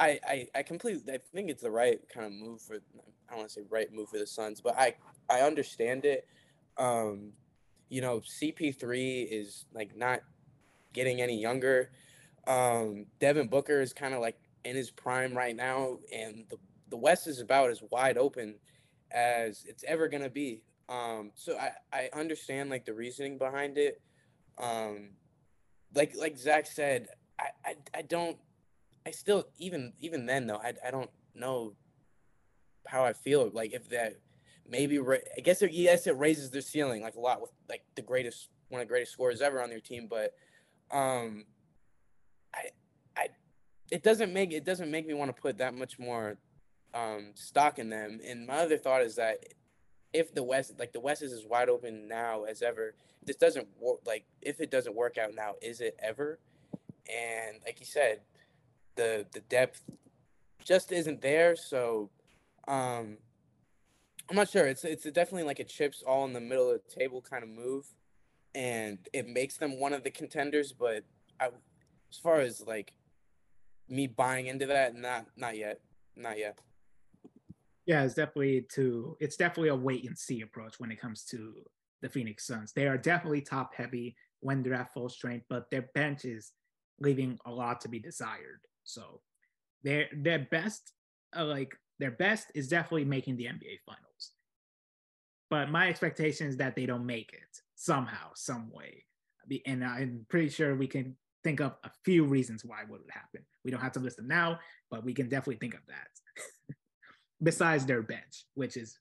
I, 0.00 0.18
I, 0.26 0.46
I 0.54 0.62
completely 0.62 1.12
I 1.12 1.18
think 1.34 1.50
it's 1.50 1.62
the 1.62 1.70
right 1.70 2.00
kind 2.12 2.26
of 2.26 2.32
move 2.32 2.62
for 2.62 2.76
I 2.76 2.78
don't 3.30 3.38
want 3.38 3.50
to 3.50 3.54
say 3.54 3.66
right 3.68 3.92
move 3.92 4.08
for 4.08 4.18
the 4.18 4.26
Suns, 4.26 4.60
but 4.60 4.76
I 4.78 4.94
I 5.28 5.40
understand 5.40 6.04
it. 6.06 6.26
Um, 6.78 7.32
you 7.90 8.00
know, 8.00 8.20
CP3 8.20 9.28
is 9.30 9.66
like 9.74 9.94
not 9.96 10.20
getting 10.94 11.20
any 11.20 11.38
younger. 11.38 11.90
Um, 12.46 13.06
Devin 13.20 13.48
Booker 13.48 13.80
is 13.80 13.92
kind 13.92 14.14
of 14.14 14.20
like 14.20 14.38
in 14.64 14.74
his 14.74 14.90
prime 14.90 15.36
right 15.36 15.54
now, 15.54 15.98
and 16.12 16.44
the 16.48 16.56
the 16.88 16.96
West 16.96 17.26
is 17.26 17.40
about 17.40 17.70
as 17.70 17.82
wide 17.90 18.16
open 18.16 18.56
as 19.12 19.64
it's 19.68 19.84
ever 19.86 20.08
gonna 20.08 20.30
be. 20.30 20.62
Um, 20.88 21.30
so 21.34 21.58
I 21.58 21.72
I 21.92 22.08
understand 22.14 22.70
like 22.70 22.86
the 22.86 22.94
reasoning 22.94 23.36
behind 23.36 23.76
it. 23.76 24.00
Um, 24.56 25.10
like 25.94 26.14
like 26.16 26.38
Zach 26.38 26.66
said, 26.66 27.08
I 27.38 27.48
I, 27.64 27.74
I 27.98 28.02
don't 28.02 28.38
I 29.06 29.10
still 29.10 29.46
even 29.58 29.92
even 30.00 30.26
then 30.26 30.46
though 30.46 30.56
I 30.56 30.74
I 30.86 30.90
don't 30.90 31.10
know 31.34 31.74
how 32.86 33.04
I 33.04 33.12
feel 33.12 33.50
like 33.52 33.72
if 33.72 33.88
that 33.90 34.16
maybe 34.68 34.98
I 34.98 35.40
guess 35.42 35.62
it, 35.62 35.72
yes 35.72 36.06
it 36.06 36.16
raises 36.16 36.50
their 36.50 36.60
ceiling 36.60 37.02
like 37.02 37.16
a 37.16 37.20
lot 37.20 37.40
with 37.40 37.50
like 37.68 37.82
the 37.94 38.02
greatest 38.02 38.48
one 38.68 38.80
of 38.80 38.86
the 38.86 38.90
greatest 38.90 39.12
scorers 39.12 39.40
ever 39.40 39.62
on 39.62 39.70
their 39.70 39.80
team 39.80 40.06
but 40.08 40.34
um 40.90 41.44
I 42.54 42.70
I 43.16 43.28
it 43.90 44.02
doesn't 44.02 44.32
make 44.32 44.52
it 44.52 44.64
doesn't 44.64 44.90
make 44.90 45.06
me 45.06 45.14
want 45.14 45.34
to 45.34 45.40
put 45.40 45.58
that 45.58 45.74
much 45.74 45.98
more 45.98 46.38
um 46.94 47.32
stock 47.34 47.78
in 47.78 47.88
them 47.88 48.20
and 48.26 48.46
my 48.46 48.58
other 48.58 48.76
thought 48.76 49.02
is 49.02 49.16
that 49.16 49.38
if 50.12 50.34
the 50.34 50.42
West 50.42 50.78
like 50.78 50.92
the 50.92 51.00
West 51.00 51.22
is 51.22 51.32
as 51.32 51.44
wide 51.44 51.68
open 51.68 52.08
now 52.08 52.44
as 52.44 52.62
ever 52.62 52.94
this 53.22 53.36
doesn't 53.36 53.68
work 53.78 54.00
like 54.06 54.24
if 54.42 54.60
it 54.60 54.70
doesn't 54.70 54.94
work 54.94 55.18
out 55.18 55.34
now 55.34 55.54
is 55.62 55.80
it 55.80 55.96
ever? 56.02 56.38
And 57.08 57.58
like 57.64 57.80
you 57.80 57.86
said 57.86 58.20
the 59.00 59.26
the 59.32 59.40
depth 59.40 59.82
just 60.62 60.92
isn't 60.92 61.22
there. 61.22 61.56
So 61.56 62.10
um, 62.68 63.16
I'm 64.28 64.36
not 64.36 64.50
sure. 64.50 64.66
It's 64.66 64.84
it's 64.84 65.04
definitely 65.04 65.44
like 65.44 65.58
a 65.58 65.64
chips 65.64 66.02
all 66.06 66.26
in 66.26 66.34
the 66.34 66.40
middle 66.40 66.70
of 66.70 66.80
the 66.84 66.94
table 66.94 67.22
kind 67.22 67.42
of 67.42 67.48
move, 67.48 67.86
and 68.54 68.98
it 69.12 69.26
makes 69.26 69.56
them 69.56 69.80
one 69.80 69.94
of 69.94 70.04
the 70.04 70.10
contenders. 70.10 70.72
But 70.72 71.04
I, 71.40 71.46
as 71.46 72.18
far 72.22 72.40
as 72.40 72.60
like 72.66 72.92
me 73.88 74.06
buying 74.06 74.46
into 74.46 74.66
that, 74.66 74.94
not 74.94 75.26
not 75.36 75.56
yet, 75.56 75.80
not 76.14 76.38
yet. 76.38 76.58
Yeah, 77.86 78.04
it's 78.04 78.14
definitely 78.14 78.66
to 78.74 79.16
it's 79.18 79.36
definitely 79.36 79.70
a 79.70 79.74
wait 79.74 80.04
and 80.04 80.16
see 80.16 80.42
approach 80.42 80.78
when 80.78 80.92
it 80.92 81.00
comes 81.00 81.24
to 81.26 81.54
the 82.02 82.08
Phoenix 82.08 82.46
Suns. 82.46 82.72
They 82.72 82.86
are 82.86 82.98
definitely 82.98 83.40
top 83.40 83.74
heavy 83.74 84.14
when 84.40 84.62
they're 84.62 84.74
at 84.74 84.92
full 84.92 85.08
strength, 85.08 85.46
but 85.48 85.70
their 85.70 85.88
bench 85.94 86.24
is 86.24 86.52
leaving 86.98 87.38
a 87.46 87.50
lot 87.50 87.80
to 87.80 87.88
be 87.88 87.98
desired. 87.98 88.60
So 88.92 89.20
their 89.82 90.08
their 90.14 90.40
best, 90.50 90.92
uh, 91.36 91.44
like 91.44 91.76
their 91.98 92.10
best, 92.10 92.50
is 92.54 92.68
definitely 92.68 93.04
making 93.04 93.36
the 93.36 93.44
NBA 93.44 93.80
Finals. 93.86 94.32
But 95.48 95.70
my 95.70 95.88
expectation 95.88 96.46
is 96.46 96.56
that 96.58 96.76
they 96.76 96.86
don't 96.86 97.06
make 97.06 97.32
it 97.32 97.60
somehow, 97.74 98.30
some 98.34 98.70
way. 98.72 99.04
And 99.66 99.84
I'm 99.84 100.26
pretty 100.28 100.48
sure 100.48 100.76
we 100.76 100.86
can 100.86 101.16
think 101.42 101.60
of 101.60 101.74
a 101.82 101.90
few 102.04 102.24
reasons 102.24 102.64
why 102.64 102.84
would 102.88 103.00
it 103.00 103.10
happen. 103.10 103.44
We 103.64 103.70
don't 103.70 103.80
have 103.80 103.92
to 103.92 104.00
list 104.00 104.18
them 104.18 104.28
now, 104.28 104.60
but 104.90 105.04
we 105.04 105.12
can 105.12 105.28
definitely 105.28 105.56
think 105.56 105.74
of 105.74 105.80
that. 105.88 106.76
Besides 107.42 107.86
their 107.86 108.02
bench, 108.02 108.44
which 108.54 108.76
is 108.76 108.98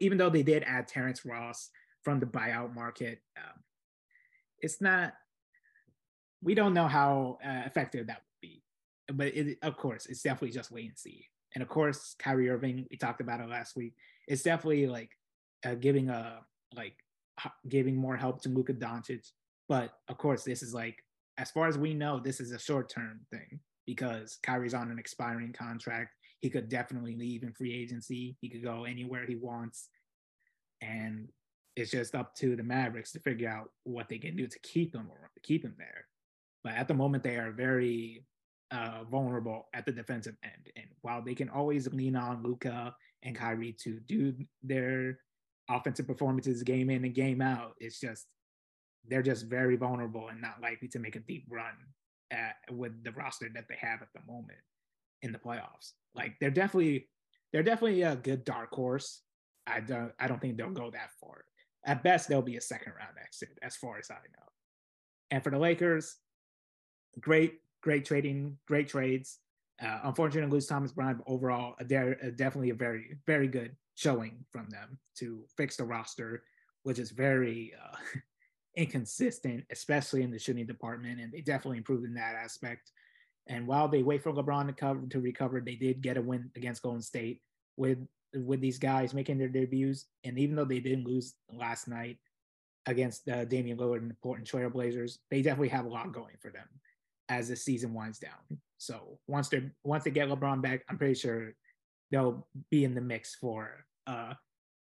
even 0.00 0.18
though 0.18 0.30
they 0.30 0.42
did 0.42 0.64
add 0.64 0.88
Terrence 0.88 1.24
Ross 1.24 1.70
from 2.02 2.20
the 2.20 2.26
buyout 2.26 2.74
market, 2.74 3.20
um, 3.36 3.62
it's 4.60 4.80
not. 4.80 5.14
We 6.42 6.54
don't 6.54 6.74
know 6.74 6.88
how 6.88 7.38
uh, 7.44 7.62
effective 7.64 8.08
that 8.08 8.22
but 9.12 9.28
it, 9.28 9.58
of 9.62 9.76
course, 9.76 10.06
it's 10.06 10.22
definitely 10.22 10.50
just 10.50 10.70
wait 10.70 10.88
and 10.88 10.98
see. 10.98 11.26
And 11.54 11.62
of 11.62 11.68
course, 11.68 12.14
Kyrie 12.18 12.50
Irving, 12.50 12.86
we 12.90 12.96
talked 12.96 13.20
about 13.20 13.40
it 13.40 13.48
last 13.48 13.76
week. 13.76 13.94
It's 14.28 14.42
definitely 14.42 14.86
like 14.86 15.10
uh, 15.64 15.74
giving 15.74 16.10
a 16.10 16.40
like 16.74 16.96
giving 17.68 17.96
more 17.96 18.16
help 18.16 18.42
to 18.42 18.48
Luka 18.48 18.74
Doncic. 18.74 19.30
But 19.68 19.92
of 20.08 20.18
course, 20.18 20.44
this 20.44 20.62
is 20.62 20.74
like 20.74 21.02
as 21.38 21.50
far 21.50 21.66
as 21.66 21.78
we 21.78 21.94
know, 21.94 22.18
this 22.18 22.40
is 22.40 22.52
a 22.52 22.58
short 22.58 22.88
term 22.88 23.20
thing 23.30 23.60
because 23.86 24.38
Kyrie's 24.42 24.74
on 24.74 24.90
an 24.90 24.98
expiring 24.98 25.52
contract. 25.52 26.14
He 26.40 26.50
could 26.50 26.68
definitely 26.68 27.16
leave 27.16 27.42
in 27.42 27.52
free 27.52 27.74
agency. 27.74 28.36
He 28.40 28.48
could 28.48 28.62
go 28.62 28.84
anywhere 28.84 29.24
he 29.26 29.36
wants, 29.36 29.88
and 30.82 31.28
it's 31.76 31.90
just 31.90 32.14
up 32.14 32.34
to 32.36 32.56
the 32.56 32.62
Mavericks 32.62 33.12
to 33.12 33.20
figure 33.20 33.48
out 33.48 33.70
what 33.84 34.08
they 34.08 34.18
can 34.18 34.36
do 34.36 34.46
to 34.46 34.58
keep 34.60 34.94
him 34.94 35.08
or 35.10 35.30
keep 35.42 35.64
him 35.64 35.74
there. 35.78 36.06
But 36.64 36.74
at 36.74 36.88
the 36.88 36.94
moment, 36.94 37.22
they 37.22 37.36
are 37.36 37.52
very 37.52 38.24
uh, 38.70 39.04
vulnerable 39.10 39.68
at 39.74 39.86
the 39.86 39.92
defensive 39.92 40.36
end. 40.42 40.70
And 40.76 40.86
while 41.02 41.22
they 41.22 41.34
can 41.34 41.48
always 41.48 41.92
lean 41.92 42.16
on 42.16 42.42
Luka 42.42 42.94
and 43.22 43.36
Kyrie 43.36 43.76
to 43.84 44.00
do 44.00 44.34
their 44.62 45.18
offensive 45.68 46.06
performances 46.06 46.62
game 46.62 46.90
in 46.90 47.04
and 47.04 47.14
game 47.14 47.40
out, 47.40 47.74
it's 47.78 48.00
just 48.00 48.26
they're 49.08 49.22
just 49.22 49.46
very 49.46 49.76
vulnerable 49.76 50.28
and 50.28 50.40
not 50.40 50.60
likely 50.60 50.88
to 50.88 50.98
make 50.98 51.16
a 51.16 51.20
deep 51.20 51.46
run 51.48 51.74
at, 52.30 52.56
with 52.72 53.04
the 53.04 53.12
roster 53.12 53.48
that 53.54 53.66
they 53.68 53.76
have 53.78 54.02
at 54.02 54.08
the 54.14 54.32
moment 54.32 54.58
in 55.22 55.32
the 55.32 55.38
playoffs. 55.38 55.92
Like 56.14 56.34
they're 56.40 56.50
definitely 56.50 57.08
they're 57.52 57.62
definitely 57.62 58.02
a 58.02 58.16
good 58.16 58.44
dark 58.44 58.72
horse. 58.72 59.22
I 59.66 59.80
don't 59.80 60.12
I 60.18 60.26
don't 60.26 60.40
think 60.40 60.56
they'll 60.56 60.70
go 60.70 60.90
that 60.90 61.10
far. 61.20 61.44
at 61.84 62.02
best 62.02 62.28
they'll 62.28 62.42
be 62.42 62.56
a 62.56 62.60
second 62.60 62.92
round 62.98 63.16
exit, 63.22 63.56
as 63.62 63.76
far 63.76 63.98
as 63.98 64.10
I 64.10 64.14
know. 64.14 64.46
And 65.30 65.42
for 65.42 65.50
the 65.50 65.58
Lakers, 65.58 66.16
great, 67.20 67.60
great 67.86 68.04
trading, 68.04 68.58
great 68.66 68.88
trades. 68.88 69.38
Uh, 69.80 70.00
unfortunately, 70.02 70.50
lose 70.50 70.66
Thomas 70.66 70.90
Bryant, 70.90 71.18
but 71.18 71.32
overall, 71.32 71.76
they're 71.86 72.18
a 72.20 72.32
definitely 72.32 72.70
a 72.70 72.74
very, 72.74 73.16
very 73.26 73.46
good 73.46 73.76
showing 73.94 74.44
from 74.50 74.68
them 74.70 74.98
to 75.18 75.44
fix 75.56 75.76
the 75.76 75.84
roster, 75.84 76.42
which 76.82 76.98
is 76.98 77.12
very 77.12 77.72
uh, 77.80 77.96
inconsistent, 78.76 79.62
especially 79.70 80.22
in 80.22 80.32
the 80.32 80.38
shooting 80.38 80.66
department. 80.66 81.20
And 81.20 81.32
they 81.32 81.42
definitely 81.42 81.78
improved 81.78 82.04
in 82.04 82.14
that 82.14 82.34
aspect. 82.34 82.90
And 83.46 83.68
while 83.68 83.86
they 83.86 84.02
wait 84.02 84.20
for 84.20 84.32
LeBron 84.32 84.66
to 84.66 84.72
cover 84.72 85.06
to 85.06 85.20
recover, 85.20 85.60
they 85.60 85.76
did 85.76 86.02
get 86.02 86.16
a 86.16 86.20
win 86.20 86.50
against 86.56 86.82
Golden 86.82 87.02
State 87.02 87.40
with 87.76 87.98
with 88.34 88.60
these 88.60 88.80
guys 88.80 89.14
making 89.14 89.38
their 89.38 89.48
debuts. 89.48 90.06
And 90.24 90.40
even 90.40 90.56
though 90.56 90.64
they 90.64 90.80
didn't 90.80 91.06
lose 91.06 91.34
last 91.52 91.86
night 91.86 92.18
against 92.86 93.28
uh, 93.28 93.44
Damian 93.44 93.78
Lillard 93.78 93.98
and 93.98 94.10
the 94.10 94.16
Portland 94.20 94.48
Trailblazers, 94.48 95.18
they 95.30 95.40
definitely 95.40 95.68
have 95.68 95.86
a 95.86 95.88
lot 95.88 96.12
going 96.12 96.34
for 96.42 96.50
them 96.50 96.66
as 97.28 97.48
the 97.48 97.56
season 97.56 97.92
winds 97.94 98.18
down. 98.18 98.60
So 98.78 99.18
once 99.26 99.48
they 99.48 99.70
once 99.84 100.04
they 100.04 100.10
get 100.10 100.28
LeBron 100.28 100.62
back, 100.62 100.82
I'm 100.88 100.98
pretty 100.98 101.14
sure 101.14 101.54
they'll 102.10 102.46
be 102.70 102.84
in 102.84 102.94
the 102.94 103.00
mix 103.00 103.34
for 103.34 103.84
uh, 104.06 104.34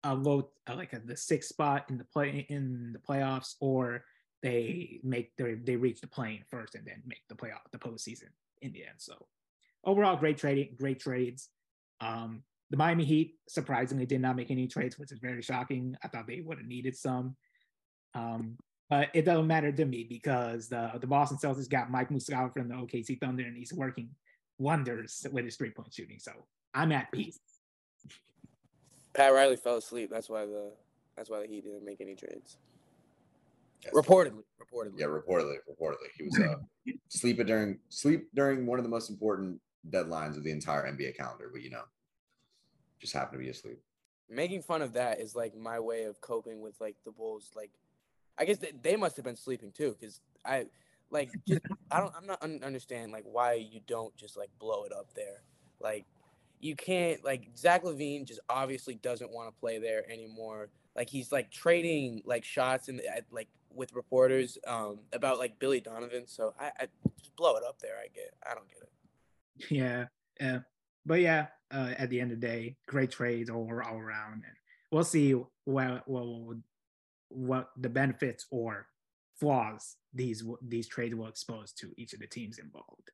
a 0.04 0.14
low 0.14 0.52
uh, 0.70 0.76
like 0.76 0.94
a, 0.94 1.00
the 1.00 1.18
sixth 1.18 1.50
spot 1.50 1.86
in 1.90 1.98
the 1.98 2.06
play 2.06 2.46
in 2.50 2.94
the 2.94 3.00
playoffs, 3.00 3.56
or 3.60 4.04
they 4.42 5.00
make 5.04 5.36
their 5.38 5.56
they 5.56 5.76
reach 5.76 6.02
the 6.02 6.08
plane 6.08 6.44
first 6.50 6.76
and 6.76 6.86
then 6.86 7.02
make 7.06 7.22
the 7.30 7.36
playoff 7.36 7.70
the 7.72 7.80
postseason 7.80 8.30
in 8.62 8.72
the 8.72 8.84
end. 8.84 8.98
So 8.98 9.28
overall, 9.84 10.16
great 10.18 10.38
trading, 10.38 10.76
great 10.78 11.00
trades. 11.00 11.50
Um, 12.00 12.44
the 12.70 12.78
Miami 12.78 13.04
Heat 13.04 13.36
surprisingly 13.48 14.06
did 14.06 14.22
not 14.22 14.36
make 14.36 14.52
any 14.52 14.68
trades, 14.68 14.98
which 14.98 15.12
is 15.12 15.20
very 15.20 15.42
shocking. 15.42 15.98
I 16.04 16.08
thought 16.08 16.28
they 16.28 16.42
would 16.42 16.60
have 16.60 16.68
needed 16.68 16.96
some. 16.96 17.36
Um, 18.14 18.58
but 18.90 19.10
it 19.14 19.24
doesn't 19.24 19.48
matter 19.48 19.72
to 19.72 19.86
me 19.86 20.04
because 20.04 20.68
the 20.68 20.92
the 21.00 21.08
Boston 21.08 21.38
Celtics 21.38 21.70
got 21.70 21.92
Mike 21.92 22.10
Muscala 22.10 22.52
from 22.52 22.68
the 22.68 22.76
OKC 22.76 23.20
Thunder, 23.20 23.44
and 23.44 23.56
he's 23.56 23.74
working 23.74 24.10
wonders 24.58 25.26
with 25.32 25.46
his 25.46 25.56
three 25.56 25.72
point 25.72 25.94
shooting. 25.94 26.20
So 26.20 26.32
I'm 26.74 26.92
at 26.92 27.12
peace. 27.12 27.40
Pat 29.14 29.34
Riley 29.34 29.56
fell 29.56 29.78
asleep. 29.78 30.10
That's 30.12 30.30
why 30.30 30.46
the 30.46 30.72
that's 31.16 31.30
why 31.30 31.46
he 31.48 31.62
didn't 31.62 31.86
make 31.86 32.02
any 32.02 32.16
trades. 32.16 32.58
Yes. 33.84 33.94
Reportedly, 33.94 34.44
reportedly. 34.62 35.00
Yeah, 35.00 35.06
reportedly, 35.06 35.56
reportedly, 35.70 36.10
he 36.18 36.24
was 36.24 36.40
uh, 36.40 36.56
sleeping 37.10 37.46
during 37.46 37.80
sleep 37.90 38.28
during 38.34 38.66
one 38.66 38.80
of 38.80 38.84
the 38.84 38.90
most 38.90 39.10
important 39.10 39.60
deadlines 39.90 40.36
of 40.36 40.44
the 40.44 40.52
entire 40.52 40.84
NBA 40.92 41.16
calendar. 41.16 41.50
But 41.52 41.62
you 41.62 41.70
know, 41.70 41.84
just 43.00 43.14
happened 43.14 43.40
to 43.40 43.44
be 43.44 43.50
asleep. 43.50 43.80
Making 44.30 44.62
fun 44.62 44.82
of 44.82 44.94
that 44.94 45.20
is 45.20 45.36
like 45.36 45.56
my 45.56 45.80
way 45.80 46.04
of 46.04 46.22
coping 46.22 46.62
with 46.62 46.76
like 46.80 46.96
the 47.06 47.12
Bulls. 47.12 47.52
Like, 47.56 47.72
I 48.40 48.46
guess 48.46 48.58
they, 48.58 48.72
they 48.82 48.96
must 48.96 49.16
have 49.18 49.26
been 49.26 49.36
sleeping 49.36 49.72
too, 49.72 49.96
because 50.00 50.22
I 50.46 50.66
like 51.12 51.30
just 51.48 51.62
I 51.92 52.00
don't 52.00 52.14
I'm 52.16 52.26
not 52.26 52.42
un- 52.42 52.62
understand 52.64 53.12
like 53.12 53.26
why 53.26 53.54
you 53.54 53.82
don't 53.88 54.16
just 54.16 54.38
like 54.38 54.50
blow 54.60 54.86
it 54.86 54.94
up 54.94 55.14
there. 55.16 55.44
Like, 55.80 56.06
you 56.60 56.76
can't 56.76 57.24
like 57.24 57.50
Zach 57.56 57.84
LaVine 57.84 58.26
just 58.26 58.40
obviously 58.50 58.96
doesn't 58.96 59.32
want 59.32 59.54
to 59.54 59.60
play 59.60 59.80
there 59.80 60.10
anymore. 60.12 60.70
Like 60.96 61.10
he's 61.10 61.32
like 61.32 61.52
trading 61.52 62.22
like 62.26 62.44
shots 62.44 62.90
and 62.90 63.02
like 63.32 63.48
with 63.74 63.94
reporters 63.94 64.58
um, 64.68 65.00
about 65.14 65.38
like 65.38 65.60
Billy 65.60 65.80
Donovan. 65.80 66.24
So 66.26 66.54
I, 66.60 66.72
I 66.80 66.88
just 67.22 67.36
blow 67.36 67.56
it 67.56 67.64
up 67.68 67.80
there. 67.80 67.96
I 67.98 68.08
get. 68.14 68.34
I 68.50 68.56
don't 68.56 68.68
get 68.68 68.82
it. 68.82 69.72
Yeah, 69.72 70.06
yeah, 70.40 70.60
but 71.06 71.22
yeah. 71.22 71.48
Uh, 71.72 71.94
at 72.00 72.10
the 72.10 72.20
end 72.20 72.32
of 72.32 72.42
the 72.42 72.48
day, 72.48 72.76
great 72.88 73.12
trades 73.12 73.48
all, 73.48 73.70
all 73.86 73.98
around, 73.98 74.34
and 74.34 74.44
we'll 74.92 75.04
see 75.04 75.36
what 75.66 76.08
what 76.08 76.58
what 77.30 77.70
the 77.78 77.90
benefits 77.90 78.46
or 78.52 78.88
flaws 79.36 79.96
these 80.14 80.44
these 80.62 80.88
trades 80.88 81.16
will 81.16 81.28
expose 81.28 81.72
to 81.72 81.94
each 81.98 82.14
of 82.14 82.20
the 82.20 82.28
teams 82.28 82.60
involved. 82.60 83.12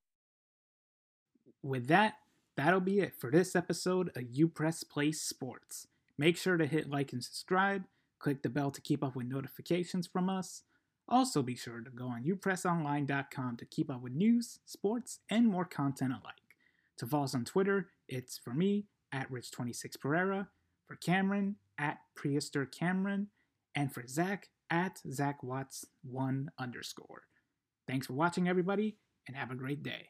With 1.62 1.88
that, 1.88 2.16
that'll 2.58 2.80
be 2.80 3.00
it 3.00 3.14
for 3.20 3.32
this 3.32 3.56
episode 3.56 4.10
of 4.16 4.24
UPress 4.24 4.88
Play 4.88 5.12
Sports. 5.12 5.88
Make 6.18 6.38
sure 6.38 6.58
to 6.58 6.66
hit 6.66 6.90
like 6.90 7.12
and 7.12 7.24
subscribe 7.24 7.84
Click 8.20 8.42
the 8.42 8.50
bell 8.50 8.72
to 8.72 8.82
keep 8.82 9.04
up 9.04 9.16
with 9.16 9.28
notifications 9.28 10.08
from 10.08 10.30
us. 10.30 10.64
Also, 11.08 11.44
be 11.44 11.56
sure 11.56 11.82
to 11.82 11.92
go 11.92 12.08
on 12.08 12.24
upressonline.com 12.24 13.58
to 13.58 13.66
keep 13.66 13.92
up 13.92 14.02
with 14.02 14.14
news, 14.14 14.60
sports, 14.66 15.20
and 15.30 15.48
more 15.48 15.66
content 15.66 16.12
alike. 16.12 16.58
To 16.98 17.06
follow 17.06 17.26
us 17.26 17.36
on 17.36 17.46
Twitter, 17.46 17.90
it's 18.08 18.38
for 18.38 18.54
me 18.54 18.88
at 19.12 19.32
Rich26Pereira, 19.32 20.48
for 20.88 20.96
Cameron 20.96 21.58
at 21.78 22.00
Prehistor 22.16 22.66
Cameron, 22.66 23.28
and 23.76 23.94
for 23.94 24.06
Zach 24.08 24.48
at 24.70 25.00
Zach 25.12 25.42
Watts1 25.44 26.48
underscore. 26.58 27.24
Thanks 27.88 28.08
for 28.08 28.14
watching, 28.14 28.48
everybody, 28.48 28.98
and 29.28 29.38
have 29.38 29.52
a 29.52 29.56
great 29.56 29.84
day. 29.84 30.10